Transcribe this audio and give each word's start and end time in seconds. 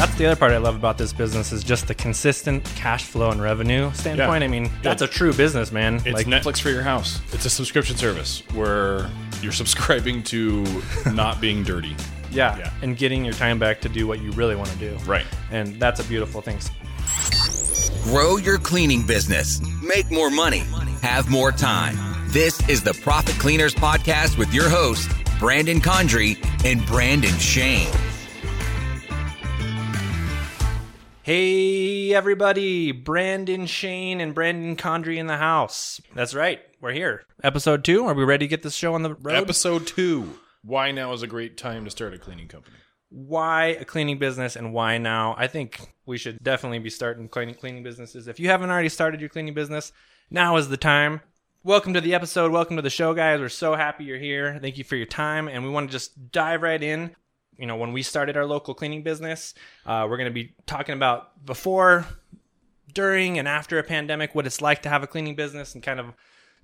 That's 0.00 0.14
the 0.14 0.24
other 0.24 0.36
part 0.36 0.52
I 0.52 0.56
love 0.56 0.76
about 0.76 0.96
this 0.96 1.12
business 1.12 1.52
is 1.52 1.62
just 1.62 1.86
the 1.86 1.94
consistent 1.94 2.64
cash 2.74 3.04
flow 3.04 3.32
and 3.32 3.42
revenue 3.42 3.92
standpoint. 3.92 4.40
Yeah. 4.40 4.46
I 4.46 4.48
mean, 4.48 4.70
that's 4.82 5.02
a 5.02 5.06
true 5.06 5.34
business, 5.34 5.72
man. 5.72 5.96
It's 5.96 6.14
like 6.14 6.26
Netflix 6.26 6.58
for 6.58 6.70
your 6.70 6.80
house. 6.80 7.20
It's 7.34 7.44
a 7.44 7.50
subscription 7.50 7.98
service 7.98 8.42
where 8.54 9.10
you're 9.42 9.52
subscribing 9.62 10.22
to 10.22 10.64
not 11.12 11.38
being 11.38 11.62
dirty. 11.62 11.94
yeah, 12.30 12.56
yeah. 12.56 12.72
and 12.80 12.96
getting 12.96 13.26
your 13.26 13.34
time 13.34 13.58
back 13.58 13.82
to 13.82 13.90
do 13.90 14.06
what 14.06 14.22
you 14.22 14.30
really 14.30 14.56
want 14.56 14.70
to 14.70 14.78
do. 14.78 14.96
Right. 15.04 15.26
And 15.50 15.78
that's 15.78 16.00
a 16.00 16.04
beautiful 16.04 16.40
thing. 16.40 16.56
Grow 18.04 18.38
your 18.38 18.56
cleaning 18.56 19.06
business. 19.06 19.60
Make 19.82 20.10
more 20.10 20.30
money. 20.30 20.62
Have 21.02 21.28
more 21.28 21.52
time. 21.52 21.98
This 22.28 22.66
is 22.70 22.82
the 22.82 22.94
Profit 22.94 23.34
Cleaners 23.34 23.74
Podcast 23.74 24.38
with 24.38 24.54
your 24.54 24.70
hosts, 24.70 25.12
Brandon 25.38 25.78
Condry 25.78 26.42
and 26.64 26.86
Brandon 26.86 27.36
Shane. 27.38 27.92
Hey 31.30 32.12
everybody, 32.12 32.90
Brandon 32.90 33.66
Shane 33.66 34.20
and 34.20 34.34
Brandon 34.34 34.74
Condry 34.74 35.16
in 35.16 35.28
the 35.28 35.36
house. 35.36 36.00
That's 36.12 36.34
right, 36.34 36.58
we're 36.80 36.90
here. 36.90 37.22
Episode 37.44 37.84
two. 37.84 38.04
Are 38.06 38.14
we 38.14 38.24
ready 38.24 38.46
to 38.46 38.50
get 38.50 38.64
this 38.64 38.74
show 38.74 38.94
on 38.94 39.04
the 39.04 39.14
road? 39.14 39.36
Episode 39.36 39.86
two. 39.86 40.40
Why 40.64 40.90
now 40.90 41.12
is 41.12 41.22
a 41.22 41.28
great 41.28 41.56
time 41.56 41.84
to 41.84 41.90
start 41.92 42.14
a 42.14 42.18
cleaning 42.18 42.48
company? 42.48 42.78
why 43.10 43.66
a 43.66 43.84
cleaning 43.84 44.18
business 44.18 44.56
and 44.56 44.72
why 44.72 44.98
now? 44.98 45.36
I 45.38 45.46
think 45.46 45.94
we 46.04 46.18
should 46.18 46.42
definitely 46.42 46.80
be 46.80 46.90
starting 46.90 47.28
cleaning 47.28 47.54
cleaning 47.54 47.84
businesses. 47.84 48.26
If 48.26 48.40
you 48.40 48.48
haven't 48.48 48.70
already 48.70 48.88
started 48.88 49.20
your 49.20 49.30
cleaning 49.30 49.54
business, 49.54 49.92
now 50.32 50.56
is 50.56 50.68
the 50.68 50.76
time. 50.76 51.20
Welcome 51.62 51.94
to 51.94 52.00
the 52.00 52.14
episode. 52.14 52.50
Welcome 52.50 52.74
to 52.74 52.82
the 52.82 52.90
show, 52.90 53.14
guys. 53.14 53.38
We're 53.38 53.50
so 53.50 53.76
happy 53.76 54.02
you're 54.02 54.18
here. 54.18 54.58
Thank 54.60 54.78
you 54.78 54.84
for 54.84 54.96
your 54.96 55.06
time, 55.06 55.46
and 55.46 55.62
we 55.62 55.70
want 55.70 55.90
to 55.90 55.92
just 55.92 56.32
dive 56.32 56.62
right 56.62 56.82
in. 56.82 57.14
You 57.60 57.66
know, 57.66 57.76
when 57.76 57.92
we 57.92 58.02
started 58.02 58.36
our 58.36 58.46
local 58.46 58.74
cleaning 58.74 59.02
business, 59.02 59.54
uh, 59.86 60.06
we're 60.08 60.16
going 60.16 60.30
to 60.30 60.34
be 60.34 60.54
talking 60.66 60.94
about 60.94 61.44
before, 61.44 62.06
during, 62.92 63.38
and 63.38 63.46
after 63.46 63.78
a 63.78 63.82
pandemic, 63.82 64.34
what 64.34 64.46
it's 64.46 64.60
like 64.60 64.82
to 64.82 64.88
have 64.88 65.02
a 65.02 65.06
cleaning 65.06 65.34
business, 65.36 65.74
and 65.74 65.82
kind 65.82 66.00
of 66.00 66.06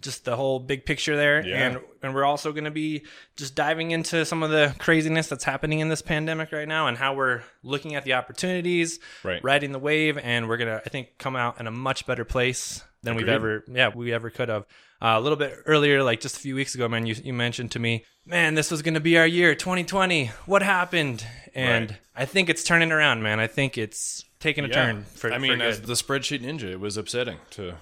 just 0.02 0.24
the 0.26 0.36
whole 0.36 0.58
big 0.58 0.84
picture 0.84 1.16
there. 1.16 1.46
Yeah. 1.46 1.56
And 1.68 1.78
and 2.02 2.14
we're 2.14 2.24
also 2.24 2.52
going 2.52 2.64
to 2.64 2.70
be 2.70 3.04
just 3.36 3.54
diving 3.54 3.92
into 3.92 4.24
some 4.26 4.42
of 4.42 4.50
the 4.50 4.74
craziness 4.78 5.28
that's 5.28 5.44
happening 5.44 5.80
in 5.80 5.88
this 5.88 6.02
pandemic 6.02 6.52
right 6.52 6.68
now 6.68 6.86
and 6.86 6.98
how 6.98 7.14
we're 7.14 7.42
looking 7.62 7.94
at 7.94 8.04
the 8.04 8.12
opportunities, 8.12 8.98
Right. 9.24 9.42
riding 9.42 9.72
the 9.72 9.78
wave, 9.78 10.18
and 10.18 10.48
we're 10.48 10.58
gonna 10.58 10.82
I 10.84 10.88
think 10.90 11.18
come 11.18 11.34
out 11.36 11.60
in 11.60 11.66
a 11.66 11.70
much 11.70 12.06
better 12.06 12.24
place 12.24 12.82
than 13.02 13.16
we've 13.16 13.28
ever 13.28 13.64
yeah 13.68 13.90
we 13.94 14.12
ever 14.12 14.30
could 14.30 14.48
have. 14.48 14.64
Uh, 15.00 15.16
a 15.18 15.20
little 15.20 15.36
bit 15.36 15.54
earlier, 15.66 16.02
like 16.02 16.20
just 16.20 16.38
a 16.38 16.40
few 16.40 16.54
weeks 16.54 16.74
ago, 16.74 16.88
man, 16.88 17.04
you 17.06 17.14
you 17.22 17.32
mentioned 17.34 17.70
to 17.72 17.78
me, 17.78 18.04
man, 18.24 18.54
this 18.54 18.70
was 18.70 18.80
gonna 18.82 19.00
be 19.00 19.18
our 19.18 19.26
year, 19.26 19.54
2020. 19.54 20.26
What 20.46 20.62
happened? 20.62 21.24
And 21.54 21.90
Right. 21.90 22.00
I 22.14 22.24
think 22.24 22.48
it's 22.48 22.64
turning 22.64 22.92
around, 22.92 23.22
man. 23.22 23.38
I 23.38 23.46
think 23.46 23.76
it's 23.76 24.24
taking 24.40 24.64
a 24.64 24.68
turn 24.68 25.04
for. 25.04 25.32
I 25.32 25.38
mean, 25.38 25.58
for 25.58 25.64
as 25.64 25.82
the 25.82 25.92
spreadsheet 25.94 26.40
ninja, 26.42 26.64
it 26.64 26.80
was 26.80 26.96
upsetting 26.96 27.38
to 27.50 27.74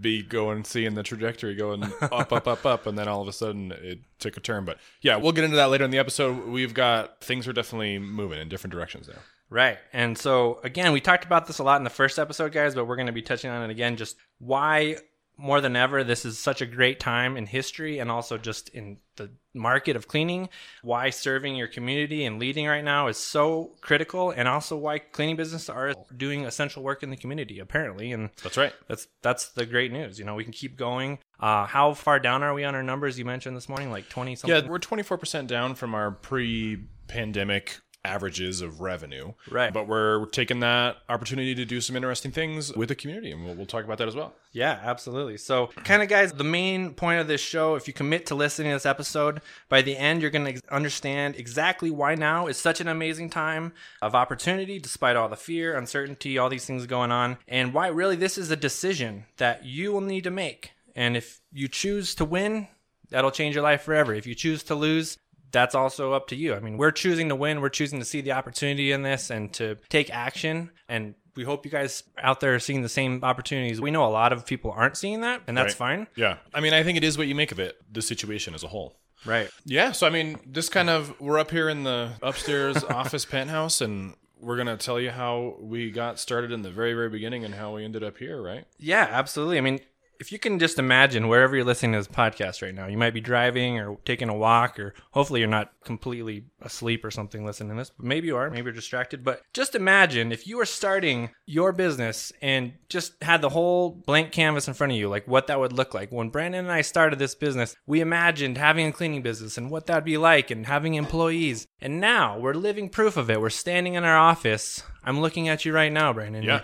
be 0.00 0.22
going 0.22 0.62
seeing 0.62 0.94
the 0.94 1.02
trajectory 1.02 1.56
going 1.56 1.82
up, 2.00 2.32
up, 2.32 2.46
up, 2.46 2.64
up, 2.64 2.86
and 2.86 2.96
then 2.96 3.08
all 3.08 3.20
of 3.20 3.26
a 3.26 3.32
sudden 3.32 3.72
it 3.72 3.98
took 4.20 4.36
a 4.36 4.40
turn. 4.40 4.64
But 4.64 4.78
yeah, 5.02 5.16
we'll 5.16 5.32
get 5.32 5.42
into 5.42 5.56
that 5.56 5.70
later 5.70 5.84
in 5.84 5.90
the 5.90 5.98
episode. 5.98 6.46
We've 6.46 6.72
got 6.74 7.20
things 7.20 7.48
are 7.48 7.52
definitely 7.52 7.98
moving 7.98 8.40
in 8.40 8.48
different 8.48 8.72
directions 8.72 9.08
now. 9.08 9.18
Right. 9.50 9.78
And 9.92 10.16
so, 10.16 10.60
again, 10.62 10.92
we 10.92 11.00
talked 11.00 11.24
about 11.24 11.46
this 11.46 11.58
a 11.58 11.64
lot 11.64 11.78
in 11.78 11.84
the 11.84 11.90
first 11.90 12.18
episode, 12.18 12.52
guys, 12.52 12.76
but 12.76 12.86
we're 12.86 12.96
going 12.96 13.06
to 13.06 13.12
be 13.12 13.22
touching 13.22 13.50
on 13.50 13.68
it 13.68 13.70
again. 13.70 13.96
Just 13.96 14.16
why, 14.38 14.96
more 15.36 15.60
than 15.60 15.74
ever, 15.74 16.04
this 16.04 16.24
is 16.24 16.38
such 16.38 16.60
a 16.60 16.66
great 16.66 17.00
time 17.00 17.36
in 17.36 17.46
history 17.46 17.98
and 17.98 18.12
also 18.12 18.38
just 18.38 18.68
in 18.68 18.98
the 19.16 19.28
market 19.52 19.96
of 19.96 20.06
cleaning. 20.06 20.48
Why 20.82 21.10
serving 21.10 21.56
your 21.56 21.66
community 21.66 22.24
and 22.24 22.38
leading 22.38 22.68
right 22.68 22.84
now 22.84 23.08
is 23.08 23.16
so 23.16 23.72
critical, 23.80 24.30
and 24.30 24.46
also 24.46 24.76
why 24.76 25.00
cleaning 25.00 25.34
businesses 25.34 25.68
are 25.68 25.94
doing 26.16 26.44
essential 26.44 26.84
work 26.84 27.02
in 27.02 27.10
the 27.10 27.16
community, 27.16 27.58
apparently. 27.58 28.12
And 28.12 28.30
That's 28.44 28.56
right. 28.56 28.72
that's 28.86 29.08
that's 29.20 29.48
the 29.48 29.66
great 29.66 29.90
news. 29.92 30.16
You 30.20 30.24
know, 30.26 30.36
we 30.36 30.44
can 30.44 30.52
keep 30.52 30.76
going. 30.76 31.18
Uh, 31.40 31.66
how 31.66 31.94
far 31.94 32.20
down 32.20 32.44
are 32.44 32.54
we 32.54 32.62
on 32.62 32.76
our 32.76 32.84
numbers? 32.84 33.18
You 33.18 33.24
mentioned 33.24 33.56
this 33.56 33.68
morning, 33.68 33.90
like 33.90 34.08
twenty 34.08 34.36
something. 34.36 34.62
Yeah, 34.62 34.70
we're 34.70 34.78
24% 34.78 35.48
down 35.48 35.74
from 35.74 35.96
our 35.96 36.12
pre 36.12 36.84
pandemic 37.08 37.80
averages 38.04 38.60
of 38.60 38.80
revenue. 38.80 39.32
Right. 39.50 39.72
But 39.72 39.86
we're 39.86 40.26
taking 40.26 40.60
that 40.60 40.98
opportunity 41.08 41.54
to 41.54 41.64
do 41.64 41.80
some 41.80 41.96
interesting 41.96 42.30
things 42.30 42.74
with 42.74 42.88
the 42.88 42.94
community, 42.94 43.30
and 43.30 43.44
we'll, 43.44 43.54
we'll 43.54 43.66
talk 43.66 43.84
about 43.84 43.98
that 43.98 44.08
as 44.08 44.16
well. 44.16 44.34
Yeah, 44.52 44.80
absolutely. 44.82 45.36
So, 45.36 45.68
kind 45.84 46.02
of, 46.02 46.08
guys, 46.08 46.32
the 46.32 46.44
main 46.44 46.94
point 46.94 47.20
of 47.20 47.28
this 47.28 47.40
show, 47.40 47.74
if 47.74 47.86
you 47.86 47.94
commit 47.94 48.26
to 48.26 48.34
listening 48.34 48.70
to 48.70 48.76
this 48.76 48.86
episode, 48.86 49.40
by 49.68 49.82
the 49.82 49.96
end, 49.96 50.22
you're 50.22 50.30
going 50.30 50.54
to 50.54 50.60
understand 50.70 51.36
exactly 51.36 51.90
why 51.90 52.14
now 52.14 52.46
is 52.46 52.56
such 52.56 52.80
an 52.80 52.88
amazing 52.88 53.30
time 53.30 53.72
of 54.02 54.14
opportunity, 54.14 54.78
despite 54.78 55.16
all 55.16 55.28
the 55.28 55.36
fear, 55.36 55.76
uncertainty, 55.76 56.38
all 56.38 56.48
these 56.48 56.64
things 56.64 56.86
going 56.86 57.12
on, 57.12 57.38
and 57.46 57.74
why 57.74 57.88
really 57.88 58.16
this 58.16 58.38
is 58.38 58.50
a 58.50 58.56
decision 58.56 59.24
that 59.36 59.64
you 59.64 59.92
will 59.92 60.00
need 60.00 60.24
to 60.24 60.30
make. 60.30 60.72
And 60.96 61.16
if 61.16 61.40
you 61.52 61.68
choose 61.68 62.14
to 62.16 62.24
win, 62.24 62.68
that'll 63.10 63.30
change 63.30 63.54
your 63.54 63.64
life 63.64 63.82
forever. 63.82 64.14
If 64.14 64.26
you 64.26 64.34
choose 64.34 64.62
to 64.64 64.74
lose, 64.74 65.18
that's 65.52 65.74
also 65.74 66.12
up 66.12 66.28
to 66.28 66.36
you. 66.36 66.54
I 66.54 66.60
mean, 66.60 66.76
we're 66.76 66.90
choosing 66.92 67.28
to 67.28 67.34
win. 67.36 67.60
We're 67.60 67.68
choosing 67.68 67.98
to 67.98 68.04
see 68.04 68.20
the 68.20 68.32
opportunity 68.32 68.92
in 68.92 69.02
this 69.02 69.30
and 69.30 69.52
to 69.54 69.76
take 69.88 70.10
action. 70.10 70.70
And 70.88 71.14
we 71.36 71.44
hope 71.44 71.64
you 71.64 71.70
guys 71.70 72.02
out 72.18 72.40
there 72.40 72.54
are 72.54 72.58
seeing 72.58 72.82
the 72.82 72.88
same 72.88 73.20
opportunities. 73.22 73.80
We 73.80 73.90
know 73.90 74.04
a 74.04 74.10
lot 74.10 74.32
of 74.32 74.46
people 74.46 74.72
aren't 74.72 74.96
seeing 74.96 75.20
that, 75.22 75.42
and 75.46 75.56
that's 75.56 75.72
Right. 75.80 75.96
fine. 75.98 76.06
Yeah. 76.16 76.36
I 76.54 76.60
mean, 76.60 76.72
I 76.74 76.82
think 76.82 76.98
it 76.98 77.04
is 77.04 77.16
what 77.16 77.26
you 77.28 77.34
make 77.34 77.52
of 77.52 77.58
it, 77.58 77.76
the 77.90 78.02
situation 78.02 78.54
as 78.54 78.62
a 78.62 78.68
whole. 78.68 78.96
Right. 79.26 79.50
Yeah, 79.64 79.92
so 79.92 80.06
I 80.06 80.10
mean, 80.10 80.38
this 80.46 80.68
kind 80.70 80.88
of 80.88 81.18
we're 81.20 81.38
up 81.38 81.50
here 81.50 81.68
in 81.68 81.84
the 81.84 82.12
upstairs 82.22 82.82
office 82.84 83.24
penthouse 83.26 83.80
and 83.82 84.14
we're 84.40 84.56
going 84.56 84.66
to 84.68 84.78
tell 84.78 84.98
you 84.98 85.10
how 85.10 85.56
we 85.60 85.90
got 85.90 86.18
started 86.18 86.50
in 86.52 86.62
the 86.62 86.70
very 86.70 86.94
very 86.94 87.10
beginning 87.10 87.44
and 87.44 87.54
how 87.54 87.74
we 87.74 87.84
ended 87.84 88.02
up 88.02 88.16
here, 88.16 88.40
right? 88.40 88.64
Yeah, 88.78 89.06
absolutely. 89.10 89.58
I 89.58 89.60
mean, 89.60 89.80
if 90.20 90.30
you 90.30 90.38
can 90.38 90.58
just 90.58 90.78
imagine 90.78 91.28
wherever 91.28 91.56
you're 91.56 91.64
listening 91.64 91.92
to 91.92 91.98
this 91.98 92.06
podcast 92.06 92.60
right 92.60 92.74
now, 92.74 92.86
you 92.86 92.98
might 92.98 93.14
be 93.14 93.22
driving 93.22 93.78
or 93.78 93.96
taking 94.04 94.28
a 94.28 94.36
walk, 94.36 94.78
or 94.78 94.92
hopefully 95.12 95.40
you're 95.40 95.48
not 95.48 95.72
completely 95.82 96.44
asleep 96.60 97.04
or 97.04 97.10
something 97.10 97.44
listening 97.44 97.70
to 97.70 97.76
this. 97.76 97.90
But 97.90 98.04
maybe 98.04 98.26
you 98.26 98.36
are, 98.36 98.50
maybe 98.50 98.66
you're 98.66 98.74
distracted. 98.74 99.24
But 99.24 99.40
just 99.54 99.74
imagine 99.74 100.30
if 100.30 100.46
you 100.46 100.58
were 100.58 100.66
starting 100.66 101.30
your 101.46 101.72
business 101.72 102.32
and 102.42 102.74
just 102.90 103.20
had 103.22 103.40
the 103.40 103.48
whole 103.48 103.90
blank 103.90 104.30
canvas 104.30 104.68
in 104.68 104.74
front 104.74 104.92
of 104.92 104.98
you, 104.98 105.08
like 105.08 105.26
what 105.26 105.46
that 105.46 105.58
would 105.58 105.72
look 105.72 105.94
like. 105.94 106.12
When 106.12 106.28
Brandon 106.28 106.66
and 106.66 106.72
I 106.72 106.82
started 106.82 107.18
this 107.18 107.34
business, 107.34 107.74
we 107.86 108.02
imagined 108.02 108.58
having 108.58 108.86
a 108.86 108.92
cleaning 108.92 109.22
business 109.22 109.56
and 109.56 109.70
what 109.70 109.86
that'd 109.86 110.04
be 110.04 110.18
like 110.18 110.50
and 110.50 110.66
having 110.66 110.94
employees. 110.94 111.66
And 111.80 111.98
now 111.98 112.38
we're 112.38 112.52
living 112.52 112.90
proof 112.90 113.16
of 113.16 113.30
it. 113.30 113.40
We're 113.40 113.48
standing 113.48 113.94
in 113.94 114.04
our 114.04 114.18
office. 114.18 114.82
I'm 115.02 115.22
looking 115.22 115.48
at 115.48 115.64
you 115.64 115.72
right 115.72 115.90
now, 115.90 116.12
Brandon. 116.12 116.42
Yeah. 116.42 116.60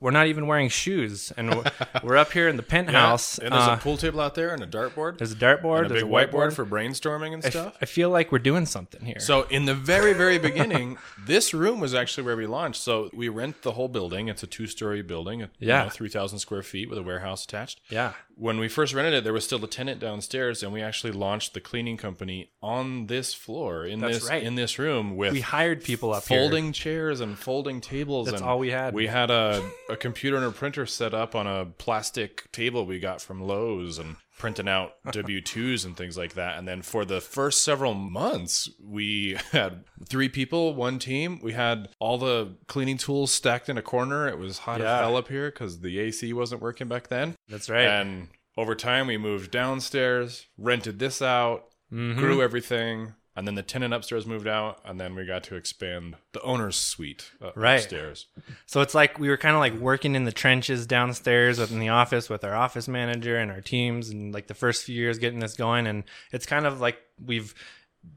We're 0.00 0.12
not 0.12 0.28
even 0.28 0.46
wearing 0.46 0.68
shoes, 0.68 1.32
and 1.36 1.54
we're, 1.56 1.64
we're 2.04 2.16
up 2.16 2.30
here 2.32 2.46
in 2.48 2.56
the 2.56 2.62
penthouse. 2.62 3.38
And 3.38 3.52
there's 3.52 3.66
Uh, 3.66 3.72
a 3.72 3.82
pool 3.82 3.96
table 3.96 4.20
out 4.20 4.36
there 4.36 4.50
and 4.54 4.62
a 4.62 4.66
dartboard. 4.66 5.18
there's 5.18 5.32
a 5.32 5.36
dartboard. 5.36 5.86
a 5.86 5.88
there's 5.88 6.02
big 6.04 6.10
a 6.10 6.14
whiteboard 6.14 6.52
for 6.52 6.64
brainstorming 6.64 7.34
and 7.34 7.42
I 7.42 7.46
f- 7.48 7.52
stuff. 7.52 7.76
I 7.82 7.84
feel 7.86 8.08
like 8.10 8.30
we're 8.30 8.38
doing 8.38 8.64
something 8.64 9.04
here. 9.04 9.18
So 9.18 9.42
in 9.44 9.64
the 9.64 9.74
very, 9.74 10.12
very 10.12 10.38
beginning, 10.38 10.98
this 11.26 11.52
room 11.52 11.80
was 11.80 11.94
actually 11.94 12.22
where 12.24 12.36
we 12.36 12.46
launched. 12.46 12.80
So 12.80 13.10
we 13.12 13.28
rent 13.28 13.62
the 13.62 13.72
whole 13.72 13.88
building. 13.88 14.28
It's 14.28 14.42
a 14.44 14.46
two-story 14.46 15.02
building, 15.02 15.40
you 15.40 15.48
Yeah. 15.58 15.84
know, 15.84 15.88
three 15.90 16.08
thousand 16.08 16.38
square 16.38 16.62
feet 16.62 16.88
with 16.88 16.98
a 16.98 17.02
warehouse 17.02 17.44
attached. 17.44 17.80
yeah, 17.90 18.12
When 18.40 18.60
we 18.60 18.68
first 18.68 18.94
rented 18.94 19.14
it, 19.14 19.24
there 19.24 19.32
was 19.32 19.44
still 19.44 19.64
a 19.64 19.66
tenant 19.66 19.98
downstairs, 19.98 20.62
and 20.62 20.72
we 20.72 20.80
actually 20.80 21.12
launched 21.12 21.54
the 21.54 21.60
cleaning 21.60 21.96
company 21.96 22.52
on 22.62 23.06
this 23.08 23.34
floor 23.34 23.84
in 23.84 23.98
That's 23.98 24.20
this 24.20 24.28
right. 24.28 24.42
in 24.42 24.54
this 24.54 24.78
room 24.78 25.16
with 25.16 25.32
we 25.32 25.40
hired 25.40 25.82
people 25.82 26.12
up 26.14 26.24
here. 26.24 26.38
folding 26.38 26.72
chairs 26.72 27.20
and 27.20 27.36
folding 27.36 27.80
tables. 27.80 28.26
That's 28.26 28.40
and 28.40 28.48
all 28.48 28.60
we 28.60 28.70
had. 28.70 28.94
We 28.94 29.08
had 29.08 29.32
a, 29.32 29.68
a 29.90 29.96
computer 29.96 30.36
and 30.36 30.46
a 30.46 30.52
printer 30.52 30.86
set 30.86 31.14
up 31.14 31.34
on 31.34 31.48
a 31.48 31.66
plastic 31.66 32.50
table 32.52 32.86
we 32.86 33.00
got 33.00 33.20
from 33.20 33.42
Lowe's 33.42 33.98
and 33.98 34.16
printing 34.38 34.68
out 34.68 34.92
W 35.12 35.40
2s 35.40 35.84
and 35.84 35.96
things 35.96 36.16
like 36.16 36.34
that. 36.34 36.58
And 36.58 36.66
then 36.66 36.82
for 36.82 37.04
the 37.04 37.20
first 37.20 37.62
several 37.64 37.94
months, 37.94 38.68
we 38.82 39.36
had 39.52 39.84
three 40.08 40.28
people, 40.28 40.74
one 40.74 40.98
team. 40.98 41.40
We 41.42 41.52
had 41.52 41.88
all 41.98 42.18
the 42.18 42.56
cleaning 42.68 42.96
tools 42.98 43.30
stacked 43.32 43.68
in 43.68 43.76
a 43.76 43.82
corner. 43.82 44.28
It 44.28 44.38
was 44.38 44.58
hot 44.58 44.80
Yeah. 44.80 44.94
as 44.94 45.00
hell 45.00 45.16
up 45.16 45.28
here 45.28 45.50
because 45.50 45.80
the 45.80 45.98
AC 45.98 46.32
wasn't 46.32 46.62
working 46.62 46.88
back 46.88 47.08
then. 47.08 47.34
That's 47.48 47.68
right. 47.68 47.86
And 47.86 48.28
over 48.56 48.74
time, 48.74 49.06
we 49.08 49.18
moved 49.18 49.50
downstairs, 49.50 50.46
rented 50.56 50.98
this 50.98 51.20
out, 51.22 51.64
Mm-hmm. 51.90 52.18
grew 52.18 52.42
everything, 52.42 53.14
and 53.38 53.46
then 53.46 53.54
the 53.54 53.62
tenant 53.62 53.94
upstairs 53.94 54.26
moved 54.26 54.46
out, 54.46 54.80
and 54.84 55.00
then 55.00 55.14
we 55.14 55.24
got 55.24 55.44
to 55.44 55.54
expand 55.56 56.16
the 56.32 56.42
owner's 56.42 56.76
suite 56.76 57.30
uh, 57.40 57.52
Right. 57.54 57.76
upstairs. 57.76 58.26
So 58.66 58.80
it's 58.82 58.94
like 58.94 59.18
we 59.18 59.28
were 59.28 59.36
kind 59.38 59.54
of 59.54 59.60
like 59.60 59.74
working 59.74 60.14
in 60.14 60.24
the 60.24 60.32
trenches 60.32 60.86
downstairs 60.86 61.58
in 61.58 61.78
the 61.78 61.88
office 61.88 62.28
with 62.28 62.44
our 62.44 62.54
office 62.54 62.88
manager 62.88 63.36
and 63.38 63.50
our 63.50 63.60
teams, 63.62 64.10
and 64.10 64.34
like 64.34 64.48
the 64.48 64.54
first 64.54 64.84
few 64.84 64.94
years 64.96 65.18
getting 65.18 65.40
this 65.40 65.54
going. 65.54 65.86
And 65.86 66.04
it's 66.32 66.44
kind 66.46 66.66
of 66.66 66.80
like 66.80 66.98
we've 67.24 67.54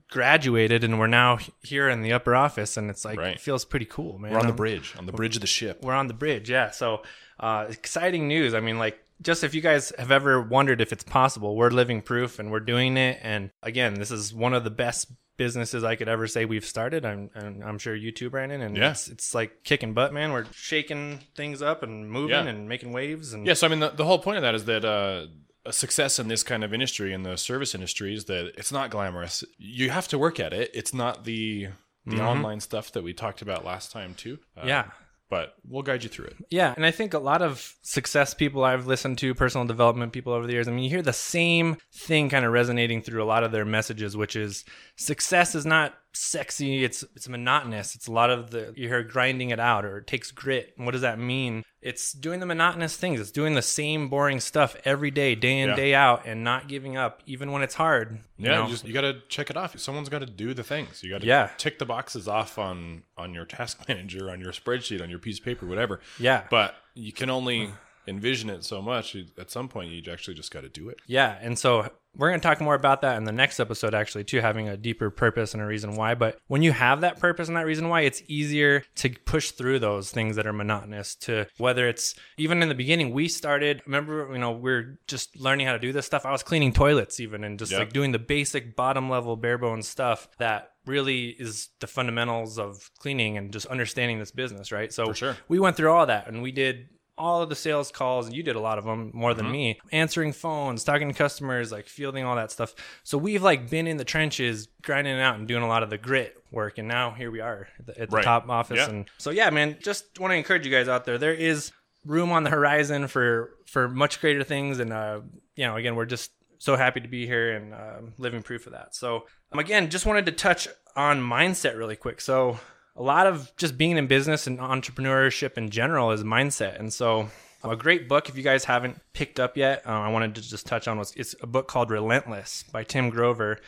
graduated 0.10 0.84
and 0.84 1.00
we're 1.00 1.08
now 1.08 1.38
here 1.64 1.90
in 1.90 2.02
the 2.02 2.14
upper 2.14 2.36
office, 2.36 2.78
and 2.78 2.90
it's 2.90 3.06
like 3.06 3.18
Right. 3.20 3.36
it 3.36 3.40
feels 3.40 3.66
pretty 3.66 3.86
cool, 3.86 4.18
man. 4.18 4.32
We're 4.34 4.40
on 4.40 4.48
the 4.48 4.54
bridge, 4.54 4.94
on 4.98 5.06
the 5.06 5.12
bridge 5.14 5.36
of 5.36 5.42
the 5.42 5.48
ship. 5.48 5.84
We're 5.84 5.94
on 5.94 6.08
the 6.08 6.14
bridge, 6.14 6.50
yeah. 6.50 6.72
So 6.72 7.04
uh, 7.40 7.66
exciting 7.70 8.28
news. 8.28 8.54
I 8.54 8.60
mean, 8.60 8.78
like 8.78 9.00
just 9.22 9.44
if 9.44 9.54
you 9.54 9.62
guys 9.62 9.92
have 10.00 10.12
ever 10.12 10.42
wondered 10.42 10.82
if 10.82 10.92
it's 10.92 11.04
possible, 11.04 11.56
we're 11.56 11.70
living 11.70 12.02
proof 12.02 12.40
and 12.40 12.52
we're 12.52 12.60
doing 12.60 12.98
it. 12.98 13.20
And 13.22 13.52
again, 13.64 13.94
this 13.96 14.12
is 14.12 14.34
one 14.34 14.54
of 14.54 14.64
the 14.64 14.70
best 14.72 15.12
businesses 15.38 15.84
I 15.84 15.96
could 15.96 16.08
ever 16.08 16.28
say 16.28 16.46
we've 16.46 16.66
started. 16.66 17.06
I'm 17.06 17.30
and 17.34 17.64
I'm 17.64 17.80
sure 17.80 17.96
you 17.96 18.12
too, 18.12 18.30
Brandon. 18.30 18.62
And 18.62 18.78
Yeah. 18.78 18.92
it's 18.92 19.08
it's 19.08 19.34
like 19.34 19.64
kicking 19.64 19.94
butt, 19.94 20.14
man. 20.14 20.32
We're 20.32 20.46
shaking 20.54 21.20
things 21.36 21.62
up 21.62 21.82
and 21.84 22.10
moving 22.10 22.30
Yeah. 22.46 22.46
and 22.48 22.68
making 22.70 22.92
waves. 22.94 23.34
And 23.34 23.48
Yeah, 23.48 23.54
so 23.54 23.68
I 23.68 23.70
mean, 23.70 23.80
the, 23.80 23.90
the 23.90 24.06
whole 24.06 24.20
point 24.20 24.38
of 24.38 24.44
that 24.44 24.54
is 24.56 24.66
that 24.66 24.86
uh, 24.86 25.28
a 25.66 25.74
success 25.74 26.20
in 26.20 26.28
this 26.28 26.44
kind 26.44 26.64
of 26.64 26.74
industry, 26.74 27.14
in 27.14 27.24
the 27.24 27.38
service 27.38 27.74
industry, 27.76 28.14
is 28.14 28.26
that 28.26 28.54
it's 28.58 28.72
not 28.72 28.90
glamorous. 28.92 29.44
You 29.58 29.90
have 29.92 30.08
to 30.10 30.18
work 30.20 30.40
at 30.40 30.54
it. 30.54 30.72
It's 30.74 30.94
not 30.94 31.24
the 31.24 31.70
the 32.06 32.20
online 32.20 32.60
stuff 32.60 32.92
that 32.94 33.04
we 33.04 33.14
talked 33.14 33.44
about 33.44 33.64
last 33.64 33.92
time 33.92 34.16
too. 34.16 34.40
Uh, 34.58 34.64
yeah. 34.66 34.86
But 35.32 35.56
we'll 35.66 35.82
guide 35.82 36.04
you 36.04 36.10
through 36.10 36.26
it. 36.26 36.36
Yeah, 36.50 36.74
and 36.76 36.86
I 36.86 36.92
think 36.92 37.14
a 37.14 37.20
lot 37.20 37.42
of 37.42 37.76
success 37.82 38.34
people 38.34 38.66
I've 38.66 38.86
listened 38.86 39.18
to, 39.20 39.34
personal 39.34 39.66
development 39.66 40.12
people 40.12 40.34
over 40.34 40.46
the 40.46 40.52
years, 40.52 40.68
I 40.68 40.72
mean, 40.72 40.84
you 40.84 40.90
hear 40.90 41.02
the 41.02 41.14
same 41.14 41.78
thing 41.94 42.28
kind 42.30 42.44
of 42.44 42.52
resonating 42.52 43.02
through 43.02 43.24
a 43.24 43.26
lot 43.26 43.46
of 43.46 43.54
their 43.54 43.64
messages, 43.64 44.18
which 44.18 44.36
is 44.36 44.66
success 44.98 45.56
is 45.56 45.66
not 45.66 45.96
sexy, 46.14 46.84
it's 46.84 47.04
it's 47.16 47.28
monotonous. 47.30 47.96
It's 47.96 48.08
a 48.08 48.12
lot 48.12 48.30
of 48.30 48.52
the 48.52 48.74
you 48.76 48.88
hear 48.88 49.04
grinding 49.04 49.50
it 49.50 49.60
out 49.60 49.86
or 49.86 49.98
it 50.00 50.08
takes 50.08 50.32
grit. 50.32 50.74
And 50.78 50.86
what 50.86 50.92
does 50.92 51.02
that 51.02 51.20
mean? 51.20 51.64
It's 51.82 52.12
doing 52.14 52.40
the 52.40 52.46
monotonous 52.46 52.96
things. 52.96 53.20
It's 53.20 53.32
doing 53.32 53.56
the 53.56 53.62
same 53.62 54.08
boring 54.08 54.40
stuff 54.40 54.76
every 54.86 55.10
day, 55.10 55.34
day 55.34 55.60
in, 55.60 55.70
Yeah. 55.70 55.76
day 55.76 55.96
out, 55.96 56.26
and 56.28 56.44
not 56.44 56.68
giving 56.68 56.96
up, 56.96 57.24
even 57.26 57.52
when 57.52 57.64
it's 57.64 57.74
hard. 57.76 58.20
you 58.38 58.46
Yeah, 58.50 58.56
know? 58.58 58.64
you 58.66 58.70
just 58.72 58.86
you 58.86 58.94
got 58.94 59.02
to 59.02 59.22
check 59.30 59.50
it 59.50 59.58
off. 59.58 59.78
Someone's 59.80 60.10
got 60.10 60.20
to 60.20 60.26
do 60.28 60.54
the 60.54 60.64
things. 60.64 61.02
You 61.02 61.10
got 61.12 61.22
to 61.22 61.28
Yeah. 61.28 61.50
tick 61.58 61.80
the 61.80 61.86
boxes 61.86 62.28
off 62.28 62.58
on 62.60 63.04
on 63.18 63.34
your 63.34 63.46
task 63.46 63.84
manager, 63.88 64.30
on 64.30 64.40
your 64.42 64.52
spreadsheet, 64.52 65.02
on 65.02 65.10
your 65.10 65.20
piece 65.20 65.40
of 65.40 65.46
paper, 65.46 65.66
whatever. 65.66 66.00
Yeah. 66.20 66.44
But 66.50 66.76
you 66.94 67.12
can 67.14 67.30
only 67.30 67.72
envision 68.08 68.50
it 68.50 68.64
so 68.64 68.82
much. 68.82 69.16
At 69.38 69.52
some 69.52 69.68
point, 69.68 69.92
you 69.92 70.12
actually 70.12 70.34
just 70.34 70.52
got 70.52 70.62
to 70.62 70.70
do 70.70 70.90
it. 70.90 70.98
Yeah, 71.08 71.38
and 71.42 71.58
so 71.58 71.90
we're 72.18 72.30
going 72.30 72.42
to 72.42 72.46
talk 72.46 72.60
more 72.60 72.76
about 72.76 73.02
that 73.02 73.16
in 73.18 73.24
the 73.24 73.32
next 73.32 73.60
episode, 73.60 73.94
actually, 73.94 74.26
too, 74.26 74.42
having 74.42 74.68
a 74.68 74.76
deeper 74.76 75.10
purpose 75.10 75.54
and 75.54 75.64
a 75.64 75.66
reason 75.66 75.96
why. 75.96 76.14
But 76.14 76.40
when 76.48 76.62
you 76.62 76.74
have 76.74 77.02
that 77.02 77.20
purpose 77.20 77.48
and 77.48 77.56
that 77.56 77.66
reason 77.66 77.88
why, 77.88 78.02
it's 78.02 78.22
easier 78.28 78.84
to 78.96 79.10
push 79.26 79.52
through 79.52 79.80
those 79.80 80.12
things 80.12 80.36
that 80.36 80.46
are 80.46 80.54
monotonous. 80.54 81.16
To 81.16 81.48
whether 81.58 81.88
it's 81.88 82.16
even 82.38 82.62
in 82.62 82.70
the 82.70 82.76
beginning, 82.76 83.14
we 83.14 83.28
started. 83.30 83.82
Remember, 83.86 84.30
you 84.34 84.40
know, 84.40 84.52
we're 84.52 85.00
just 85.08 85.40
learning 85.40 85.68
how 85.68 85.74
to 85.74 85.80
do 85.80 85.94
this 85.94 86.06
stuff. 86.06 86.26
I 86.26 86.32
was 86.32 86.44
cleaning 86.44 86.74
toilets 86.74 87.20
even, 87.20 87.44
and 87.44 87.58
just 87.58 87.72
Yeah. 87.72 87.80
like 87.80 87.94
doing 87.94 88.12
the 88.12 88.20
basic 88.20 88.76
bottom 88.76 89.10
level 89.10 89.38
bare 89.38 89.58
bones 89.58 89.88
stuff 89.88 90.28
that 90.38 90.72
really 90.86 91.28
is 91.28 91.70
the 91.80 91.88
fundamentals 91.88 92.58
of 92.58 92.90
cleaning 92.98 93.38
and 93.38 93.54
just 93.54 93.68
understanding 93.68 94.18
this 94.20 94.32
business, 94.32 94.72
right? 94.72 94.92
So 94.92 95.14
sure. 95.14 95.38
we 95.48 95.60
went 95.60 95.78
through 95.78 95.92
all 95.92 96.08
that, 96.08 96.28
and 96.28 96.42
we 96.42 96.52
did 96.52 96.90
all 97.22 97.42
of 97.44 97.50
the 97.50 97.56
sales 97.56 97.92
calls 97.92 98.26
and 98.26 98.36
you 98.36 98.42
did 98.44 98.56
a 98.56 98.60
lot 98.60 98.78
of 98.80 98.84
them 98.84 99.12
more 99.14 99.34
than 99.34 99.52
me 99.52 99.80
answering 99.92 100.34
phones 100.34 100.84
talking 100.84 101.08
to 101.08 101.14
customers 101.14 101.72
like 101.72 101.86
fielding 101.88 102.24
all 102.26 102.36
that 102.36 102.50
stuff. 102.52 102.74
So 103.04 103.18
we've 103.18 103.44
like 103.44 103.70
been 103.70 103.86
in 103.88 103.98
the 103.98 104.04
trenches 104.04 104.68
grinding 104.82 105.16
it 105.18 105.22
out 105.22 105.36
and 105.38 105.48
doing 105.48 105.64
a 105.64 105.68
lot 105.68 105.84
of 105.84 105.90
the 105.90 105.98
grit 105.98 106.36
work 106.52 106.78
and 106.80 106.88
now 106.88 107.12
here 107.12 107.30
we 107.32 107.40
are 107.40 107.68
at 107.80 107.86
the, 107.86 108.02
at 108.02 108.10
the 108.10 108.16
Right. 108.18 108.24
top 108.26 108.50
office 108.50 108.78
Yeah. 108.78 108.90
and 108.90 109.10
so 109.20 109.30
yeah 109.30 109.50
man 109.52 109.78
just 109.82 110.20
want 110.20 110.32
to 110.32 110.36
encourage 110.36 110.66
you 110.66 110.72
guys 110.72 110.88
out 110.90 111.06
there. 111.06 111.18
There 111.18 111.34
is 111.34 111.72
room 112.06 112.32
on 112.32 112.44
the 112.44 112.50
horizon 112.50 113.08
for 113.08 113.52
for 113.68 113.88
much 113.88 114.20
greater 114.20 114.44
things 114.44 114.80
and 114.80 114.92
uh 114.92 115.22
you 115.56 115.66
know 115.68 115.76
again 115.76 115.96
we're 115.96 116.06
just 116.18 116.32
so 116.58 116.76
happy 116.76 117.00
to 117.00 117.08
be 117.08 117.26
here 117.28 117.56
and 117.56 117.74
um, 117.74 118.14
living 118.18 118.42
proof 118.44 118.66
of 118.68 118.74
that. 118.74 118.96
So 118.96 119.26
um, 119.52 119.60
again 119.60 119.90
just 119.90 120.06
wanted 120.06 120.26
to 120.28 120.32
touch 120.32 120.68
on 120.96 121.20
mindset 121.22 121.78
really 121.78 121.96
quick. 121.96 122.20
So 122.22 122.60
a 122.96 123.02
lot 123.02 123.28
of 123.28 123.52
just 123.58 123.78
being 123.78 123.98
in 123.98 124.08
business 124.08 124.48
and 124.48 124.60
entrepreneurship 124.60 125.58
in 125.58 125.70
general 125.70 126.12
is 126.12 126.24
mindset. 126.24 126.80
And 126.80 126.92
so, 126.92 127.30
a 127.64 127.76
great 127.76 128.10
book, 128.10 128.28
if 128.28 128.38
you 128.38 128.44
guys 128.44 128.66
haven't 128.66 129.00
picked 129.14 129.40
up 129.40 129.56
yet, 129.56 129.84
uh, 129.86 129.92
I 129.92 130.10
wanted 130.10 130.36
to 130.36 130.42
just 130.42 130.66
touch 130.66 130.88
on 130.88 130.98
was 130.98 131.14
it's 131.16 131.36
a 131.42 131.48
book 131.48 131.68
called 131.68 131.92
Relentless 131.92 132.64
by 132.72 132.84
Tim 132.84 133.10
Grover. 133.10 133.60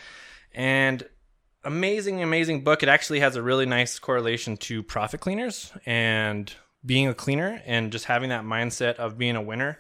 And 0.53 1.07
amazing, 1.63 2.21
amazing 2.21 2.63
book. 2.63 2.83
It 2.83 2.89
actually 2.89 3.19
has 3.19 3.35
a 3.35 3.41
really 3.41 3.65
nice 3.65 3.99
correlation 3.99 4.57
to 4.57 4.83
profit 4.83 5.21
cleaners 5.21 5.71
and 5.85 6.53
being 6.85 7.07
a 7.07 7.13
cleaner 7.13 7.61
and 7.65 7.91
just 7.91 8.05
having 8.05 8.29
that 8.29 8.43
mindset 8.43 8.95
of 8.95 9.17
being 9.17 9.35
a 9.35 9.41
winner. 9.41 9.77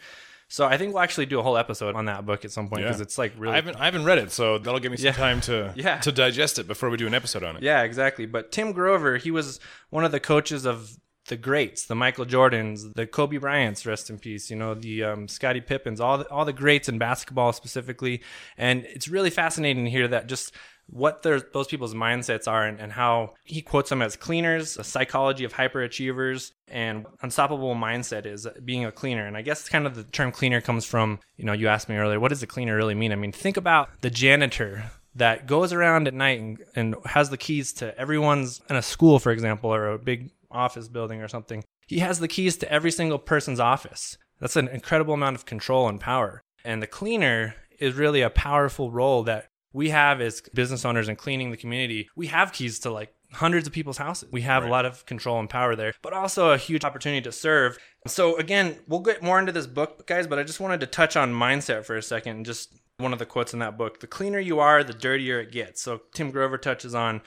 So 0.53 0.67
I 0.67 0.77
think 0.77 0.93
we'll 0.93 1.01
actually 1.01 1.25
do 1.25 1.39
a 1.39 1.41
whole 1.41 1.57
episode 1.57 1.95
on 1.95 2.05
that 2.05 2.27
book 2.27 2.45
at 2.45 2.51
some 2.51 2.67
point 2.69 2.83
because 2.83 2.99
Yeah. 2.99 3.03
it's 3.05 3.17
like 3.17 3.33
really 3.39 3.53
I 3.53 3.55
haven't 3.55 3.75
I 3.77 3.85
haven't 3.85 4.05
read 4.05 4.19
it, 4.19 4.31
so 4.31 4.59
that'll 4.59 4.79
give 4.79 4.91
me 4.91 4.97
some 4.97 5.07
Yeah. 5.07 5.11
time 5.13 5.41
to 5.41 5.73
Yeah. 5.75 5.97
to 6.01 6.11
digest 6.11 6.59
it 6.59 6.67
before 6.67 6.91
we 6.91 6.97
do 6.97 7.07
an 7.07 7.15
episode 7.15 7.41
on 7.43 7.57
it. 7.57 7.63
Yeah, 7.63 7.81
exactly. 7.81 8.27
But 8.27 8.51
Tim 8.51 8.71
Grover, 8.71 9.17
he 9.17 9.31
was 9.31 9.59
one 9.89 10.05
of 10.05 10.11
the 10.11 10.19
coaches 10.19 10.63
of 10.67 10.95
the 11.27 11.37
greats, 11.37 11.85
the 11.87 11.95
Michael 11.95 12.25
Jordans, 12.25 12.93
the 12.93 13.07
Kobe 13.07 13.37
Bryants, 13.37 13.83
rest 13.87 14.11
in 14.11 14.19
peace. 14.19 14.51
You 14.51 14.57
know, 14.57 14.75
the 14.75 15.03
um, 15.05 15.27
Scottie 15.27 15.61
Pippens, 15.61 15.99
all 15.99 16.19
the, 16.19 16.29
all 16.29 16.45
the 16.45 16.53
greats 16.53 16.87
in 16.87 16.99
basketball 16.99 17.51
specifically. 17.53 18.21
And 18.55 18.85
it's 18.85 19.07
really 19.07 19.31
fascinating 19.31 19.85
to 19.85 19.89
hear 19.89 20.07
that 20.09 20.27
just 20.27 20.53
what 20.87 21.23
their, 21.23 21.39
those 21.39 21.67
people's 21.67 21.93
mindsets 21.93 22.47
are 22.47 22.65
and, 22.65 22.79
and 22.79 22.91
how 22.91 23.33
he 23.43 23.61
quotes 23.61 23.89
them 23.89 24.01
as 24.01 24.15
cleaners, 24.15 24.77
a 24.77 24.83
psychology 24.83 25.43
of 25.43 25.53
hyperachievers, 25.53 26.51
and 26.67 27.05
unstoppable 27.21 27.75
mindset 27.75 28.25
is 28.25 28.47
being 28.63 28.85
a 28.85 28.91
cleaner. 28.91 29.25
And 29.25 29.35
I 29.37 29.41
guess 29.41 29.67
kind 29.67 29.87
of 29.87 29.95
the 29.95 30.03
term 30.03 30.31
cleaner 30.31 30.61
comes 30.61 30.85
from, 30.85 31.19
you 31.37 31.45
know, 31.45 31.53
you 31.53 31.67
asked 31.67 31.89
me 31.89 31.95
earlier, 31.95 32.19
what 32.19 32.29
does 32.29 32.43
a 32.43 32.47
cleaner 32.47 32.75
really 32.75 32.95
mean? 32.95 33.11
I 33.11 33.15
mean, 33.15 33.31
think 33.31 33.57
about 33.57 33.89
the 34.01 34.09
janitor 34.09 34.91
that 35.15 35.47
goes 35.47 35.73
around 35.73 36.07
at 36.07 36.13
night 36.13 36.39
and, 36.39 36.57
and 36.75 36.95
has 37.05 37.29
the 37.29 37.37
keys 37.37 37.73
to 37.73 37.97
everyone's 37.97 38.61
in 38.69 38.75
a 38.75 38.81
school, 38.81 39.19
for 39.19 39.31
example, 39.31 39.73
or 39.73 39.87
a 39.87 39.99
big 39.99 40.31
office 40.51 40.87
building 40.87 41.21
or 41.21 41.27
something. 41.27 41.63
He 41.87 41.99
has 41.99 42.19
the 42.19 42.27
keys 42.27 42.57
to 42.57 42.71
every 42.71 42.91
single 42.91 43.19
person's 43.19 43.59
office. 43.59 44.17
That's 44.39 44.55
an 44.55 44.67
incredible 44.67 45.13
amount 45.13 45.35
of 45.35 45.45
control 45.45 45.87
and 45.87 45.99
power. 45.99 46.41
And 46.65 46.81
the 46.81 46.87
cleaner 46.87 47.55
is 47.79 47.95
really 47.95 48.21
a 48.21 48.29
powerful 48.29 48.91
role 48.91 49.23
that 49.23 49.47
we 49.73 49.89
have 49.89 50.21
as 50.21 50.41
business 50.53 50.85
owners 50.85 51.07
and 51.07 51.17
cleaning 51.17 51.51
the 51.51 51.57
community. 51.57 52.09
We 52.15 52.27
have 52.27 52.53
keys 52.53 52.79
to 52.79 52.91
like 52.91 53.13
hundreds 53.33 53.65
of 53.67 53.73
people's 53.73 53.97
houses. 53.97 54.29
We 54.31 54.41
have 54.41 54.63
a 54.63 54.69
lot 54.69 54.85
of 54.85 55.05
control 55.05 55.39
and 55.39 55.49
power 55.49 55.75
there, 55.75 55.93
but 56.01 56.13
also 56.13 56.51
a 56.51 56.57
huge 56.57 56.85
opportunity 56.85 57.21
to 57.23 57.31
serve. 57.31 57.77
So 58.07 58.37
again, 58.37 58.77
we'll 58.87 58.99
get 58.99 59.23
more 59.23 59.39
into 59.39 59.51
this 59.51 59.67
book, 59.67 60.05
guys, 60.05 60.27
but 60.27 60.37
I 60.37 60.43
just 60.43 60.59
wanted 60.59 60.79
to 60.81 60.87
touch 60.87 61.17
on 61.17 61.33
mindset 61.33 61.85
for 61.85 61.97
a 61.97 62.03
second 62.03 62.37
and 62.37 62.45
just 62.45 62.73
one 62.97 63.11
of 63.11 63.19
the 63.19 63.25
quotes 63.25 63.53
in 63.53 63.59
that 63.59 63.77
book. 63.77 63.99
The 63.99 64.07
cleaner 64.07 64.39
you 64.39 64.59
are, 64.59 64.83
the 64.83 64.93
dirtier 64.93 65.39
it 65.39 65.51
gets. 65.51 65.81
So 65.81 66.01
Tim 66.13 66.29
Grover 66.29 66.59
touches 66.59 66.93
on 66.93 67.21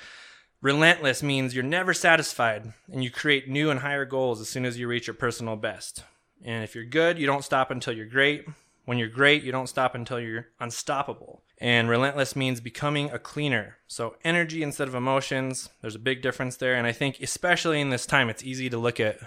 relentless 0.63 1.23
means 1.23 1.55
you're 1.55 1.65
never 1.65 1.93
satisfied 1.93 2.73
and 2.91 3.03
you 3.03 3.11
create 3.11 3.49
new 3.49 3.71
and 3.71 3.81
higher 3.81 4.05
goals 4.05 4.41
as 4.41 4.49
soon 4.49 4.65
as 4.65 4.79
you 4.79 4.87
reach 4.87 5.09
your 5.09 5.15
personal 5.15 5.57
best. 5.57 6.05
And 6.45 6.63
if 6.63 6.75
you're 6.75 6.85
good, 6.85 7.19
you 7.19 7.27
don't 7.27 7.45
stop 7.45 7.71
until 7.71 7.95
you're 7.95 8.07
great. 8.07 8.47
When 8.87 8.99
you're 8.99 9.09
great, 9.09 9.43
you 9.43 9.53
don't 9.53 9.69
stop 9.69 9.95
until 9.95 10.19
you're 10.19 10.47
unstoppable. 10.59 11.43
And 11.59 11.89
relentless 11.89 12.35
means 12.37 12.61
becoming 12.61 13.11
a 13.11 13.19
cleaner. 13.19 13.77
So 13.87 14.17
energy 14.25 14.63
instead 14.63 14.89
of 14.89 14.95
emotions. 14.95 15.69
There's 15.83 15.97
a 15.97 16.01
big 16.01 16.23
difference 16.23 16.57
there. 16.57 16.75
And 16.75 16.87
I 16.87 16.93
think 16.93 17.19
especially 17.21 17.81
in 17.81 17.91
this 17.91 18.07
time, 18.07 18.29
it's 18.31 18.45
easy 18.45 18.71
to 18.71 18.79
look 18.79 19.01
at 19.01 19.19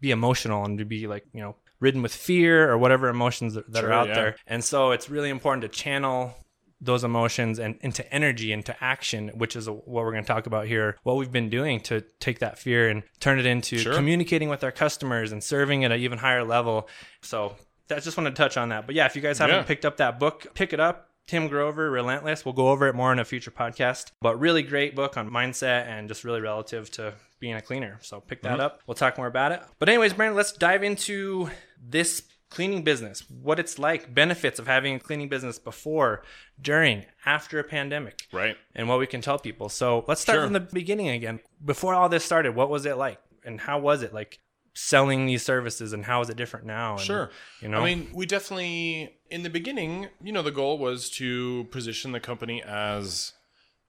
be 0.00 0.10
emotional 0.10 0.64
and 0.64 0.78
to 0.78 0.84
be 0.84 1.06
like, 1.06 1.24
you 1.32 1.40
know, 1.40 1.56
ridden 1.80 2.02
with 2.02 2.14
fear 2.14 2.70
or 2.70 2.76
whatever 2.78 3.08
emotions 3.08 3.54
that, 3.54 3.70
that 3.72 3.80
Sure, 3.80 3.90
are 3.90 3.92
out 3.92 4.08
yeah. 4.08 4.14
there. 4.14 4.36
And 4.46 4.64
so 4.64 4.90
it's 4.90 5.08
really 5.08 5.30
important 5.30 5.62
to 5.62 5.68
channel 5.68 6.34
those 6.80 7.04
emotions 7.04 7.58
and 7.58 7.78
into 7.80 8.10
energy, 8.12 8.52
into 8.52 8.76
action, 8.84 9.28
which 9.34 9.56
is 9.56 9.68
what 9.68 9.86
we're 9.86 10.12
going 10.12 10.24
to 10.24 10.28
talk 10.28 10.46
about 10.46 10.66
here. 10.66 10.96
What 11.04 11.16
we've 11.16 11.32
been 11.32 11.48
doing 11.48 11.80
to 11.82 12.02
take 12.20 12.40
that 12.40 12.58
fear 12.58 12.88
and 12.88 13.02
turn 13.20 13.38
it 13.38 13.46
into 13.46 13.78
Sure. 13.78 13.94
communicating 13.94 14.50
with 14.50 14.62
our 14.62 14.72
customers 14.72 15.32
and 15.32 15.42
serving 15.42 15.84
at 15.84 15.92
an 15.92 16.00
even 16.00 16.18
higher 16.18 16.44
level. 16.44 16.88
So 17.22 17.56
that's 17.88 18.04
just 18.04 18.16
want 18.16 18.26
to 18.26 18.32
touch 18.32 18.56
on 18.56 18.70
that. 18.70 18.86
But 18.86 18.94
yeah, 18.94 19.06
if 19.06 19.16
you 19.16 19.22
guys 19.22 19.38
haven't 19.38 19.56
Yeah. 19.56 19.62
picked 19.62 19.84
up 19.84 19.96
that 19.98 20.18
book, 20.18 20.54
pick 20.54 20.72
it 20.72 20.80
up. 20.80 21.10
Tim 21.26 21.48
Grover, 21.48 21.90
Relentless. 21.90 22.44
We'll 22.44 22.54
go 22.54 22.68
over 22.68 22.86
it 22.86 22.94
more 22.94 23.12
in 23.12 23.18
a 23.18 23.24
future 23.24 23.50
podcast. 23.50 24.12
But 24.20 24.38
really 24.38 24.62
great 24.62 24.94
book 24.94 25.16
on 25.16 25.28
mindset 25.28 25.86
and 25.86 26.06
just 26.08 26.22
really 26.22 26.40
relative 26.40 26.90
to 26.92 27.14
being 27.40 27.54
a 27.54 27.60
cleaner. 27.60 27.98
So 28.02 28.20
pick 28.20 28.42
that 28.42 28.52
mm-hmm. 28.52 28.60
up. 28.60 28.80
We'll 28.86 28.94
talk 28.94 29.18
more 29.18 29.26
about 29.26 29.52
it. 29.52 29.60
But 29.78 29.88
anyways, 29.88 30.12
Brandon, 30.12 30.36
let's 30.36 30.52
dive 30.52 30.84
into 30.84 31.50
this 31.84 32.22
cleaning 32.48 32.84
business, 32.84 33.24
what 33.28 33.58
it's 33.58 33.76
like, 33.76 34.14
benefits 34.14 34.60
of 34.60 34.68
having 34.68 34.94
a 34.94 35.00
cleaning 35.00 35.28
business 35.28 35.58
before, 35.58 36.22
during, 36.62 37.04
after 37.26 37.58
a 37.58 37.64
pandemic 37.64 38.22
Right. 38.32 38.56
and 38.74 38.88
what 38.88 39.00
we 39.00 39.06
can 39.08 39.20
tell 39.20 39.36
people. 39.36 39.68
So 39.68 40.04
let's 40.06 40.20
start 40.20 40.36
Sure. 40.36 40.44
from 40.44 40.52
the 40.52 40.60
beginning 40.60 41.08
again. 41.08 41.40
Before 41.64 41.92
all 41.92 42.08
this 42.08 42.24
started, 42.24 42.54
what 42.54 42.70
was 42.70 42.86
it 42.86 42.96
like, 42.96 43.18
and 43.44 43.60
how 43.60 43.80
was 43.80 44.02
it 44.02 44.14
like 44.14 44.38
selling 44.76 45.24
these 45.26 45.42
services, 45.42 45.92
and 45.92 46.04
how 46.04 46.20
is 46.20 46.28
it 46.28 46.36
different 46.36 46.66
now? 46.66 46.92
And, 46.92 47.00
Sure. 47.00 47.30
you 47.60 47.68
know, 47.68 47.80
I 47.80 47.84
mean, 47.84 48.10
we 48.12 48.26
definitely, 48.26 49.16
in 49.30 49.42
the 49.42 49.50
beginning, 49.50 50.08
you 50.22 50.32
know, 50.32 50.42
the 50.42 50.50
goal 50.50 50.78
was 50.78 51.08
to 51.12 51.64
position 51.70 52.12
the 52.12 52.20
company 52.20 52.62
as 52.62 53.32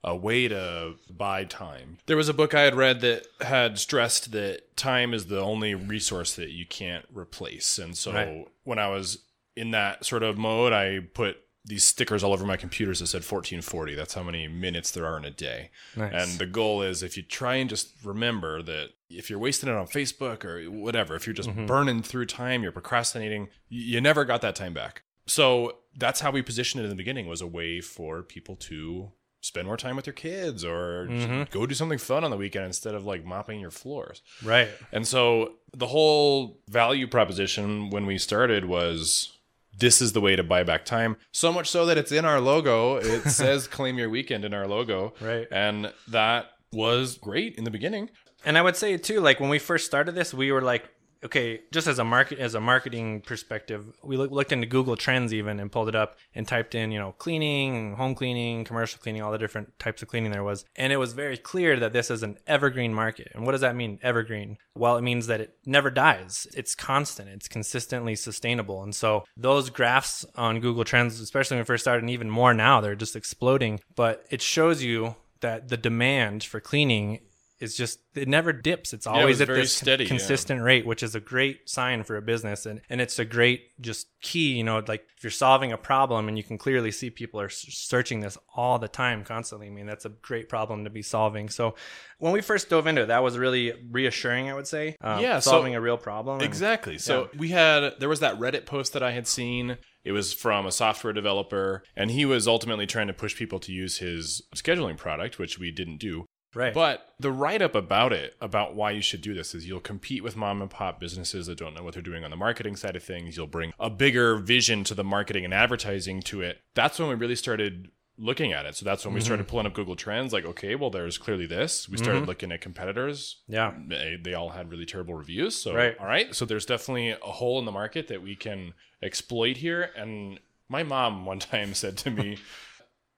a 0.03 0.15
way 0.15 0.47
to 0.47 0.95
buy 1.09 1.43
time. 1.43 1.97
There 2.05 2.15
was 2.15 2.29
a 2.29 2.33
book 2.33 2.53
I 2.53 2.61
had 2.61 2.75
read 2.75 3.01
that 3.01 3.25
had 3.41 3.77
stressed 3.79 4.31
that 4.31 4.77
time 4.77 5.13
is 5.13 5.25
the 5.25 5.41
only 5.41 5.75
resource 5.75 6.35
that 6.35 6.51
you 6.51 6.65
can't 6.65 7.05
replace. 7.13 7.77
And 7.77 7.97
so 7.97 8.13
Right. 8.13 8.47
when 8.63 8.79
I 8.79 8.87
was 8.87 9.19
in 9.55 9.71
that 9.71 10.05
sort 10.05 10.23
of 10.23 10.37
mode, 10.37 10.71
I 10.71 10.99
put 11.13 11.37
these 11.67 11.83
stickers 11.83 12.23
all 12.23 12.31
over 12.33 12.45
my 12.45 12.55
computers 12.57 12.99
that 12.99 13.07
said 13.07 13.17
1440. 13.19 13.93
That's 13.93 14.13
how 14.13 14.23
many 14.23 14.47
minutes 14.47 14.89
there 14.91 15.05
are 15.05 15.17
in 15.17 15.25
a 15.25 15.29
day. 15.31 15.69
Nice. 15.95 16.13
And 16.31 16.39
the 16.39 16.45
goal 16.45 16.81
is 16.81 17.03
if 17.03 17.17
you 17.17 17.23
try 17.23 17.55
and 17.55 17.69
just 17.69 17.91
remember 18.03 18.61
that 18.63 18.89
if 19.09 19.29
you're 19.29 19.37
wasting 19.39 19.69
it 19.69 19.75
on 19.75 19.85
Facebook 19.87 20.45
or 20.45 20.63
whatever, 20.71 21.15
if 21.15 21.27
you're 21.27 21.33
just 21.33 21.49
Mm-hmm. 21.49 21.65
burning 21.65 22.01
through 22.01 22.25
time, 22.25 22.63
you're 22.63 22.71
procrastinating, 22.71 23.49
you 23.69 23.99
never 24.01 24.23
got 24.25 24.41
that 24.41 24.55
time 24.55 24.73
back. 24.73 25.03
So 25.25 25.77
that's 25.97 26.21
how 26.21 26.31
we 26.31 26.41
positioned 26.41 26.81
it 26.81 26.85
in 26.85 26.89
the 26.89 26.95
beginning 26.95 27.27
was 27.27 27.41
a 27.41 27.47
way 27.47 27.81
for 27.81 28.23
people 28.23 28.55
to 28.55 29.11
spend 29.41 29.67
more 29.67 29.77
time 29.77 29.95
with 29.95 30.07
your 30.07 30.13
kids 30.13 30.63
or 30.65 31.07
Mm-hmm. 31.09 31.43
go 31.51 31.65
do 31.65 31.75
something 31.75 31.97
fun 31.99 32.23
on 32.23 32.31
the 32.31 32.37
weekend 32.37 32.65
instead 32.65 32.95
of 32.95 33.05
like 33.05 33.23
mopping 33.25 33.59
your 33.59 33.71
floors. 33.71 34.21
Right. 34.43 34.69
And 34.91 35.07
so 35.07 35.53
the 35.75 35.87
whole 35.87 36.59
value 36.69 37.07
proposition 37.07 37.89
when 37.89 38.05
we 38.05 38.17
started 38.17 38.65
was 38.65 39.36
this 39.77 40.01
is 40.01 40.13
the 40.13 40.21
way 40.21 40.35
to 40.35 40.43
buy 40.43 40.63
back 40.63 40.85
time. 40.85 41.17
So 41.31 41.53
much 41.53 41.69
so 41.69 41.85
that 41.85 41.97
it's 41.97 42.11
in 42.11 42.25
our 42.25 42.39
logo. 42.39 42.97
It 42.97 43.21
says 43.29 43.67
claim 43.67 43.97
your 43.97 44.09
weekend 44.09 44.45
in 44.45 44.53
our 44.53 44.67
logo. 44.67 45.13
Right. 45.21 45.47
And 45.51 45.91
that 46.09 46.47
was 46.71 47.17
great 47.17 47.55
in 47.55 47.63
the 47.63 47.71
beginning. 47.71 48.09
And 48.45 48.57
I 48.57 48.61
would 48.61 48.75
say 48.75 48.97
too, 48.97 49.19
like 49.19 49.39
when 49.39 49.49
we 49.49 49.59
first 49.59 49.85
started 49.85 50.15
this, 50.15 50.33
we 50.33 50.51
were 50.51 50.61
like, 50.61 50.89
okay, 51.23 51.61
just 51.71 51.87
as 51.87 51.99
a 51.99 52.03
market 52.03 52.39
as 52.39 52.55
a 52.55 52.59
marketing 52.59 53.21
perspective, 53.21 53.85
we 54.03 54.17
look, 54.17 54.31
looked 54.31 54.51
into 54.51 54.67
Google 54.67 54.95
Trends 54.95 55.33
even 55.33 55.59
and 55.59 55.71
pulled 55.71 55.89
it 55.89 55.95
up 55.95 56.17
and 56.35 56.47
typed 56.47 56.75
in, 56.75 56.91
you 56.91 56.99
know, 56.99 57.13
cleaning, 57.13 57.95
home 57.95 58.15
cleaning, 58.15 58.63
commercial 58.63 58.99
cleaning, 58.99 59.21
all 59.21 59.31
the 59.31 59.37
different 59.37 59.77
types 59.79 60.01
of 60.01 60.07
cleaning 60.07 60.31
there 60.31 60.43
was, 60.43 60.65
and 60.75 60.93
it 60.93 60.97
was 60.97 61.13
very 61.13 61.37
clear 61.37 61.79
that 61.79 61.93
this 61.93 62.11
is 62.11 62.23
an 62.23 62.37
evergreen 62.47 62.93
market. 62.93 63.31
And 63.33 63.45
what 63.45 63.53
does 63.53 63.61
that 63.61 63.75
mean, 63.75 63.99
evergreen? 64.01 64.57
Well, 64.75 64.97
it 64.97 65.01
means 65.01 65.27
that 65.27 65.41
it 65.41 65.57
never 65.65 65.89
dies. 65.89 66.47
It's 66.55 66.75
constant. 66.75 67.29
It's 67.29 67.47
consistently 67.47 68.15
sustainable. 68.15 68.83
And 68.83 68.93
so 68.93 69.25
those 69.35 69.69
graphs 69.69 70.25
on 70.35 70.59
Google 70.59 70.83
Trends, 70.83 71.19
especially 71.19 71.55
when 71.55 71.63
we 71.63 71.65
first 71.65 71.83
started, 71.83 72.03
and 72.03 72.09
even 72.09 72.29
more 72.29 72.53
now, 72.53 72.81
they're 72.81 72.95
just 72.95 73.15
exploding. 73.15 73.79
But 73.95 74.25
it 74.29 74.41
shows 74.41 74.83
you 74.83 75.15
that 75.41 75.69
the 75.69 75.77
demand 75.77 76.43
for 76.43 76.59
cleaning 76.59 77.19
is 77.59 77.75
just 77.75 77.99
it 78.13 78.27
never 78.27 78.53
dips. 78.53 78.93
It's 78.93 79.05
it 79.05 79.09
always 79.09 79.35
was 79.35 79.41
at 79.41 79.47
very 79.47 79.61
this 79.61 79.75
steady, 79.75 80.03
yeah. 80.03 80.09
consistent 80.09 80.61
rate, 80.61 80.85
which 80.85 81.01
is 81.03 81.15
a 81.15 81.19
great 81.19 81.67
sign 81.69 82.03
for 82.03 82.15
a 82.15 82.21
business, 82.21 82.65
and 82.65 82.81
and 82.89 83.01
it's 83.01 83.19
a 83.19 83.25
great 83.25 83.61
just 83.81 84.07
key. 84.21 84.53
You 84.53 84.63
know, 84.63 84.83
like 84.87 85.05
if 85.17 85.23
you're 85.23 85.31
solving 85.31 85.71
a 85.71 85.77
problem 85.77 86.27
and 86.27 86.37
you 86.37 86.43
can 86.43 86.57
clearly 86.57 86.91
see 86.91 87.09
people 87.09 87.39
are 87.41 87.49
searching 87.49 88.19
this 88.19 88.37
all 88.55 88.79
the 88.79 88.87
time, 88.87 89.23
constantly. 89.23 89.67
I 89.67 89.71
mean, 89.71 89.87
that's 89.87 90.05
a 90.05 90.09
great 90.09 90.49
problem 90.49 90.83
to 90.83 90.89
be 90.89 91.01
solving. 91.01 91.49
So 91.49 91.75
when 92.19 92.33
we 92.33 92.41
first 92.41 92.69
dove 92.69 92.87
into 92.87 93.03
it, 93.03 93.07
that 93.07 93.23
was 93.23 93.37
really 93.37 93.73
reassuring. 93.91 94.49
I 94.49 94.53
would 94.53 94.67
say, 94.67 94.95
um, 95.01 95.21
Yeah, 95.21 95.39
so- 95.39 95.51
solving 95.51 95.75
a 95.75 95.81
real 95.81 95.97
problem. 95.97 96.35
and- 96.35 96.43
Exactly. 96.45 96.97
So 96.97 97.29
we 97.37 97.49
had 97.49 97.93
there 97.99 98.09
was 98.09 98.19
that 98.19 98.39
Reddit 98.39 98.65
post 98.65 98.93
that 98.93 99.03
I 99.03 99.11
had 99.11 99.27
seen. 99.27 99.77
It 100.03 100.13
was 100.13 100.31
from 100.33 100.65
a 100.65 100.71
software 100.71 101.11
developer, 101.11 101.83
and 101.95 102.11
he 102.11 102.23
was 102.23 102.47
ultimately 102.47 102.85
trying 102.87 103.07
to 103.07 103.13
push 103.13 103.35
people 103.35 103.59
to 103.59 103.73
use 103.73 103.97
his 103.97 104.41
scheduling 104.55 104.95
product, 104.97 105.37
which 105.37 105.59
we 105.59 105.69
didn't 105.69 105.97
do. 105.97 106.25
Right, 106.57 106.73
But 106.73 107.13
the 107.19 107.31
write 107.31 107.61
up 107.61 107.75
about 107.75 108.13
it, 108.13 108.35
about 108.41 108.75
why 108.75 108.91
you 108.91 109.01
should 109.01 109.21
do 109.21 109.33
this, 109.33 109.53
is 109.55 109.67
you'll 109.67 109.79
compete 109.79 110.23
with 110.23 110.35
mom 110.35 110.61
and 110.61 110.69
pop 110.69 110.99
businesses 110.99 111.47
that 111.47 111.57
don't 111.57 111.73
know 111.73 111.83
what 111.83 111.93
they're 111.93 112.03
doing 112.03 112.23
on 112.23 112.31
the 112.31 112.37
marketing 112.37 112.75
side 112.75 112.95
of 112.95 113.03
things. 113.03 113.37
You'll 113.37 113.47
bring 113.47 113.73
a 113.79 113.89
bigger 113.89 114.37
vision 114.37 114.83
to 114.85 114.93
the 114.93 115.03
marketing 115.03 115.45
and 115.45 115.53
advertising 115.53 116.21
to 116.23 116.41
it. 116.41 116.59
That's 116.73 116.99
when 116.99 117.09
we 117.09 117.15
really 117.15 117.35
started 117.35 117.91
looking 118.17 118.51
at 118.51 118.65
it. 118.65 118.75
So 118.75 118.83
that's 118.83 119.05
when 119.05 119.13
we 119.13 119.19
mm-hmm. 119.19 119.25
started 119.25 119.47
pulling 119.47 119.67
up 119.67 119.73
Google 119.73 119.95
Trends, 119.95 120.33
like, 120.33 120.45
okay, 120.45 120.75
well, 120.75 120.89
there's 120.89 121.17
clearly 121.17 121.45
this. 121.45 121.87
We 121.87 121.97
started 121.97 122.19
mm-hmm. 122.19 122.27
looking 122.27 122.51
at 122.51 122.61
competitors. 122.61 123.41
yeah, 123.47 123.73
They, 123.87 124.17
they 124.21 124.33
all 124.33 124.49
had 124.49 124.71
really 124.71 124.85
terrible 124.85 125.13
reviews. 125.13 125.55
So, 125.55 125.75
Right. 125.75 125.97
all 125.99 126.07
right. 126.07 126.33
So 126.35 126.45
there's 126.45 126.65
definitely 126.65 127.11
a 127.11 127.17
hole 127.19 127.59
in 127.59 127.65
the 127.65 127.71
market 127.71 128.07
that 128.07 128.21
we 128.21 128.35
can 128.35 128.73
exploit 129.01 129.57
here. 129.57 129.91
And 129.95 130.39
my 130.67 130.83
mom 130.83 131.25
one 131.25 131.39
time 131.39 131.73
said 131.73 131.97
to 131.97 132.11
me, 132.11 132.39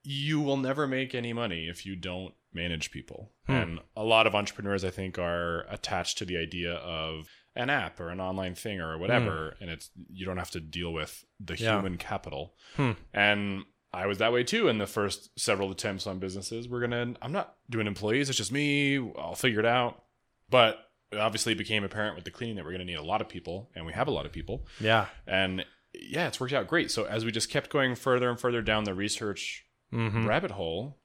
you 0.03 0.41
will 0.41 0.57
never 0.57 0.87
make 0.87 1.13
any 1.15 1.33
money 1.33 1.67
if 1.67 1.85
you 1.85 1.95
don't 1.95 2.33
manage 2.53 2.91
people. 2.91 3.31
Hmm. 3.45 3.51
And 3.53 3.79
a 3.95 4.03
lot 4.03 4.27
of 4.27 4.35
entrepreneurs, 4.35 4.83
I 4.83 4.89
think, 4.89 5.17
are 5.19 5.65
attached 5.69 6.17
to 6.19 6.25
the 6.25 6.37
idea 6.37 6.73
of 6.73 7.27
an 7.55 7.69
app 7.69 7.99
or 7.99 8.09
an 8.09 8.19
online 8.21 8.55
thing 8.55 8.79
or 8.79 8.97
whatever, 8.97 9.55
hmm. 9.57 9.63
and 9.63 9.71
it's 9.71 9.89
you 10.11 10.25
don't 10.25 10.37
have 10.37 10.51
to 10.51 10.59
deal 10.59 10.91
with 10.93 11.23
the 11.39 11.55
Yeah. 11.55 11.75
human 11.77 11.97
capital. 11.97 12.53
Hmm. 12.75 12.91
And 13.13 13.63
I 13.91 14.05
was 14.05 14.19
that 14.19 14.31
way 14.31 14.43
too 14.43 14.67
in 14.67 14.77
the 14.77 14.85
first 14.87 15.29
several 15.39 15.71
attempts 15.71 16.05
on 16.07 16.19
businesses. 16.19 16.67
We're 16.69 16.81
gonna 16.81 17.15
I'm 17.21 17.31
not 17.31 17.55
doing 17.69 17.87
employees, 17.87 18.29
it's 18.29 18.37
just 18.37 18.51
me, 18.51 18.97
I'll 19.17 19.35
figure 19.35 19.59
it 19.59 19.65
out. 19.65 20.03
But 20.49 20.77
it 21.11 21.17
obviously 21.17 21.55
became 21.55 21.83
apparent 21.83 22.15
with 22.15 22.23
the 22.23 22.31
cleaning 22.31 22.55
that 22.57 22.65
we're 22.65 22.71
gonna 22.71 22.85
need 22.85 22.93
a 22.99 23.03
lot 23.03 23.19
of 23.21 23.27
people, 23.29 23.71
and 23.75 23.85
we 23.85 23.93
have 23.93 24.07
a 24.07 24.11
lot 24.11 24.25
of 24.27 24.31
people. 24.31 24.67
yeah, 24.79 25.07
And 25.27 25.65
yeah, 25.93 26.27
it's 26.27 26.39
worked 26.39 26.53
out 26.53 26.67
great. 26.67 26.91
So 26.91 27.05
as 27.05 27.25
we 27.25 27.31
just 27.31 27.49
kept 27.49 27.71
going 27.71 27.95
further 27.95 28.29
and 28.29 28.39
further 28.39 28.61
down 28.61 28.83
the 28.83 28.93
research 28.93 29.65
Mm-hmm. 29.91 30.27
rabbit 30.27 30.51
hole, 30.51 30.99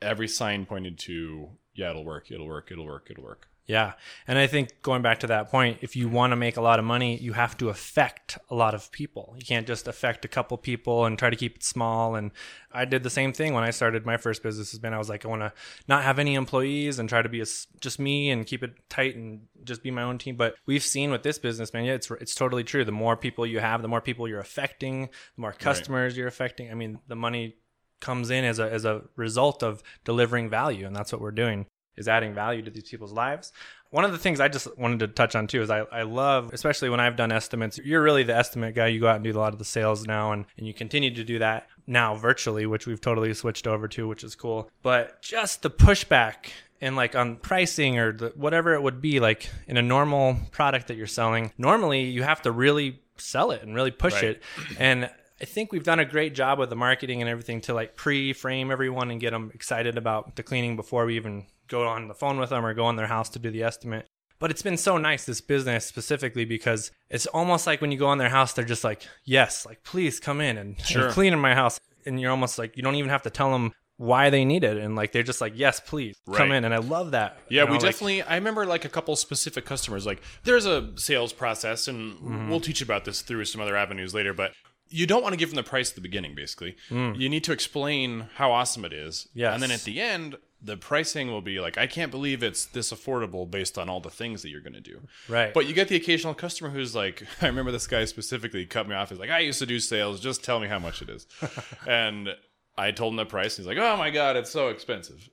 every 0.00 0.28
sign 0.28 0.66
pointed 0.66 0.98
to 1.00 1.50
yeah, 1.74 1.90
it'll 1.90 2.04
work, 2.04 2.30
it'll 2.30 2.46
work, 2.46 2.70
it'll 2.70 2.86
work, 2.86 3.08
it'll 3.10 3.24
work. 3.24 3.48
Yeah. 3.66 3.94
And 4.28 4.38
I 4.38 4.46
think 4.46 4.80
going 4.82 5.02
back 5.02 5.20
to 5.20 5.26
that 5.26 5.50
point, 5.50 5.78
if 5.80 5.96
you 5.96 6.08
want 6.08 6.30
to 6.30 6.36
make 6.36 6.56
a 6.56 6.60
lot 6.60 6.78
of 6.78 6.84
money, 6.84 7.16
you 7.16 7.32
have 7.32 7.56
to 7.58 7.68
affect 7.68 8.38
a 8.48 8.54
lot 8.54 8.74
of 8.74 8.92
people. 8.92 9.34
You 9.36 9.44
can't 9.44 9.66
just 9.66 9.88
affect 9.88 10.24
a 10.24 10.28
couple 10.28 10.56
people 10.56 11.04
and 11.04 11.18
try 11.18 11.30
to 11.30 11.36
keep 11.36 11.56
it 11.56 11.64
small. 11.64 12.14
And 12.14 12.30
I 12.70 12.84
did 12.84 13.02
the 13.02 13.10
same 13.10 13.32
thing 13.32 13.54
when 13.54 13.64
I 13.64 13.70
started 13.70 14.06
my 14.06 14.18
first 14.18 14.44
business. 14.44 14.70
Has 14.70 14.78
been 14.78 14.94
I 14.94 14.98
was 14.98 15.08
like, 15.08 15.24
I 15.24 15.28
want 15.28 15.42
to 15.42 15.52
not 15.88 16.04
have 16.04 16.20
any 16.20 16.36
employees 16.36 17.00
and 17.00 17.08
try 17.08 17.22
to 17.22 17.28
be 17.28 17.40
a 17.40 17.46
just 17.80 17.98
me 17.98 18.30
and 18.30 18.46
keep 18.46 18.62
it 18.62 18.74
tight 18.88 19.16
and 19.16 19.40
just 19.64 19.82
be 19.82 19.90
my 19.90 20.02
own 20.02 20.18
team. 20.18 20.36
But 20.36 20.54
we've 20.66 20.84
seen 20.84 21.10
with 21.10 21.24
this 21.24 21.40
business, 21.40 21.72
man, 21.72 21.84
yeah, 21.84 21.94
it's 21.94 22.08
it's 22.12 22.36
totally 22.36 22.62
true. 22.62 22.84
The 22.84 22.92
more 22.92 23.16
people 23.16 23.44
you 23.44 23.58
have, 23.58 23.82
the 23.82 23.88
more 23.88 24.00
people 24.00 24.28
you're 24.28 24.38
affecting, 24.38 25.06
the 25.34 25.40
more 25.40 25.52
customers 25.52 26.16
you're 26.16 26.28
affecting. 26.28 26.70
I 26.70 26.74
mean, 26.74 27.00
the 27.08 27.16
money 27.16 27.56
comes 28.00 28.30
in 28.30 28.44
as 28.44 28.58
a 28.58 28.70
as 28.72 28.84
a 28.84 29.02
result 29.16 29.62
of 29.62 29.82
delivering 30.04 30.48
value, 30.50 30.86
and 30.86 30.94
that's 30.94 31.12
what 31.12 31.20
we're 31.20 31.30
doing 31.30 31.66
is 31.96 32.08
adding 32.08 32.34
value 32.34 32.60
to 32.60 32.70
these 32.70 32.90
people's 32.90 33.12
lives. 33.12 33.52
One 33.90 34.04
of 34.04 34.12
the 34.12 34.18
things 34.18 34.38
I 34.38 34.48
just 34.48 34.76
wanted 34.76 34.98
to 35.00 35.08
touch 35.08 35.34
on 35.34 35.46
too 35.46 35.62
is 35.62 35.70
I, 35.70 35.78
I 35.90 36.02
love, 36.02 36.52
especially 36.52 36.90
when 36.90 37.00
I've 37.00 37.16
done 37.16 37.32
estimates, 37.32 37.78
you're 37.78 38.02
really 38.02 38.22
the 38.22 38.36
estimate 38.36 38.74
guy. 38.74 38.88
You 38.88 39.00
go 39.00 39.08
out 39.08 39.14
and 39.14 39.24
do 39.24 39.30
a 39.30 39.38
lot 39.40 39.54
of 39.54 39.58
the 39.58 39.64
sales 39.64 40.06
now, 40.06 40.32
and, 40.32 40.44
and 40.58 40.66
you 40.66 40.74
continue 40.74 41.14
to 41.14 41.24
do 41.24 41.38
that 41.38 41.68
now 41.86 42.14
virtually, 42.14 42.66
which 42.66 42.86
we've 42.86 43.00
totally 43.00 43.32
switched 43.32 43.66
over 43.66 43.88
to, 43.88 44.06
which 44.06 44.24
is 44.24 44.34
cool. 44.34 44.68
But 44.82 45.22
just 45.22 45.62
the 45.62 45.70
pushback 45.70 46.50
and 46.82 46.96
like 46.96 47.16
on 47.16 47.36
pricing 47.36 47.98
or 47.98 48.12
the, 48.12 48.32
whatever 48.36 48.74
it 48.74 48.82
would 48.82 49.00
be, 49.00 49.18
like 49.18 49.48
in 49.66 49.78
a 49.78 49.82
normal 49.82 50.36
product 50.50 50.88
that 50.88 50.98
you're 50.98 51.06
selling, 51.06 51.52
normally 51.56 52.02
you 52.02 52.24
have 52.24 52.42
to 52.42 52.50
really 52.52 53.00
sell 53.16 53.52
it 53.52 53.62
and 53.62 53.74
really 53.74 53.90
push 53.92 54.14
Right. 54.14 54.24
it. 54.24 54.42
And 54.78 55.08
I 55.40 55.44
think 55.44 55.70
we've 55.72 55.84
done 55.84 55.98
a 56.00 56.04
great 56.04 56.34
job 56.34 56.58
with 56.58 56.70
the 56.70 56.76
marketing 56.76 57.20
and 57.20 57.28
everything 57.28 57.60
to 57.62 57.74
like 57.74 57.94
pre-frame 57.96 58.70
everyone 58.70 59.10
and 59.10 59.20
get 59.20 59.32
them 59.32 59.50
excited 59.54 59.98
about 59.98 60.36
the 60.36 60.42
cleaning 60.42 60.76
before 60.76 61.04
we 61.04 61.16
even 61.16 61.44
go 61.68 61.86
on 61.86 62.08
the 62.08 62.14
phone 62.14 62.38
with 62.38 62.50
them 62.50 62.64
or 62.64 62.72
go 62.74 62.88
in 62.88 62.96
their 62.96 63.06
house 63.08 63.28
to 63.30 63.38
do 63.38 63.50
the 63.50 63.62
estimate. 63.62 64.06
But 64.38 64.50
it's 64.50 64.62
been 64.62 64.76
so 64.76 64.96
nice 64.98 65.24
this 65.24 65.40
business 65.40 65.84
specifically 65.86 66.44
because 66.44 66.90
it's 67.10 67.26
almost 67.26 67.66
like 67.66 67.80
when 67.80 67.90
you 67.92 67.98
go 67.98 68.12
in 68.12 68.18
their 68.18 68.28
house, 68.28 68.52
they're 68.52 68.64
just 68.66 68.84
like, 68.84 69.02
"Yes, 69.24 69.64
like 69.66 69.82
please 69.82 70.20
come 70.20 70.40
in 70.40 70.58
and, 70.58 70.76
and 70.76 70.86
Sure. 70.86 71.10
clean 71.10 71.32
in 71.32 71.38
my 71.38 71.54
house." 71.54 71.80
And 72.04 72.20
you're 72.20 72.30
almost 72.30 72.58
like 72.58 72.76
you 72.76 72.82
don't 72.82 72.94
even 72.96 73.10
have 73.10 73.22
to 73.22 73.30
tell 73.30 73.50
them 73.50 73.72
why 73.96 74.28
they 74.28 74.44
need 74.44 74.62
it, 74.62 74.76
and 74.76 74.94
like 74.94 75.12
they're 75.12 75.22
just 75.22 75.40
like, 75.40 75.54
"Yes, 75.56 75.80
please 75.80 76.14
come 76.34 76.52
in." 76.52 76.64
And 76.66 76.74
I 76.74 76.78
love 76.78 77.12
that. 77.12 77.38
Yeah, 77.48 77.62
You 77.62 77.66
know, 77.66 77.72
we 77.72 77.78
like- 77.78 77.92
definitely. 77.92 78.22
I 78.22 78.34
remember 78.34 78.66
like 78.66 78.84
a 78.84 78.90
couple 78.90 79.16
specific 79.16 79.64
customers. 79.64 80.04
Like, 80.04 80.20
there's 80.44 80.66
a 80.66 80.92
sales 80.96 81.32
process, 81.32 81.88
and 81.88 82.12
Mm-hmm. 82.18 82.50
we'll 82.50 82.60
teach 82.60 82.82
about 82.82 83.06
this 83.06 83.22
through 83.22 83.46
some 83.46 83.62
other 83.62 83.74
avenues 83.76 84.12
later. 84.14 84.34
But 84.34 84.52
you 84.88 85.06
don't 85.06 85.22
want 85.22 85.32
to 85.32 85.36
give 85.36 85.50
them 85.50 85.56
the 85.56 85.62
price 85.62 85.90
at 85.90 85.94
the 85.96 86.00
beginning. 86.00 86.34
Basically, 86.34 86.76
you 86.90 87.28
need 87.28 87.44
to 87.44 87.52
explain 87.52 88.26
how 88.34 88.52
awesome 88.52 88.84
it 88.84 88.92
is. 88.92 89.28
Mm. 89.28 89.30
Yes. 89.34 89.54
and 89.54 89.62
then 89.62 89.70
at 89.70 89.82
the 89.84 90.00
end, 90.00 90.36
the 90.62 90.76
pricing 90.76 91.30
will 91.30 91.42
be 91.42 91.60
like, 91.60 91.76
I 91.78 91.86
can't 91.86 92.10
believe 92.10 92.42
it's 92.42 92.64
this 92.64 92.92
affordable 92.92 93.48
based 93.48 93.76
on 93.78 93.88
all 93.88 94.00
the 94.00 94.10
things 94.10 94.42
that 94.42 94.48
you're 94.48 94.60
going 94.62 94.72
to 94.72 94.80
do. 94.80 95.00
Right. 95.28 95.52
But 95.52 95.66
you 95.66 95.74
get 95.74 95.88
the 95.88 95.96
occasional 95.96 96.34
customer 96.34 96.70
who's 96.70 96.94
like, 96.94 97.22
I 97.42 97.46
remember 97.46 97.70
this 97.72 97.86
guy 97.86 98.04
specifically 98.06 98.64
cut 98.66 98.88
me 98.88 98.94
off. 98.94 99.10
He's 99.10 99.18
like, 99.18 99.30
I 99.30 99.40
used 99.40 99.58
to 99.60 99.66
do 99.66 99.78
sales. 99.78 100.20
Just 100.20 100.42
tell 100.42 100.58
me 100.58 100.68
how 100.68 100.78
much 100.78 101.02
it 101.02 101.10
is. 101.10 101.26
and 101.86 102.30
I 102.78 102.90
told 102.90 103.12
him 103.12 103.16
the 103.16 103.26
price. 103.26 103.58
And 103.58 103.66
he's 103.66 103.76
like, 103.76 103.84
Oh 103.84 103.96
my 103.96 104.10
god, 104.10 104.36
it's 104.36 104.50
so 104.50 104.68
expensive. 104.68 105.28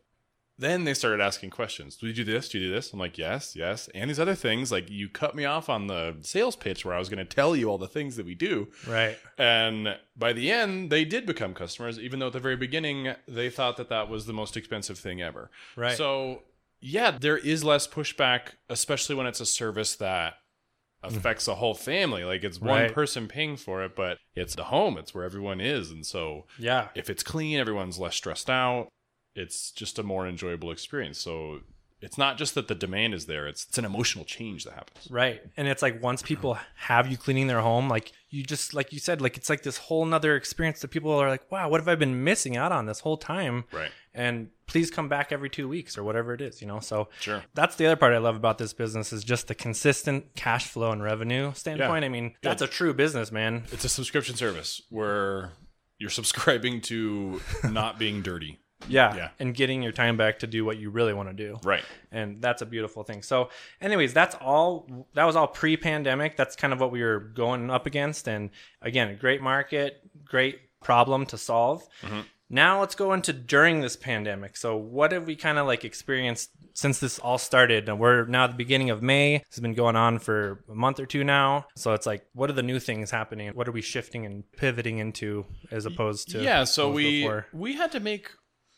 Then 0.57 0.83
they 0.83 0.93
started 0.93 1.19
asking 1.19 1.50
questions. 1.50 1.95
Do 1.95 2.05
you 2.05 2.13
do 2.13 2.24
this? 2.24 2.48
Do 2.48 2.60
you 2.60 2.67
do 2.67 2.74
this? 2.74 2.93
I'm 2.93 3.00
like, 3.00 3.17
yes, 3.17 3.55
yes. 3.55 3.89
And 3.95 4.10
these 4.10 4.19
other 4.19 4.36
things, 4.36 4.72
like 4.72 4.88
you 4.89 5.10
cut 5.10 5.36
me 5.36 5.45
off 5.45 5.67
on 5.67 5.88
the 5.88 6.17
sales 6.22 6.55
pitch 6.55 6.86
where 6.86 6.93
I 6.93 7.00
was 7.00 7.10
going 7.10 7.25
to 7.25 7.36
tell 7.36 7.55
you 7.55 7.69
all 7.69 7.79
the 7.79 7.88
things 7.88 8.17
that 8.17 8.25
we 8.25 8.36
do. 8.36 8.67
right. 8.88 9.17
And 9.38 9.98
by 10.15 10.31
the 10.31 10.51
end, 10.51 10.91
they 10.91 11.05
did 11.05 11.25
become 11.25 11.55
customers, 11.55 11.98
even 11.98 12.19
though 12.19 12.27
at 12.27 12.33
the 12.33 12.39
very 12.39 12.55
beginning, 12.55 13.15
they 13.27 13.50
thought 13.50 13.77
that 13.77 13.89
that 13.89 14.10
was 14.10 14.27
the 14.27 14.33
most 14.33 14.55
expensive 14.55 15.00
thing 15.00 15.22
ever. 15.24 15.50
Right. 15.75 15.98
So, 15.98 16.43
yeah, 16.79 17.12
there 17.12 17.38
is 17.38 17.63
less 17.63 17.88
pushback, 17.88 18.50
especially 18.69 19.15
when 19.15 19.25
it's 19.25 19.39
a 19.39 19.48
service 19.48 19.95
that 19.95 20.36
mm. 21.03 21.07
affects 21.07 21.48
a 21.48 21.55
whole 21.55 21.74
family. 21.74 22.24
Like 22.25 22.43
it's 22.43 22.62
one 22.62 22.83
Right. 22.83 22.93
person 22.93 23.27
paying 23.27 23.57
for 23.57 23.83
it, 23.83 23.95
but 23.95 24.19
it's 24.36 24.53
the 24.53 24.65
home, 24.65 25.00
it's 25.00 25.15
where 25.15 25.24
everyone 25.24 25.60
is. 25.60 25.89
And 25.89 26.05
so, 26.05 26.45
Yeah. 26.60 26.89
if 26.93 27.10
it's 27.10 27.24
clean, 27.24 27.57
everyone's 27.60 27.98
less 27.98 28.15
stressed 28.15 28.51
out. 28.51 28.89
It's 29.35 29.71
just 29.71 29.99
a 29.99 30.03
more 30.03 30.27
enjoyable 30.27 30.71
experience. 30.71 31.17
So 31.17 31.61
it's 32.01 32.17
not 32.17 32.37
just 32.37 32.53
that 32.55 32.67
the 32.67 32.75
demand 32.75 33.13
is 33.13 33.25
there; 33.27 33.47
it's 33.47 33.65
it's 33.65 33.77
an 33.77 33.85
emotional 33.85 34.25
change 34.25 34.65
that 34.65 34.73
happens. 34.73 35.07
Right. 35.09 35.41
And 35.55 35.67
it's 35.67 35.81
like 35.81 36.03
once 36.03 36.21
people 36.21 36.57
have 36.75 37.09
you 37.09 37.17
cleaning 37.17 37.47
their 37.47 37.61
home, 37.61 37.87
like 37.87 38.11
you 38.29 38.43
just 38.43 38.73
like 38.73 38.91
you 38.91 38.99
said, 38.99 39.21
like 39.21 39.37
it's 39.37 39.49
like 39.49 39.63
this 39.63 39.77
whole 39.77 40.05
nother 40.05 40.35
experience 40.35 40.81
that 40.81 40.89
people 40.89 41.11
are 41.11 41.29
like, 41.29 41.49
Wow, 41.51 41.69
what 41.69 41.79
have 41.79 41.87
I 41.87 41.95
been 41.95 42.23
missing 42.23 42.57
out 42.57 42.71
on 42.71 42.85
this 42.87 42.99
whole 42.99 43.17
time? 43.17 43.63
Right. 43.71 43.89
And 44.13 44.49
please 44.67 44.91
come 44.91 45.07
back 45.09 45.31
every 45.31 45.49
two 45.49 45.67
weeks 45.67 45.97
or 45.97 46.03
whatever 46.03 46.33
it 46.33 46.41
is, 46.41 46.61
you 46.61 46.67
know? 46.67 46.79
So 46.79 47.07
Sure. 47.19 47.43
that's 47.53 47.77
the 47.77 47.85
other 47.87 47.95
part 47.95 48.13
I 48.13 48.17
love 48.19 48.35
about 48.35 48.57
this 48.59 48.73
business 48.73 49.11
is 49.13 49.23
just 49.23 49.47
the 49.47 49.55
consistent 49.55 50.35
cash 50.35 50.67
flow 50.67 50.91
and 50.91 51.01
revenue 51.01 51.53
standpoint. 51.55 52.05
I 52.05 52.09
mean, 52.09 52.35
that's 52.43 52.61
a 52.61 52.67
true 52.67 52.93
business, 52.93 53.31
man. 53.31 53.63
It's 53.71 53.85
a 53.85 53.89
subscription 53.89 54.35
service 54.35 54.81
where 54.89 55.53
you're 55.99 56.09
subscribing 56.21 56.81
to 56.81 57.41
not 57.63 57.97
being 57.97 58.21
dirty. 58.21 58.59
Yeah, 58.87 59.15
Yeah. 59.15 59.29
and 59.39 59.53
getting 59.55 59.81
your 59.81 59.91
time 59.91 60.17
back 60.17 60.39
to 60.39 60.47
do 60.47 60.65
what 60.65 60.77
you 60.77 60.89
really 60.89 61.13
want 61.13 61.29
to 61.29 61.33
do. 61.33 61.59
Right. 61.63 61.83
and 62.11 62.41
that's 62.41 62.61
a 62.61 62.65
beautiful 62.65 63.03
thing. 63.03 63.21
So, 63.23 63.49
anyways, 63.81 64.13
that's 64.13 64.35
all. 64.35 64.87
That 65.15 65.23
was 65.25 65.35
all 65.35 65.47
pre-pandemic. 65.47 66.37
That's 66.37 66.55
kind 66.55 66.71
of 66.73 66.79
what 66.79 66.91
we 66.91 67.01
were 67.01 67.19
going 67.19 67.69
up 67.69 67.85
against, 67.85 68.27
and 68.27 68.49
again, 68.81 69.09
a 69.09 69.15
great 69.15 69.41
market, 69.41 70.01
great 70.25 70.59
problem 70.81 71.25
to 71.27 71.37
solve. 71.37 71.87
Mm-hmm. 72.01 72.21
Now 72.49 72.81
let's 72.81 72.93
go 72.93 73.13
into 73.13 73.33
during 73.33 73.81
this 73.81 73.95
pandemic. 73.95 74.55
So, 74.57 74.77
what 74.77 75.11
have 75.11 75.25
we 75.25 75.35
kind 75.35 75.57
of 75.57 75.65
like 75.65 75.83
experienced 75.83 76.51
since 76.75 76.99
this 76.99 77.17
all 77.17 77.39
started? 77.39 77.89
And 77.89 77.97
we're 77.99 78.25
now 78.25 78.43
at 78.43 78.51
the 78.51 78.57
beginning 78.57 78.91
of 78.91 79.01
May. 79.01 79.37
This 79.39 79.55
has 79.55 79.61
been 79.61 79.73
going 79.73 79.95
on 79.95 80.19
for 80.19 80.63
a 80.69 80.75
month 80.75 80.99
or 80.99 81.07
two 81.07 81.23
now. 81.23 81.65
So 81.75 81.93
it's 81.93 82.05
like, 82.05 82.25
what 82.33 82.49
are 82.51 82.53
the 82.53 82.61
new 82.61 82.79
things 82.79 83.09
happening? 83.09 83.51
What 83.55 83.67
are 83.67 83.71
we 83.71 83.81
shifting 83.81 84.25
and 84.25 84.43
pivoting 84.55 84.99
into 84.99 85.45
as 85.71 85.85
opposed 85.87 86.29
to 86.31 86.43
yeah 86.43 86.63
so 86.65 86.91
we 86.91 87.21
before? 87.21 87.47
we 87.53 87.73
had 87.73 87.91
to 87.93 87.99
make 87.99 88.29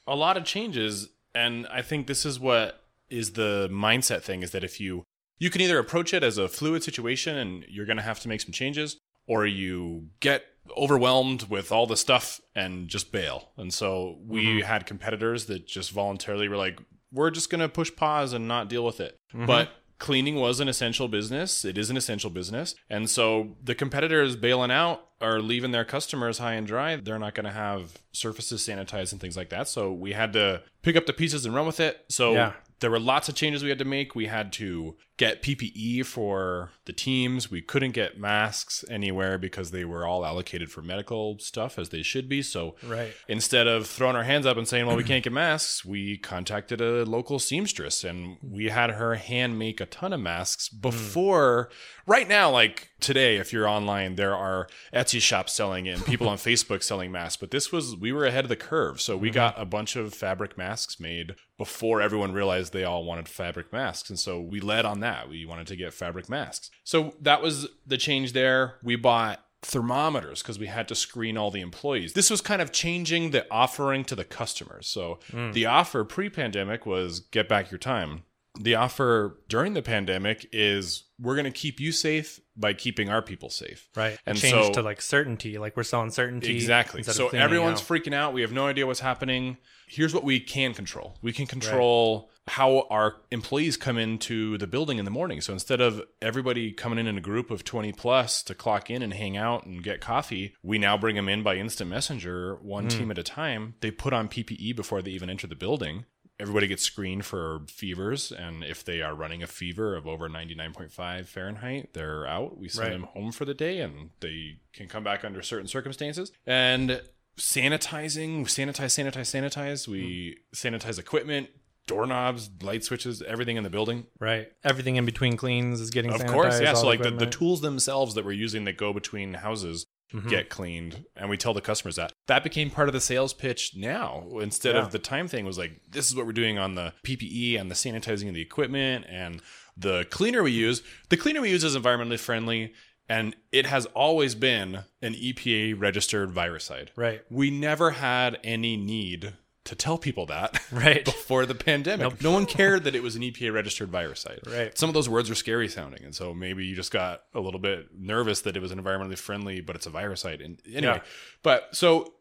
a 0.07 0.15
lot 0.15 0.38
of 0.38 0.43
changes 0.43 1.09
and 1.33 1.67
i 1.71 1.81
think 1.81 2.07
this 2.07 2.25
is 2.25 2.39
what 2.39 2.83
is 3.09 3.33
the 3.33 3.69
mindset 3.71 4.21
thing 4.21 4.41
is 4.41 4.51
that 4.51 4.63
if 4.63 4.79
you 4.79 5.03
you 5.38 5.50
can 5.50 5.62
either 5.62 5.79
approach 5.79 6.13
it 6.13 6.24
as 6.24 6.38
a 6.38 6.47
fluid 6.47 6.83
situation 6.83 7.38
and 7.38 7.65
you're 7.69 7.85
going 7.85 7.97
to 7.97 8.03
have 8.03 8.19
to 8.21 8.27
make 8.27 8.41
some 8.41 8.51
changes 8.51 8.97
or 9.27 9.45
you 9.45 10.07
get 10.19 10.45
overwhelmed 10.77 11.50
with 11.50 11.71
all 11.71 11.85
the 11.85 11.97
stuff 11.97 12.41
and 12.55 12.88
just 12.88 13.12
bail. 13.12 13.50
And 13.57 13.74
so 13.74 14.17
we 14.25 14.45
mm-hmm. 14.45 14.67
had 14.67 14.85
competitors 14.85 15.45
that 15.45 15.67
just 15.67 15.91
voluntarily 15.91 16.47
were 16.47 16.57
like 16.57 16.79
we're 17.12 17.31
just 17.31 17.50
going 17.50 17.62
to 17.62 17.69
push 17.69 17.95
pause 17.95 18.33
and 18.33 18.47
not 18.47 18.67
deal 18.67 18.83
with 18.83 19.00
it. 19.00 19.17
Mm-hmm. 19.33 19.45
But 19.45 19.69
cleaning 19.99 20.35
was 20.35 20.59
an 20.59 20.67
essential 20.67 21.07
business. 21.07 21.63
It 21.65 21.77
is 21.77 21.89
an 21.89 21.97
essential 21.97 22.29
business. 22.29 22.75
And 22.89 23.09
so 23.09 23.55
the 23.63 23.75
competitors 23.75 24.35
bailing 24.35 24.71
out 24.71 25.07
are 25.21 25.39
leaving 25.39 25.71
their 25.71 25.85
customers 25.85 26.39
high 26.39 26.53
and 26.53 26.67
dry. 26.67 26.97
They're 26.97 27.19
not 27.19 27.33
going 27.35 27.45
to 27.45 27.51
have 27.51 27.93
surfaces 28.11 28.67
sanitized 28.67 29.13
and 29.13 29.21
things 29.21 29.37
like 29.37 29.49
that. 29.49 29.67
So 29.69 29.91
we 29.91 30.11
had 30.11 30.33
to 30.33 30.61
pick 30.81 30.95
up 30.95 31.05
the 31.05 31.13
pieces 31.13 31.45
and 31.45 31.55
run 31.55 31.65
with 31.65 31.79
it. 31.79 32.03
So 32.09 32.33
Yeah. 32.33 32.53
There 32.79 32.91
were 32.91 33.00
lots 33.00 33.29
of 33.29 33.36
changes 33.36 33.63
we 33.63 33.70
had 33.70 33.79
to 33.79 33.86
make. 33.86 34.15
We 34.15 34.25
had 34.27 34.51
to 34.53 34.96
get 35.17 35.41
PPE 35.41 36.05
for 36.05 36.72
the 36.86 36.91
teams. 36.91 37.50
We 37.50 37.62
couldn't 37.62 37.91
get 37.91 38.20
masks 38.20 38.84
anywhere 38.89 39.38
because 39.38 39.72
they 39.72 39.86
were 39.86 40.05
all 40.05 40.25
allocated 40.25 40.70
for 40.70 40.82
medical 40.82 41.39
stuff 41.39 41.79
as 41.79 41.89
they 41.89 42.01
should 42.01 42.27
be. 42.27 42.41
So 42.41 42.75
Right. 42.84 43.13
instead 43.29 43.67
of 43.67 43.88
throwing 43.88 44.17
our 44.17 44.24
hands 44.24 44.46
up 44.46 44.58
and 44.58 44.67
saying, 44.67 44.88
well, 44.88 44.98
we 44.98 45.05
can't 45.05 45.24
get 45.24 45.32
masks, 45.32 45.86
we 45.86 46.17
contacted 46.17 46.82
a 46.82 47.05
local 47.05 47.39
seamstress 47.39 48.03
and 48.03 48.38
we 48.41 48.65
had 48.65 48.91
her 48.91 49.15
hand 49.15 49.58
make 49.58 49.79
a 49.79 49.86
ton 49.86 50.12
of 50.12 50.20
masks 50.20 50.67
hmm. 50.67 50.82
before. 50.82 51.70
Right 52.07 52.27
now, 52.27 52.51
like 52.51 52.89
today, 53.00 53.38
if 53.38 53.51
you're 53.51 53.67
online, 53.67 54.15
there 54.15 54.35
are 54.35 54.67
Etsy 54.93 55.19
shops 55.19 55.53
selling 55.53 55.88
it 55.88 55.95
and 55.95 56.05
people 56.05 56.29
on 56.29 56.38
Facebook 56.38 56.83
selling 56.83 57.12
masks. 57.12 57.38
But 57.38 57.51
this 57.51 57.71
was, 57.71 57.95
we 57.95 58.12
were 58.12 58.25
ahead 58.25 58.45
of 58.45 58.50
the 58.50 58.55
curve. 58.55 59.01
So 59.01 59.17
we 59.17 59.29
mm-hmm. 59.29 59.35
got 59.35 59.59
a 59.59 59.65
bunch 59.65 59.95
of 59.95 60.13
fabric 60.13 60.57
masks 60.57 61.00
made 61.00 61.35
before 61.57 62.01
everyone 62.01 62.31
realized 62.33 62.74
they 62.74 62.83
all 62.83 63.03
wanted 63.05 63.27
fabric 63.27 63.74
masks. 63.74 64.09
And 64.09 64.19
so 64.19 64.39
we 64.39 64.59
led 64.59 64.85
on 64.85 65.00
that. 65.00 65.29
We 65.29 65.45
wanted 65.45 65.67
to 65.67 65.75
get 65.75 65.93
fabric 65.93 66.29
masks. 66.29 66.69
So 66.83 67.15
that 67.21 67.41
was 67.41 67.67
the 67.88 67.97
change 67.97 68.33
there. 68.33 68.75
We 68.83 68.95
bought 68.95 69.41
thermometers 69.65 70.43
because 70.43 70.59
we 70.59 70.67
had 70.67 70.88
to 70.88 70.95
screen 70.95 71.38
all 71.38 71.50
the 71.50 71.62
employees. 71.62 72.13
This 72.13 72.29
was 72.29 72.39
kind 72.39 72.62
of 72.62 72.71
changing 72.71 73.31
the 73.31 73.47
offering 73.51 74.05
to 74.05 74.15
the 74.15 74.24
customers. 74.24 74.85
So 74.85 75.19
mm. 75.31 75.53
the 75.53 75.65
offer 75.65 76.03
pre 76.03 76.29
pandemic 76.29 76.85
was 76.85 77.19
get 77.19 77.50
back 77.50 77.71
your 77.71 77.79
time. 77.79 78.24
The 78.59 78.75
offer 78.75 79.39
during 79.50 79.74
the 79.74 79.81
pandemic 79.81 80.47
is 80.51 81.03
we're 81.19 81.35
going 81.35 81.45
to 81.45 81.51
keep 81.51 81.79
you 81.79 81.91
safe 81.91 82.39
by 82.57 82.74
keeping 82.74 83.09
our 83.09 83.21
people 83.21 83.50
safe. 83.50 83.89
Right. 83.95 84.17
And 84.25 84.38
change 84.38 84.53
so 84.67 84.74
to 84.74 84.81
like 84.81 85.01
certainty. 85.01 85.57
Like 85.57 85.75
we're 85.75 85.83
selling 85.83 86.09
certainty. 86.12 86.55
Exactly. 86.55 87.03
So 87.03 87.29
everyone's 87.29 87.81
out. 87.81 87.88
freaking 87.88 88.13
out. 88.13 88.33
We 88.33 88.41
have 88.41 88.51
no 88.51 88.67
idea 88.67 88.85
what's 88.88 89.01
happening. 89.01 89.57
Here's 89.88 90.13
what 90.13 90.24
we 90.24 90.39
can 90.39 90.74
control. 90.74 91.17
We 91.21 91.31
can 91.33 91.45
control 91.47 92.31
how 92.47 92.85
our 92.89 93.15
employees 93.31 93.75
come 93.75 93.97
into 93.97 94.57
the 94.57 94.67
building 94.67 95.00
in 95.00 95.05
the 95.05 95.12
morning. 95.12 95.41
So 95.41 95.51
instead 95.51 95.81
of 95.81 96.01
everybody 96.21 96.71
coming 96.71 97.00
in 97.00 97.07
in 97.07 97.17
a 97.17 97.21
group 97.21 97.49
of 97.51 97.63
20 97.63 97.91
plus 97.93 98.43
to 98.43 98.53
clock 98.56 98.89
in 98.89 99.01
and 99.01 99.13
hang 99.13 99.36
out 99.36 99.65
and 99.65 99.84
get 99.84 99.99
coffee, 100.01 100.56
we 100.63 100.77
now 100.77 100.95
bring 100.97 101.15
them 101.15 101.27
in 101.27 101.43
by 101.43 101.56
instant 101.56 101.89
messenger, 101.89 102.56
one 102.62 102.84
Hmm. 102.86 102.89
team 102.89 103.12
at 103.12 103.17
a 103.17 103.23
time. 103.23 103.75
They 103.82 103.89
put 103.91 104.13
on 104.13 104.27
PPE 104.30 104.73
before 104.75 105.01
they 105.01 105.12
even 105.12 105.30
enter 105.30 105.47
the 105.47 105.56
building. 105.56 106.06
Everybody 106.39 106.67
gets 106.67 106.84
screened 106.84 107.26
for 107.26 107.62
fevers, 107.67 108.32
and 108.32 108.63
if 108.63 108.84
they 108.84 109.02
are 109.02 109.15
running 109.15 109.41
a 109.41 109.48
fever 109.48 109.95
of 109.95 110.06
over 110.06 110.28
99.5 110.28 111.28
Fahrenheit, 111.28 111.93
they're 111.93 112.28
out. 112.28 112.58
We 112.58 112.67
send 112.67 112.88
Right. 112.88 112.93
them 112.93 113.04
home 113.04 113.32
for 113.32 113.45
the 113.45 113.54
day, 113.54 113.80
and 113.80 114.10
they 114.19 114.58
can 114.74 114.88
come 114.88 115.04
back 115.04 115.24
under 115.24 115.41
certain 115.41 115.67
circumstances. 115.67 116.34
And 116.45 117.02
sanitizing, 117.38 118.43
sanitize, 118.45 118.93
sanitize, 118.93 119.30
sanitize. 119.30 119.88
We 119.88 120.38
hmm. 120.52 120.56
sanitize 120.56 121.00
equipment, 121.00 121.50
doorknobs, 121.88 122.50
light 122.62 122.84
switches, 122.84 123.21
everything 123.21 123.58
in 123.58 123.63
the 123.63 123.69
building. 123.69 124.08
Right. 124.19 124.52
Everything 124.63 124.95
in 124.95 125.06
between 125.06 125.38
cleans 125.38 125.80
is 125.80 125.89
getting 125.89 126.12
Of 126.12 126.21
sanitized. 126.21 126.34
course, 126.34 126.62
yeah. 126.62 126.74
So 126.74 126.88
like 126.88 127.02
the, 127.02 127.12
the 127.12 127.28
tools 127.28 127.62
themselves 127.62 128.15
that 128.15 128.26
we're 128.26 128.32
using 128.34 128.65
that 128.65 128.78
go 128.78 128.93
between 128.93 129.36
houses 129.36 129.86
Mm-hmm. 130.15 130.30
get 130.30 130.49
cleaned, 130.49 131.06
and 131.15 131.30
we 131.30 131.38
tell 131.38 131.54
the 131.54 131.62
customers 131.62 131.95
that. 131.97 132.13
That 132.28 132.43
became 132.43 132.69
part 132.69 132.88
of 132.88 132.93
the 132.93 133.01
sales 133.01 133.34
pitch 133.34 133.73
now. 133.75 134.28
Instead 134.39 134.75
Yeah. 134.75 134.82
of 134.86 134.91
the 134.91 134.99
time 134.99 135.28
thing 135.28 135.45
was 135.45 135.58
like, 135.58 135.82
this 135.89 136.08
is 136.08 136.15
what 136.15 136.25
we're 136.25 136.32
doing 136.32 136.58
on 136.58 136.75
the 136.75 136.93
PPE 137.04 137.60
and 137.60 137.69
the 137.69 137.75
sanitizing 137.75 138.30
of 138.30 138.34
the 138.34 138.41
equipment 138.41 139.06
and 139.10 139.41
the 139.75 140.06
cleaner 140.10 140.41
we 140.43 140.51
use. 140.51 140.82
The 141.10 141.17
cleaner 141.17 141.41
we 141.41 141.49
use 141.49 141.63
is 141.63 141.75
environmentally 141.75 142.19
friendly. 142.19 142.73
And 143.08 143.36
it 143.51 143.67
has 143.67 143.86
always 143.88 144.34
been 144.34 144.80
an 145.01 145.13
EPA 145.13 145.80
registered 145.80 146.34
viricide. 146.34 146.88
Right. 146.95 147.21
We 147.30 147.51
never 147.51 147.91
had 147.91 148.39
any 148.43 148.78
need 148.78 149.34
to 149.65 149.75
tell 149.75 149.97
people 149.97 150.25
that 150.28 150.60
Right. 150.71 151.04
before 151.04 151.45
the 151.45 151.56
pandemic. 151.56 152.21
No 152.21 152.32
one 152.32 152.45
cared 152.45 152.84
that 152.86 152.95
it 152.95 153.04
was 153.04 153.15
an 153.15 153.21
EPA 153.23 153.54
registered 153.54 153.91
viricide. 153.91 154.45
Right. 154.51 154.78
Some 154.78 154.89
of 154.89 154.93
those 154.93 155.10
words 155.10 155.30
are 155.30 155.36
scary 155.36 155.67
sounding, 155.67 156.04
and 156.04 156.15
so 156.15 156.34
maybe 156.34 156.65
you 156.65 156.75
just 156.75 156.91
got 156.91 157.23
a 157.34 157.39
little 157.39 157.60
bit 157.60 157.88
nervous 157.97 158.41
that 158.41 158.56
it 158.56 158.62
was 158.62 158.71
an 158.71 158.82
environmentally 158.82 159.17
friendly, 159.17 159.62
but 159.62 159.75
it's 159.75 159.86
a 159.88 159.91
viricide. 159.91 160.43
And 160.43 160.62
anyway, 160.67 160.95
Yeah. 160.97 161.01
but 161.43 161.69
so 161.75 162.13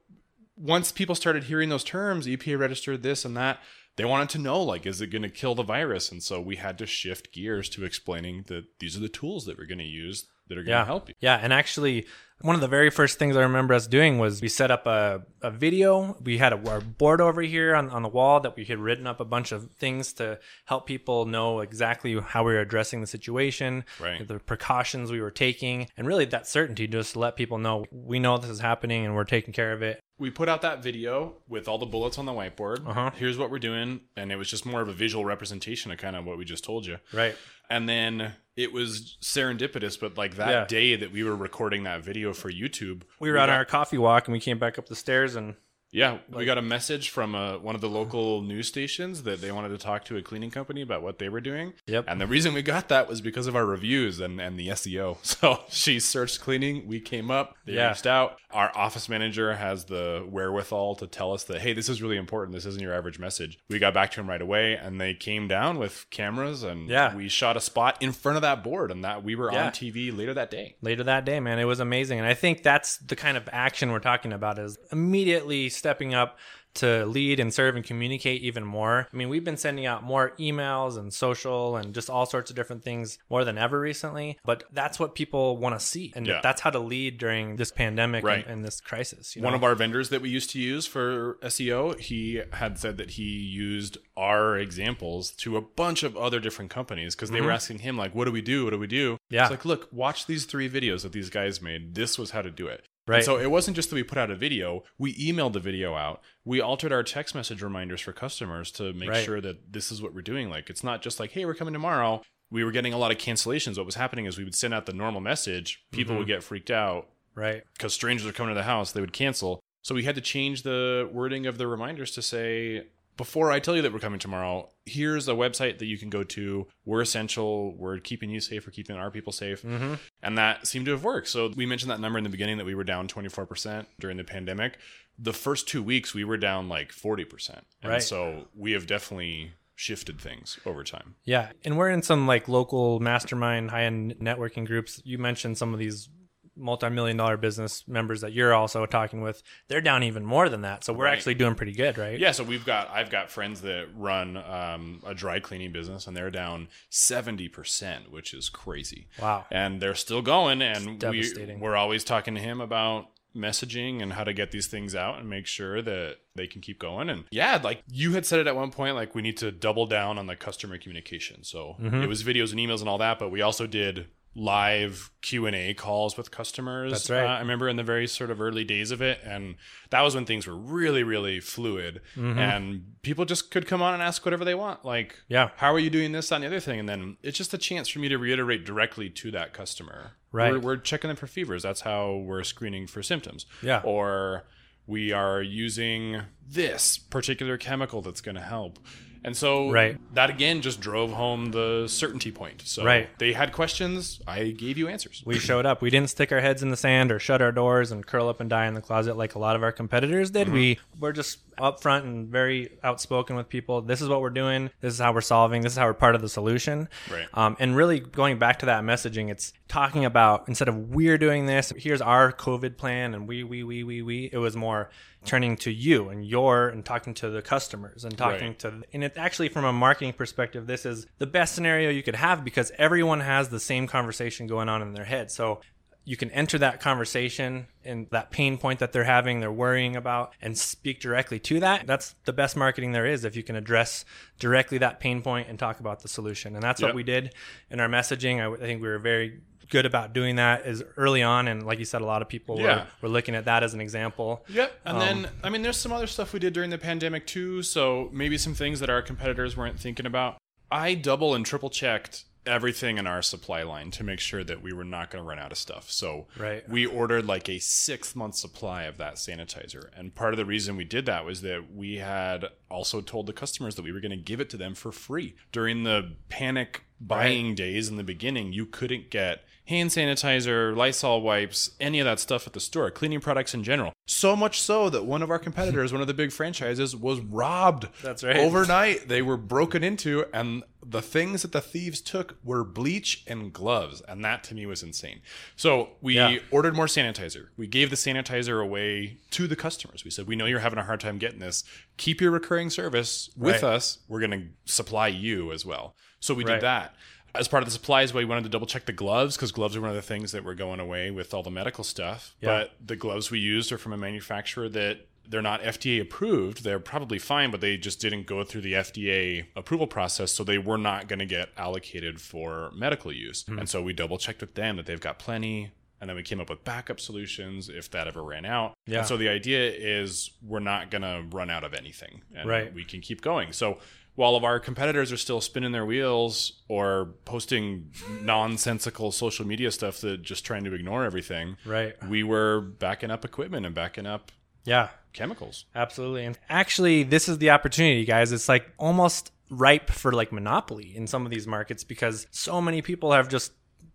once 0.57 0.92
people 0.92 1.14
started 1.14 1.44
hearing 1.44 1.68
those 1.68 1.85
terms, 1.85 2.26
EPA 2.26 2.59
registered 2.59 3.02
this 3.02 3.24
and 3.24 3.37
that, 3.37 3.61
they 3.96 4.04
wanted 4.04 4.28
to 4.30 4.38
know 4.38 4.61
like, 4.62 4.87
is 4.87 5.00
it 5.00 5.09
going 5.09 5.22
to 5.22 5.28
kill 5.28 5.54
the 5.54 5.62
virus? 5.62 6.11
And 6.11 6.22
so 6.22 6.40
we 6.40 6.57
had 6.57 6.78
to 6.78 6.87
shift 6.87 7.33
gears 7.33 7.68
to 7.70 7.85
explaining 7.85 8.44
that 8.48 8.64
these 8.80 8.96
are 8.96 9.00
the 9.00 9.09
tools 9.09 9.46
that 9.46 9.59
we're 9.59 9.66
going 9.66 9.78
to 9.78 9.85
use 9.85 10.26
that 10.48 10.54
are 10.59 10.62
going 10.62 10.66
to 10.66 10.70
yeah. 10.70 10.85
help 10.85 11.09
you. 11.09 11.14
Yeah. 11.20 11.38
And 11.40 11.52
actually, 11.52 12.07
one 12.40 12.54
of 12.54 12.61
the 12.61 12.68
very 12.68 12.90
first 12.90 13.18
things 13.18 13.37
I 13.37 13.42
remember 13.42 13.72
us 13.72 13.87
doing 13.87 14.18
was 14.18 14.42
we 14.42 14.48
set 14.48 14.70
up 14.70 14.87
a, 14.87 15.22
a 15.40 15.50
video. 15.50 16.16
We 16.22 16.37
had 16.37 16.52
a, 16.52 16.70
our 16.70 16.80
board 16.80 17.20
over 17.20 17.40
here 17.40 17.74
on, 17.74 17.88
on 17.90 18.02
the 18.02 18.09
wall 18.09 18.40
that 18.40 18.54
we 18.57 18.64
had 18.64 18.78
written 18.78 19.07
up 19.07 19.20
a 19.20 19.24
bunch 19.24 19.52
of 19.52 19.70
things 19.72 20.12
to 20.14 20.38
help 20.66 20.87
people 20.87 21.24
know 21.26 21.61
exactly 21.61 22.18
how 22.20 22.44
we 22.44 22.52
were 22.52 22.61
addressing 22.61 23.00
the 23.00 23.07
situation, 23.07 23.85
Right. 24.00 24.26
the 24.26 24.40
precautions 24.40 25.11
we 25.11 25.20
were 25.22 25.30
taking, 25.30 25.88
and 25.96 26.07
really 26.07 26.24
that 26.26 26.46
certainty 26.46 26.87
just 26.87 27.14
to 27.14 27.20
let 27.20 27.37
people 27.37 27.57
know 27.59 27.87
we 27.90 28.18
know 28.18 28.37
this 28.37 28.50
is 28.50 28.61
happening 28.61 29.07
and 29.07 29.14
we're 29.14 29.24
taking 29.24 29.54
care 29.54 29.72
of 29.72 29.83
it. 29.83 30.00
we 30.18 30.30
put 30.30 30.48
out 30.48 30.62
that 30.62 30.83
video 30.83 31.35
with 31.48 31.66
all 31.68 31.78
the 31.78 31.87
bullets 31.87 32.18
on 32.18 32.26
the 32.26 32.33
whiteboard. 32.33 32.87
Uh-huh. 32.87 33.11
Here's 33.16 33.38
what 33.38 33.50
we're 33.50 33.59
doing, 33.59 34.00
and 34.16 34.30
it 34.30 34.37
was 34.37 34.48
just 34.50 34.66
more 34.66 34.80
of 34.83 34.88
a 34.88 34.92
visual 34.92 35.24
representation 35.24 35.90
of 35.92 35.98
kind 35.98 36.14
of 36.16 36.24
what 36.26 36.37
we 36.37 36.44
just 36.44 36.62
told 36.64 36.85
you. 36.85 36.98
Right. 37.12 37.35
And 37.70 37.88
then 37.88 38.35
it 38.56 38.72
was 38.72 39.16
serendipitous, 39.20 39.98
but 39.98 40.16
like 40.16 40.36
that 40.36 40.50
Yeah. 40.50 40.64
day 40.66 40.96
that 40.96 41.10
we 41.12 41.24
were 41.24 41.34
recording 41.36 41.82
that 41.84 42.02
video 42.02 42.32
for 42.32 42.50
YouTube, 42.50 43.02
We 43.18 43.30
were 43.30 43.36
out 43.38 43.44
on 43.48 43.54
got- 43.54 43.58
our 43.58 43.64
coffee 43.64 43.98
walk 43.98 44.26
and 44.28 44.32
we 44.32 44.40
came 44.40 44.58
back 44.58 44.78
up 44.78 44.86
the 44.88 44.96
stairs 44.96 45.34
and 45.34 45.56
yeah, 45.94 46.18
we 46.28 46.44
got 46.44 46.59
a 46.59 46.62
message 46.62 47.09
from 47.11 47.35
uh, 47.37 47.57
one 47.59 47.76
of 47.76 47.80
the 47.80 47.88
local 47.88 48.42
news 48.42 48.66
stations 48.66 49.22
that 49.22 49.40
they 49.40 49.52
wanted 49.52 49.68
to 49.68 49.78
talk 49.78 50.04
to 50.07 50.16
a 50.16 50.22
cleaning 50.22 50.50
company 50.50 50.83
about 50.83 51.02
what 51.02 51.20
they 51.20 51.28
were 51.28 51.40
doing. 51.40 51.72
Yep. 51.87 52.07
And 52.09 52.20
the 52.20 52.26
reason 52.26 52.52
we 52.52 52.62
got 52.62 52.88
that 52.88 53.09
was 53.09 53.20
because 53.20 53.46
of 53.46 53.54
our 53.54 53.64
reviews 53.64 54.18
and, 54.18 54.40
and 54.40 54.59
the 54.59 54.68
SEO. 54.68 55.18
So 55.44 55.61
she 55.68 56.00
searched 56.00 56.40
cleaning, 56.40 56.87
we 56.88 57.00
came 57.00 57.30
up, 57.30 57.54
they 57.64 57.74
Yeah. 57.74 57.88
reached 57.90 58.07
out. 58.07 58.38
Our 58.50 58.70
office 58.76 59.09
manager 59.09 59.54
has 59.54 59.85
the 59.87 60.24
wherewithal 60.28 60.96
to 60.96 61.07
tell 61.07 61.33
us 61.33 61.44
that, 61.44 61.61
hey, 61.61 61.72
this 61.72 61.88
is 61.88 62.00
really 62.02 62.16
important. 62.16 62.54
This 62.54 62.66
isn't 62.66 62.80
your 62.83 62.94
average 62.94 63.18
message. 63.18 63.59
We 63.68 63.78
got 63.78 63.94
back 63.94 64.11
to 64.12 64.20
him 64.20 64.28
right 64.28 64.40
away 64.42 64.74
and 64.74 65.00
they 65.00 65.14
came 65.14 65.48
down 65.48 65.78
with 65.78 66.07
cameras 66.11 66.62
and 66.62 66.88
Yeah. 66.88 67.14
we 67.14 67.28
shot 67.28 67.57
a 67.57 67.61
spot 67.61 67.96
in 68.00 68.12
front 68.12 68.37
of 68.37 68.42
that 68.42 68.62
board 68.64 68.90
and 68.90 69.04
that 69.04 69.22
we 69.24 69.35
were 69.37 69.52
Yeah. 69.52 69.66
on 69.66 69.72
TV 69.72 70.11
later 70.16 70.35
that 70.35 70.50
day. 70.50 70.76
later 70.83 71.04
that 71.04 71.24
day, 71.24 71.40
man. 71.40 71.59
It 71.59 71.64
was 71.64 71.80
amazing. 71.80 72.18
And 72.18 72.28
I 72.28 72.35
think 72.35 72.62
that's 72.62 72.98
the 72.98 73.16
kind 73.16 73.37
of 73.37 73.48
action 73.52 73.90
we're 73.92 73.98
talking 74.00 74.33
about 74.33 74.59
is 74.59 74.76
immediately 74.92 75.68
stepping 75.85 76.14
up 76.14 76.38
to 76.73 77.07
lead 77.07 77.38
and 77.38 77.55
serve 77.55 77.77
and 77.77 77.85
communicate 77.85 78.42
even 78.42 78.64
more. 78.64 79.07
I 79.12 79.16
mean, 79.16 79.29
we've 79.29 79.44
been 79.44 79.57
sending 79.57 79.87
out 79.87 80.03
more 80.03 80.33
emails 80.40 80.99
and 80.99 81.12
social 81.14 81.77
and 81.77 81.94
just 81.94 82.11
all 82.11 82.27
sorts 82.27 82.51
of 82.51 82.57
different 82.57 82.83
things 82.83 83.18
more 83.31 83.44
than 83.44 83.57
ever 83.59 83.79
recently, 83.79 84.38
but 84.44 84.64
that's 84.73 84.99
what 84.99 85.14
people 85.14 85.57
want 85.59 85.79
to 85.79 85.85
see. 85.87 86.12
And 86.16 86.27
Yeah. 86.27 86.40
that's 86.42 86.62
how 86.62 86.70
to 86.70 86.81
lead 86.81 87.18
during 87.18 87.57
this 87.57 87.70
pandemic 87.70 88.25
Right. 88.25 88.42
and, 88.44 88.55
and 88.55 88.64
this 88.64 88.81
crisis. 88.81 89.37
You 89.37 89.42
One 89.42 89.55
of 89.55 89.62
our 89.62 89.77
vendors 89.77 90.09
that 90.09 90.20
we 90.20 90.31
used 90.31 90.51
to 90.51 90.59
use 90.59 90.85
for 90.85 91.38
SEO, 91.42 91.92
he 92.01 92.42
had 92.55 92.77
said 92.79 92.97
that 92.97 93.11
he 93.11 93.23
used 93.23 93.99
our 94.16 94.59
examples 94.59 95.31
to 95.33 95.57
a 95.57 95.61
bunch 95.61 96.03
of 96.03 96.16
other 96.16 96.40
different 96.40 96.73
companies 96.73 97.14
because 97.14 97.31
they 97.31 97.40
were 97.40 97.53
asking 97.53 97.81
him 97.81 97.97
like, 97.97 98.14
"What 98.16 98.25
do 98.25 98.33
we 98.33 98.42
do? 98.42 98.64
What 98.64 98.70
do 98.70 98.79
we 98.81 98.88
do?" 98.88 99.12
Mm-hmm. 99.14 99.35
Yeah. 99.35 99.42
it's 99.42 99.51
like, 99.53 99.64
look, 99.64 99.88
watch 99.92 100.27
these 100.27 100.44
three 100.44 100.68
videos 100.68 101.03
that 101.03 101.12
these 101.12 101.31
guys 101.31 101.62
made. 101.62 101.94
This 101.94 102.18
was 102.18 102.31
how 102.33 102.42
to 102.42 102.51
do 102.51 102.66
it. 102.66 102.85
Right. 103.06 103.16
And 103.16 103.24
so 103.24 103.38
it 103.38 103.50
wasn't 103.50 103.76
just 103.76 103.90
that 103.90 103.96
we 103.96 104.02
put 104.02 104.16
out 104.18 104.30
a 104.30 104.34
video, 104.36 104.82
we 104.98 105.14
emailed 105.16 105.52
the 105.52 105.60
video 105.60 105.94
out. 105.94 106.22
We 106.44 106.60
altered 106.60 106.90
our 106.92 107.02
text 107.02 107.34
message 107.34 107.62
reminders 107.62 108.00
for 108.00 108.12
customers 108.12 108.70
to 108.72 108.92
make 108.94 109.10
Right. 109.10 109.24
sure 109.24 109.40
that 109.42 109.72
this 109.72 109.92
is 109.92 110.00
what 110.00 110.14
we're 110.14 110.22
doing. 110.22 110.48
Like 110.48 110.70
it's 110.70 110.82
not 110.82 111.02
just 111.02 111.20
like, 111.20 111.32
hey, 111.32 111.44
we're 111.44 111.54
coming 111.54 111.74
tomorrow. 111.74 112.22
We 112.50 112.64
were 112.64 112.70
getting 112.70 112.92
a 112.94 112.98
lot 112.98 113.10
of 113.12 113.18
cancellations. 113.18 113.76
What 113.76 113.84
was 113.86 113.96
happening 113.96 114.24
is 114.26 114.38
we 114.38 114.44
would 114.44 114.54
send 114.54 114.72
out 114.72 114.86
the 114.86 114.92
normal 114.94 115.20
message, 115.20 115.84
people 115.90 116.12
Mm-hmm. 116.12 116.18
would 116.20 116.28
get 116.28 116.42
freaked 116.42 116.70
out 116.70 117.08
Right. 117.34 117.62
because 117.74 117.92
strangers 117.92 118.26
are 118.26 118.32
coming 118.32 118.54
to 118.54 118.58
the 118.58 118.64
house, 118.64 118.92
they 118.92 119.00
would 119.00 119.12
cancel. 119.12 119.60
So 119.82 119.94
we 119.94 120.04
had 120.04 120.14
to 120.14 120.20
change 120.22 120.62
the 120.62 121.08
wording 121.12 121.44
of 121.46 121.58
the 121.58 121.66
reminders 121.66 122.10
to 122.12 122.22
say, 122.22 122.86
before 123.16 123.50
I 123.53 123.61
tell 123.61 123.77
you 123.77 123.83
that 123.83 123.92
we're 123.92 123.98
coming 124.00 124.18
tomorrow, 124.18 124.68
here's 124.87 125.29
a 125.29 125.33
website 125.33 125.79
that 125.79 125.87
you 125.87 125.96
can 125.98 126.11
go 126.11 126.24
to. 126.24 126.66
We're 126.85 127.00
essential. 127.00 127.74
We're 127.77 127.98
keeping 127.98 128.31
you 128.31 128.40
safe. 128.40 128.66
We're 128.66 128.72
keeping 128.72 128.96
our 128.96 129.11
people 129.11 129.33
safe. 129.33 129.62
Mm-hmm. 129.62 129.94
And 130.22 130.38
that 130.38 130.66
seemed 130.66 130.87
to 130.87 130.92
have 130.92 131.05
worked. 131.05 131.29
So 131.29 131.50
we 131.55 131.66
mentioned 131.66 131.90
that 131.90 132.00
number 132.00 132.18
in 132.18 132.24
the 132.24 132.31
beginning 132.31 132.59
that 132.59 132.66
we 132.66 132.74
were 132.74 132.85
down 132.85 133.07
24% 133.09 133.87
during 134.00 134.16
the 134.16 134.24
pandemic. 134.24 134.79
The 135.18 135.33
first 135.33 135.68
two 135.68 135.83
weeks, 135.83 136.12
we 136.12 136.24
were 136.24 136.37
down 136.37 136.68
like 136.68 136.92
40%. 136.92 137.61
And 137.83 137.92
Right. 137.92 138.03
so 138.03 138.48
we 138.55 138.72
have 138.72 138.87
definitely 138.87 139.53
shifted 139.77 140.20
things 140.20 140.59
over 140.66 140.83
time. 140.85 141.14
Yeah. 141.24 141.50
And 141.64 141.77
we're 141.77 141.90
in 141.90 142.03
some 142.03 142.27
like 142.27 142.48
local 142.48 143.00
mastermind 143.00 143.70
high 143.70 143.85
end 143.85 144.16
networking 144.20 144.66
groups. 144.66 145.00
You 145.05 145.18
mentioned 145.18 145.59
some 145.59 145.72
of 145.72 145.79
these 145.79 146.09
multi-million 146.56 147.16
dollar 147.16 147.36
business 147.36 147.86
members 147.88 148.20
that 148.20 148.32
you're 148.32 148.54
also 148.54 148.86
talking 148.86 149.20
with. 149.20 149.42
They're 149.68 149.80
down 149.80 150.02
even 150.02 150.24
more 150.24 150.48
than 150.48 150.62
that. 150.62 150.84
So 150.84 150.92
we're 150.92 151.04
Right. 151.06 151.12
actually 151.14 151.34
doing 151.34 151.54
pretty 151.54 151.72
good, 151.72 151.98
right? 151.98 152.18
Yeah, 152.18 152.32
so 152.32 152.44
we've 152.44 152.64
got 152.64 152.90
I've 152.90 153.10
got 153.10 153.30
friends 153.30 153.60
that 153.62 153.88
run 153.94 154.36
um, 154.36 155.02
a 155.06 155.14
dry 155.14 155.40
cleaning 155.40 155.72
business, 155.72 156.06
and 156.06 156.16
they're 156.16 156.30
down 156.30 156.68
seventy 156.90 157.48
percent, 157.48 158.10
which 158.10 158.32
is 158.34 158.48
crazy. 158.48 159.08
Wow. 159.20 159.46
And 159.50 159.80
they're 159.80 159.94
still 159.94 160.22
going, 160.22 160.62
and 160.62 161.02
we, 161.02 161.56
we're 161.58 161.76
always 161.76 162.04
talking 162.04 162.34
to 162.34 162.40
him 162.40 162.60
about 162.60 163.08
messaging 163.36 164.00
and 164.00 164.12
how 164.12 164.22
to 164.22 164.32
get 164.32 164.52
these 164.52 164.68
things 164.68 164.94
out 164.94 165.18
and 165.18 165.28
make 165.28 165.44
sure 165.46 165.82
that 165.82 166.18
they 166.36 166.46
can 166.46 166.60
keep 166.60 166.78
going. 166.78 167.10
And 167.10 167.24
yeah, 167.32 167.60
like 167.62 167.82
you 167.90 168.12
had 168.12 168.24
said 168.24 168.38
it 168.38 168.46
at 168.46 168.54
one 168.54 168.70
point, 168.70 168.94
like 168.94 169.14
we 169.16 169.22
need 169.22 169.36
to 169.38 169.50
double 169.50 169.86
down 169.86 170.18
on 170.18 170.26
the 170.28 170.36
customer 170.36 170.78
communication. 170.78 171.42
So 171.42 171.74
Mm-hmm. 171.80 172.02
it 172.02 172.06
was 172.08 172.22
videos 172.22 172.52
and 172.52 172.60
emails 172.60 172.78
and 172.80 172.88
all 172.88 172.98
that, 172.98 173.18
but 173.18 173.30
we 173.30 173.42
also 173.42 173.66
did 173.66 174.06
live 174.37 175.11
q&a 175.23 175.73
calls 175.75 176.16
with 176.16 176.31
customers 176.31 176.90
That's 176.92 177.09
right. 177.11 177.23
Uh, 177.25 177.37
i 177.37 177.38
remember 177.38 177.68
in 177.68 177.77
the 177.77 177.85
very 177.85 178.07
sort 178.09 178.31
of 178.31 178.40
early 178.40 178.64
days 178.64 178.90
of 178.90 179.01
it 179.01 179.20
and 179.25 179.55
that 179.90 180.01
was 180.03 180.14
when 180.16 180.27
things 180.27 180.47
were 180.47 180.57
really 180.57 181.03
really 181.05 181.38
fluid 181.40 182.01
Mm-hmm. 182.16 182.38
and 182.38 182.85
people 183.03 183.25
just 183.25 183.51
could 183.51 183.66
come 183.66 183.81
on 183.81 183.94
and 183.94 184.03
ask 184.03 184.25
whatever 184.25 184.44
they 184.44 184.55
want 184.57 184.85
like 184.85 185.16
Yeah. 185.29 185.51
how 185.57 185.73
are 185.73 185.79
you 185.79 185.88
doing 185.90 186.12
this 186.12 186.33
on 186.33 186.40
the 186.40 186.47
other 186.49 186.61
thing 186.61 186.81
and 186.81 186.88
then 186.88 187.16
it's 187.23 187.38
just 187.38 187.55
a 187.55 187.59
chance 187.59 187.88
for 187.88 188.01
me 188.01 188.09
to 188.09 188.18
reiterate 188.18 188.64
directly 188.64 189.09
to 189.11 189.31
that 189.31 189.53
customer 189.53 190.12
Right. 190.33 190.51
we're, 190.53 190.59
we're 190.59 190.77
checking 190.79 191.09
them 191.09 191.16
for 191.16 191.29
fevers 191.29 191.62
that's 191.62 191.83
how 191.83 192.16
we're 192.16 192.42
screening 192.42 192.87
for 192.88 193.03
symptoms 193.03 193.47
Yeah. 193.62 193.83
or 193.85 194.44
we 194.87 195.12
are 195.12 195.40
using 195.40 196.23
this 196.47 196.99
particular 196.99 197.57
chemical 197.57 198.03
that's 198.03 198.20
going 198.20 198.35
to 198.35 198.40
help 198.42 198.79
and 199.24 199.37
so 199.37 199.70
Right. 199.70 199.98
that 200.14 200.30
again 200.30 200.60
just 200.60 200.80
drove 200.80 201.12
home 201.12 201.50
the 201.52 201.87
certainty 201.88 202.30
point 202.30 202.62
so 202.64 202.84
Right. 202.84 203.08
they 203.18 203.32
had 203.32 203.52
questions 203.52 204.20
i 204.26 204.50
gave 204.50 204.76
you 204.78 204.87
answers 204.88 205.22
We 205.24 205.38
showed 205.38 205.66
up. 205.66 205.80
We 205.82 205.90
didn't 205.90 206.10
stick 206.10 206.30
our 206.32 206.40
heads 206.40 206.62
in 206.62 206.70
the 206.70 206.76
sand 206.76 207.10
or 207.10 207.18
shut 207.18 207.40
our 207.42 207.52
doors 207.52 207.90
and 207.90 208.06
curl 208.06 208.28
up 208.28 208.40
and 208.40 208.48
die 208.50 208.66
in 208.66 208.74
the 208.74 208.80
closet 208.80 209.16
like 209.16 209.34
a 209.34 209.38
lot 209.38 209.56
of 209.56 209.62
our 209.62 209.72
competitors 209.72 210.30
did. 210.30 210.48
We 210.50 210.78
were 211.00 211.12
just 211.12 211.38
upfront 211.56 212.02
and 212.02 212.28
very 212.28 212.70
outspoken 212.82 213.37
with 213.37 213.48
people. 213.48 213.80
This 213.80 214.02
is 214.02 214.08
what 214.08 214.20
we're 214.20 214.30
doing. 214.30 214.70
This 214.80 214.94
is 214.94 215.00
how 215.00 215.12
we're 215.12 215.20
solving. 215.20 215.62
This 215.62 215.72
is 215.72 215.78
how 215.78 215.87
we're 215.87 215.94
part 215.94 216.14
of 216.16 216.20
the 216.20 216.28
solution. 216.28 216.88
Right. 217.10 217.26
Um, 217.32 217.56
and 217.60 217.76
really 217.76 218.00
going 218.00 218.38
back 218.38 218.58
to 218.60 218.66
that 218.66 218.82
messaging, 218.82 219.30
it's 219.30 219.52
talking 219.68 220.05
about 220.05 220.44
instead 220.48 220.68
of 220.68 220.90
we're 220.90 221.18
doing 221.18 221.46
this, 221.46 221.72
here's 221.77 222.00
our 222.00 222.33
COVID 222.33 222.77
plan, 222.77 223.14
and 223.14 223.27
we, 223.27 223.42
we, 223.44 223.62
we, 223.64 223.83
we, 223.83 224.03
we. 224.03 224.31
It 224.33 224.38
was 224.38 224.57
more 224.57 224.90
turning 225.24 225.57
to 225.57 225.70
you 225.70 226.11
and 226.11 226.27
your 226.27 226.68
and 226.68 226.85
talking 226.85 227.14
to 227.14 227.31
the 227.31 227.40
customers 227.40 228.05
and 228.05 228.16
talking 228.16 228.48
Right. 228.48 228.59
to 228.59 228.83
and 228.92 229.03
it's 229.03 229.16
actually 229.16 229.48
from 229.48 229.64
a 229.64 229.72
marketing 229.72 230.12
perspective 230.12 230.66
this 230.66 230.85
is 230.85 231.07
the 231.16 231.27
best 231.27 231.55
scenario 231.55 231.88
you 231.88 232.03
could 232.03 232.14
have 232.14 232.44
because 232.44 232.70
everyone 232.77 233.20
has 233.20 233.48
the 233.48 233.59
same 233.59 233.87
conversation 233.87 234.46
going 234.46 234.68
on 234.68 234.83
in 234.83 234.92
their 234.92 235.07
head 235.07 235.31
so 235.31 235.62
you 236.06 236.16
can 236.16 236.30
enter 236.32 236.58
that 236.58 236.80
conversation 236.80 237.66
and 237.84 238.06
that 238.10 238.30
pain 238.30 238.58
point 238.58 238.78
that 238.78 238.92
they're 238.92 239.04
having 239.04 239.40
they're 239.40 239.50
worrying 239.52 239.96
about 239.96 240.32
and 240.42 240.56
speak 240.58 241.00
directly 241.00 241.38
to 241.38 241.60
that 241.60 241.86
that's 241.86 242.14
the 242.24 242.32
best 242.32 242.56
marketing 242.56 242.92
there 242.92 243.06
is 243.06 243.24
if 243.24 243.34
you 243.36 243.42
can 243.42 243.56
address 243.56 244.04
directly 244.38 244.78
that 244.78 245.00
pain 245.00 245.22
point 245.22 245.48
and 245.48 245.58
talk 245.58 245.80
about 245.80 246.00
the 246.00 246.08
solution 246.08 246.54
and 246.54 246.62
that's 246.62 246.82
what 246.82 246.94
we 246.94 247.02
did 247.02 247.34
in 247.70 247.80
our 247.80 247.88
messaging 247.88 248.40
I, 248.40 248.52
I 248.52 248.56
think 248.58 248.82
we 248.82 248.88
were 248.88 248.98
very 248.98 249.40
good 249.70 249.86
about 249.86 250.12
doing 250.12 250.36
that 250.36 250.66
is 250.66 250.84
early 250.98 251.22
on 251.22 251.48
and 251.48 251.64
like 251.64 251.78
you 251.78 251.86
said 251.86 252.02
a 252.02 252.04
lot 252.04 252.20
of 252.20 252.28
people 252.28 252.60
Yeah. 252.60 252.76
were, 252.76 252.86
were 253.02 253.08
looking 253.08 253.34
at 253.34 253.46
that 253.46 253.62
as 253.62 253.72
an 253.72 253.80
example 253.80 254.44
Yep. 254.48 254.72
And 254.84 254.96
Um, 254.98 255.00
then, 255.22 255.30
I 255.42 255.48
mean, 255.48 255.62
there's 255.62 255.78
some 255.78 255.90
other 255.92 256.06
stuff 256.06 256.34
we 256.34 256.38
did 256.38 256.52
during 256.52 256.68
the 256.68 256.76
pandemic 256.78 257.26
too. 257.26 257.62
So 257.62 258.10
maybe 258.12 258.36
some 258.36 258.54
things 258.54 258.78
that 258.80 258.90
our 258.90 259.00
competitors 259.00 259.56
weren't 259.56 259.80
thinking 259.80 260.04
about. 260.04 260.36
I 260.70 260.94
double 260.94 261.34
and 261.34 261.46
triple 261.46 261.70
checked 261.70 262.24
everything 262.46 262.98
in 262.98 263.07
our 263.07 263.22
supply 263.22 263.62
line 263.62 263.90
to 263.92 264.04
make 264.04 264.20
sure 264.20 264.44
that 264.44 264.62
we 264.62 264.72
were 264.72 264.85
not 264.85 265.11
going 265.11 265.22
to 265.24 265.28
run 265.28 265.38
out 265.38 265.52
of 265.52 265.59
stuff. 265.59 265.90
So 265.90 266.26
Right. 266.37 266.68
we 266.68 266.85
ordered 266.87 267.26
like 267.26 267.48
a 267.48 267.59
six 267.59 268.14
month 268.14 268.35
supply 268.37 268.85
of 268.85 268.98
that 268.98 269.14
sanitizer. 269.14 269.88
And 269.96 270.14
part 270.14 270.35
of 270.35 270.38
the 270.38 270.44
reason 270.44 270.76
we 270.76 270.85
did 270.85 271.07
that 271.07 271.24
was 271.24 271.40
that 271.42 271.72
we 271.74 271.96
had 271.96 272.46
also 272.70 273.00
told 273.00 273.26
the 273.26 273.33
customers 273.33 273.74
that 273.76 273.83
we 273.83 273.92
were 273.92 274.00
going 274.00 274.11
to 274.11 274.16
give 274.16 274.40
it 274.40 274.50
to 274.50 274.57
them 274.57 274.74
for 274.74 274.92
free. 274.92 275.35
During 275.52 275.85
the 275.85 276.12
panic 276.28 276.83
buying 277.00 277.54
days 277.54 277.88
in 277.88 277.96
the 277.96 278.04
beginning, 278.04 278.52
you 278.52 278.66
couldn't 278.66 279.11
get 279.11 279.44
hand 279.66 279.90
sanitizer, 279.90 280.77
Lysol 280.77 281.22
wipes, 281.22 281.70
any 281.81 281.98
of 281.98 282.05
that 282.05 282.20
stuff 282.20 282.46
at 282.46 282.53
the 282.53 282.61
store, 282.61 282.90
cleaning 282.90 283.20
products 283.20 283.55
in 283.55 283.64
general. 283.64 283.92
So 284.07 284.37
much 284.37 284.61
so 284.61 284.90
that 284.90 285.07
one 285.07 285.22
of 285.22 285.31
our 285.31 285.38
competitors, 285.38 285.90
one 285.92 286.03
of 286.03 286.07
the 286.07 286.12
big 286.14 286.33
franchises, 286.33 286.94
was 286.94 287.20
robbed. 287.20 287.88
That's 288.03 288.22
right. 288.22 288.37
Overnight, 288.37 289.09
they 289.09 289.22
were 289.22 289.38
broken 289.38 289.83
into, 289.83 290.27
and 290.35 290.62
the 290.85 291.00
things 291.00 291.40
that 291.42 291.53
the 291.53 291.62
thieves 291.62 292.03
took 292.03 292.37
were 292.44 292.62
bleach 292.62 293.24
and 293.27 293.55
gloves. 293.55 294.03
And 294.07 294.22
that 294.22 294.44
to 294.44 294.55
me 294.55 294.66
was 294.66 294.83
insane. 294.83 295.22
So 295.57 295.92
we 296.03 296.16
Yeah. 296.16 296.37
ordered 296.50 296.74
more 296.77 296.87
sanitizer. 296.87 297.48
We 297.57 297.66
gave 297.66 297.88
the 297.88 297.96
sanitizer 297.96 298.62
away 298.62 299.16
to 299.31 299.46
the 299.46 299.57
customers. 299.57 300.05
We 300.05 300.11
said, 300.11 300.27
We 300.27 300.37
know 300.37 300.44
you're 300.44 300.59
having 300.61 300.79
a 300.79 300.85
hard 300.85 301.00
time 301.00 301.16
getting 301.16 301.38
this. 301.38 301.64
Keep 301.96 302.20
your 302.20 302.31
recurring 302.33 302.68
service 302.68 303.31
with 303.35 303.62
Right. 303.62 303.64
us. 303.74 303.98
We're 304.09 304.20
going 304.20 304.33
to 304.33 304.70
supply 304.70 305.09
you 305.09 305.53
as 305.53 305.64
well. 305.64 305.96
So 306.20 306.35
we 306.35 306.44
Right. 306.44 306.55
did 306.55 306.62
that. 306.62 306.94
As 307.35 307.49
part 307.49 307.62
of 307.62 307.66
the 307.66 307.73
supplies, 307.73 308.14
we 308.14 308.25
wanted 308.25 308.44
to 308.44 308.51
double 308.51 308.66
check 308.66 308.87
the 308.87 308.92
gloves 308.92 309.37
because 309.37 309.53
gloves 309.53 309.77
are 309.77 309.81
one 309.81 309.90
of 309.90 309.97
the 309.97 310.03
things 310.03 310.33
that 310.33 310.44
were 310.44 310.55
going 310.55 310.81
away 310.81 311.11
with 311.11 311.35
all 311.35 311.42
the 311.42 311.51
medical 311.51 311.85
stuff. 311.85 312.35
Yeah. 312.40 312.49
But 312.49 312.73
the 312.85 312.97
gloves 312.97 313.31
we 313.31 313.40
used 313.40 313.73
are 313.73 313.79
from 313.79 313.92
a 313.92 313.97
manufacturer 313.97 314.68
that 314.68 315.07
they're 315.29 315.42
not 315.42 315.62
FDA 315.62 316.01
approved. 316.01 316.64
They're 316.64 316.79
probably 316.79 317.18
fine, 317.18 317.51
but 317.51 317.61
they 317.61 317.77
just 317.77 318.01
didn't 318.01 318.27
go 318.27 318.44
through 318.44 318.61
the 318.61 318.75
FDA 318.75 319.47
approval 319.57 319.87
process, 319.87 320.33
so 320.33 320.44
they 320.44 320.59
were 320.59 320.79
not 320.79 321.09
going 321.09 321.18
to 321.18 321.27
get 321.27 321.49
allocated 321.57 322.20
for 322.20 322.70
medical 322.75 323.12
use. 323.12 323.44
Hmm. 323.44 323.59
And 323.59 323.68
so 323.68 323.83
we 323.83 323.92
double 323.92 324.18
checked 324.18 324.40
with 324.40 324.55
them 324.55 324.77
that 324.77 324.87
they've 324.87 325.01
got 325.01 325.18
plenty. 325.18 325.70
And 326.04 326.10
then 326.10 326.16
we 326.16 326.22
came 326.22 326.38
up 326.38 326.50
with 326.50 326.64
backup 326.64 327.00
solutions 327.00 327.70
if 327.70 327.90
that 327.92 328.06
ever 328.06 328.22
ran 328.22 328.44
out. 328.44 328.74
Yeah. 328.86 328.98
And 328.98 329.06
so 329.06 329.16
the 329.16 329.30
idea 329.30 329.70
is 329.72 330.32
we're 330.46 330.60
not 330.60 330.90
going 330.90 331.00
to 331.00 331.24
run 331.34 331.48
out 331.48 331.64
of 331.64 331.72
anything. 331.72 332.20
And 332.36 332.46
Right. 332.46 332.74
we 332.74 332.84
can 332.84 333.00
keep 333.00 333.22
going. 333.22 333.52
So 333.54 333.78
while 334.14 334.36
of 334.36 334.44
our 334.44 334.60
competitors 334.60 335.10
are 335.12 335.16
still 335.16 335.40
spinning 335.40 335.72
their 335.72 335.86
wheels 335.86 336.60
or 336.68 337.14
posting 337.24 337.90
nonsensical 338.20 339.12
social 339.12 339.46
media 339.46 339.70
stuff 339.70 340.02
that 340.02 340.20
just 340.20 340.44
trying 340.44 340.64
to 340.64 340.74
ignore 340.74 341.04
everything, 341.06 341.56
right 341.64 341.94
we 342.06 342.22
were 342.22 342.60
backing 342.60 343.10
up 343.10 343.24
equipment 343.24 343.64
and 343.64 343.74
backing 343.74 344.04
up 344.06 344.30
yeah 344.66 344.90
chemicals. 345.14 345.64
Absolutely. 345.74 346.26
And 346.26 346.38
actually, 346.50 347.02
this 347.02 347.30
is 347.30 347.38
the 347.38 347.48
opportunity, 347.48 348.04
guys. 348.04 348.30
It's 348.30 348.48
like 348.50 348.70
almost 348.76 349.32
ripe 349.48 349.88
for 349.88 350.12
like 350.12 350.32
monopoly 350.32 350.94
in 350.94 351.06
some 351.06 351.24
of 351.24 351.30
these 351.30 351.46
markets 351.46 351.82
because 351.82 352.26
so 352.30 352.60
many 352.60 352.82
people 352.82 353.12
have 353.12 353.30
just 353.30 353.52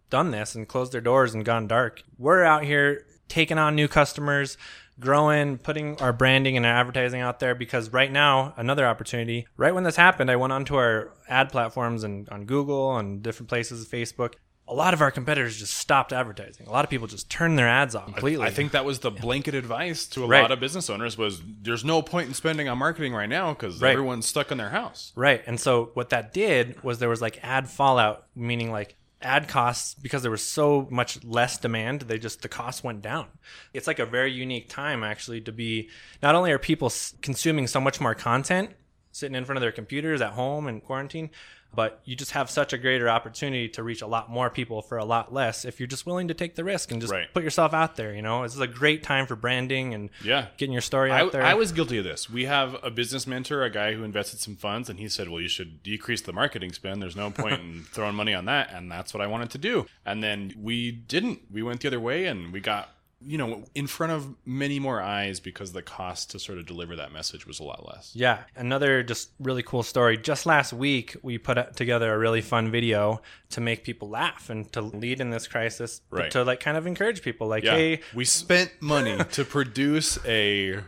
done 0.09 0.31
this 0.31 0.55
and 0.55 0.67
closed 0.67 0.91
their 0.91 1.01
doors 1.01 1.33
and 1.33 1.45
gone 1.45 1.67
dark. 1.67 2.03
We're 2.17 2.43
out 2.43 2.63
here 2.63 3.05
taking 3.27 3.57
on 3.57 3.75
new 3.75 3.87
customers, 3.87 4.57
growing, 4.99 5.57
putting 5.57 5.99
our 6.01 6.11
branding 6.11 6.57
and 6.57 6.65
our 6.65 6.73
advertising 6.73 7.21
out 7.21 7.39
there 7.39 7.55
because 7.55 7.91
right 7.93 8.11
now, 8.11 8.53
another 8.57 8.85
opportunity. 8.85 9.47
Right 9.55 9.73
when 9.73 9.83
this 9.83 9.95
happened, 9.95 10.29
I 10.31 10.35
went 10.35 10.51
onto 10.53 10.75
our 10.75 11.13
ad 11.27 11.49
platforms 11.51 12.03
and 12.03 12.27
on 12.29 12.45
Google 12.45 12.97
and 12.97 13.21
different 13.21 13.49
places, 13.49 13.83
of 13.83 13.87
Facebook. 13.91 14.33
A 14.67 14.73
lot 14.73 14.93
of 14.93 15.01
our 15.01 15.09
competitors 15.09 15.57
just 15.57 15.73
stopped 15.73 16.13
advertising. 16.13 16.67
A 16.67 16.71
lot 16.71 16.83
of 16.85 16.91
people 16.91 17.07
just 17.07 17.27
turned 17.27 17.57
their 17.57 17.67
ads 17.67 17.95
off 17.95 18.05
completely. 18.05 18.45
I 18.45 18.51
think 18.51 18.71
that 18.73 18.85
was 18.85 18.99
the 18.99 19.09
blanket 19.09 19.55
advice 19.55 20.05
to 20.09 20.23
a 20.23 20.27
Right. 20.27 20.43
lot 20.43 20.51
of 20.51 20.59
business 20.59 20.91
owners 20.91 21.17
was 21.17 21.41
there's 21.63 21.83
no 21.83 22.03
point 22.03 22.27
in 22.27 22.35
spending 22.35 22.69
on 22.69 22.77
marketing 22.77 23.13
right 23.15 23.29
now 23.29 23.51
because 23.53 23.81
Right. 23.81 23.93
everyone's 23.93 24.27
stuck 24.27 24.51
in 24.51 24.59
their 24.59 24.69
house. 24.69 25.11
Right. 25.15 25.41
And 25.47 25.59
so 25.59 25.89
what 25.95 26.09
that 26.09 26.33
did 26.33 26.83
was 26.83 26.99
there 26.99 27.09
was 27.09 27.19
like 27.19 27.39
ad 27.41 27.67
fallout, 27.67 28.25
meaning 28.35 28.71
like 28.71 28.95
ad 29.21 29.47
costs 29.47 29.93
because 29.95 30.21
there 30.21 30.31
was 30.31 30.43
so 30.43 30.87
much 30.89 31.23
less 31.23 31.57
demand, 31.57 32.01
they 32.01 32.17
just 32.17 32.41
the 32.41 32.49
cost 32.49 32.83
went 32.83 33.01
down. 33.01 33.27
It's 33.73 33.87
like 33.87 33.99
a 33.99 34.05
very 34.05 34.31
unique 34.31 34.69
time 34.69 35.03
actually 35.03 35.41
to 35.41 35.51
be 35.51 35.89
not 36.23 36.35
only 36.35 36.51
are 36.51 36.59
people 36.59 36.91
consuming 37.21 37.67
so 37.67 37.81
much 37.81 37.99
more 37.99 38.15
content 38.15 38.71
sitting 39.11 39.35
in 39.35 39.45
front 39.45 39.57
of 39.57 39.61
their 39.61 39.71
computers 39.71 40.21
at 40.21 40.31
home 40.33 40.67
and 40.67 40.83
quarantine, 40.83 41.29
but 41.73 42.01
you 42.03 42.15
just 42.15 42.31
have 42.31 42.49
such 42.49 42.73
a 42.73 42.77
greater 42.77 43.07
opportunity 43.09 43.69
to 43.69 43.83
reach 43.83 44.01
a 44.01 44.07
lot 44.07 44.29
more 44.29 44.49
people 44.49 44.81
for 44.81 44.97
a 44.97 45.05
lot 45.05 45.33
less 45.33 45.65
if 45.65 45.79
you're 45.79 45.87
just 45.87 46.05
willing 46.05 46.27
to 46.27 46.33
take 46.33 46.55
the 46.55 46.63
risk 46.63 46.91
and 46.91 46.99
just 46.99 47.13
Right. 47.13 47.31
put 47.33 47.43
yourself 47.43 47.73
out 47.73 47.95
there. 47.95 48.13
You 48.13 48.21
know, 48.21 48.43
this 48.43 48.53
is 48.55 48.59
a 48.59 48.67
great 48.67 49.03
time 49.03 49.27
for 49.27 49.35
branding 49.35 49.93
and 49.93 50.09
Yeah. 50.23 50.47
getting 50.57 50.73
your 50.73 50.81
story 50.81 51.11
I, 51.11 51.21
out 51.21 51.31
there. 51.31 51.43
I 51.43 51.53
was 51.53 51.71
guilty 51.71 51.97
of 51.99 52.03
this. 52.03 52.29
We 52.29 52.45
have 52.45 52.75
a 52.83 52.89
business 52.89 53.27
mentor, 53.27 53.63
a 53.63 53.69
guy 53.69 53.93
who 53.93 54.03
invested 54.03 54.39
some 54.39 54.55
funds, 54.55 54.89
and 54.89 54.99
he 54.99 55.07
said, 55.09 55.29
"Well, 55.29 55.41
you 55.41 55.47
should 55.47 55.83
decrease 55.83 56.21
the 56.21 56.33
marketing 56.33 56.73
spend. 56.73 57.01
There's 57.01 57.15
no 57.15 57.29
point 57.31 57.61
in 57.61 57.83
throwing 57.91 58.15
money 58.15 58.33
on 58.33 58.45
that." 58.45 58.71
And 58.73 58.91
that's 58.91 59.13
what 59.13 59.21
I 59.21 59.27
wanted 59.27 59.49
to 59.51 59.57
do. 59.57 59.85
And 60.05 60.23
then 60.23 60.53
we 60.57 60.91
didn't. 60.91 61.41
We 61.51 61.61
went 61.61 61.81
the 61.81 61.87
other 61.87 61.99
way, 61.99 62.25
and 62.25 62.51
we 62.51 62.59
got 62.61 62.89
you 63.25 63.37
know 63.37 63.63
in 63.75 63.85
front 63.87 64.13
of 64.13 64.33
many 64.45 64.79
more 64.79 65.01
eyes 65.01 65.39
because 65.39 65.73
the 65.73 65.81
cost 65.81 66.31
to 66.31 66.39
sort 66.39 66.57
of 66.57 66.65
deliver 66.65 66.95
that 66.95 67.11
message 67.11 67.45
was 67.45 67.59
a 67.59 67.63
lot 67.63 67.85
less. 67.87 68.11
Yeah, 68.15 68.39
another 68.55 69.03
just 69.03 69.29
really 69.39 69.63
cool 69.63 69.83
story. 69.83 70.17
Just 70.17 70.45
last 70.45 70.71
week, 70.73 71.15
we 71.21 71.37
put 71.37 71.75
together 71.75 72.13
a 72.13 72.17
really 72.17 72.41
fun 72.41 72.71
video 72.71 73.21
to 73.51 73.61
make 73.61 73.83
people 73.83 74.09
laugh 74.09 74.49
and 74.49 74.71
to 74.73 74.81
lead 74.81 75.19
in 75.19 75.31
this 75.31 75.47
crisis, 75.47 76.01
Right. 76.11 76.29
to 76.31 76.43
like 76.43 76.59
kind 76.59 76.77
of 76.77 76.85
encourage 76.87 77.21
people, 77.23 77.47
like, 77.47 77.63
Yeah, 77.63 77.75
hey, 77.75 78.01
we 78.13 78.23
spent 78.25 78.71
money 78.79 79.17
to 79.31 79.43
produce 79.43 80.17
a. 80.25 80.79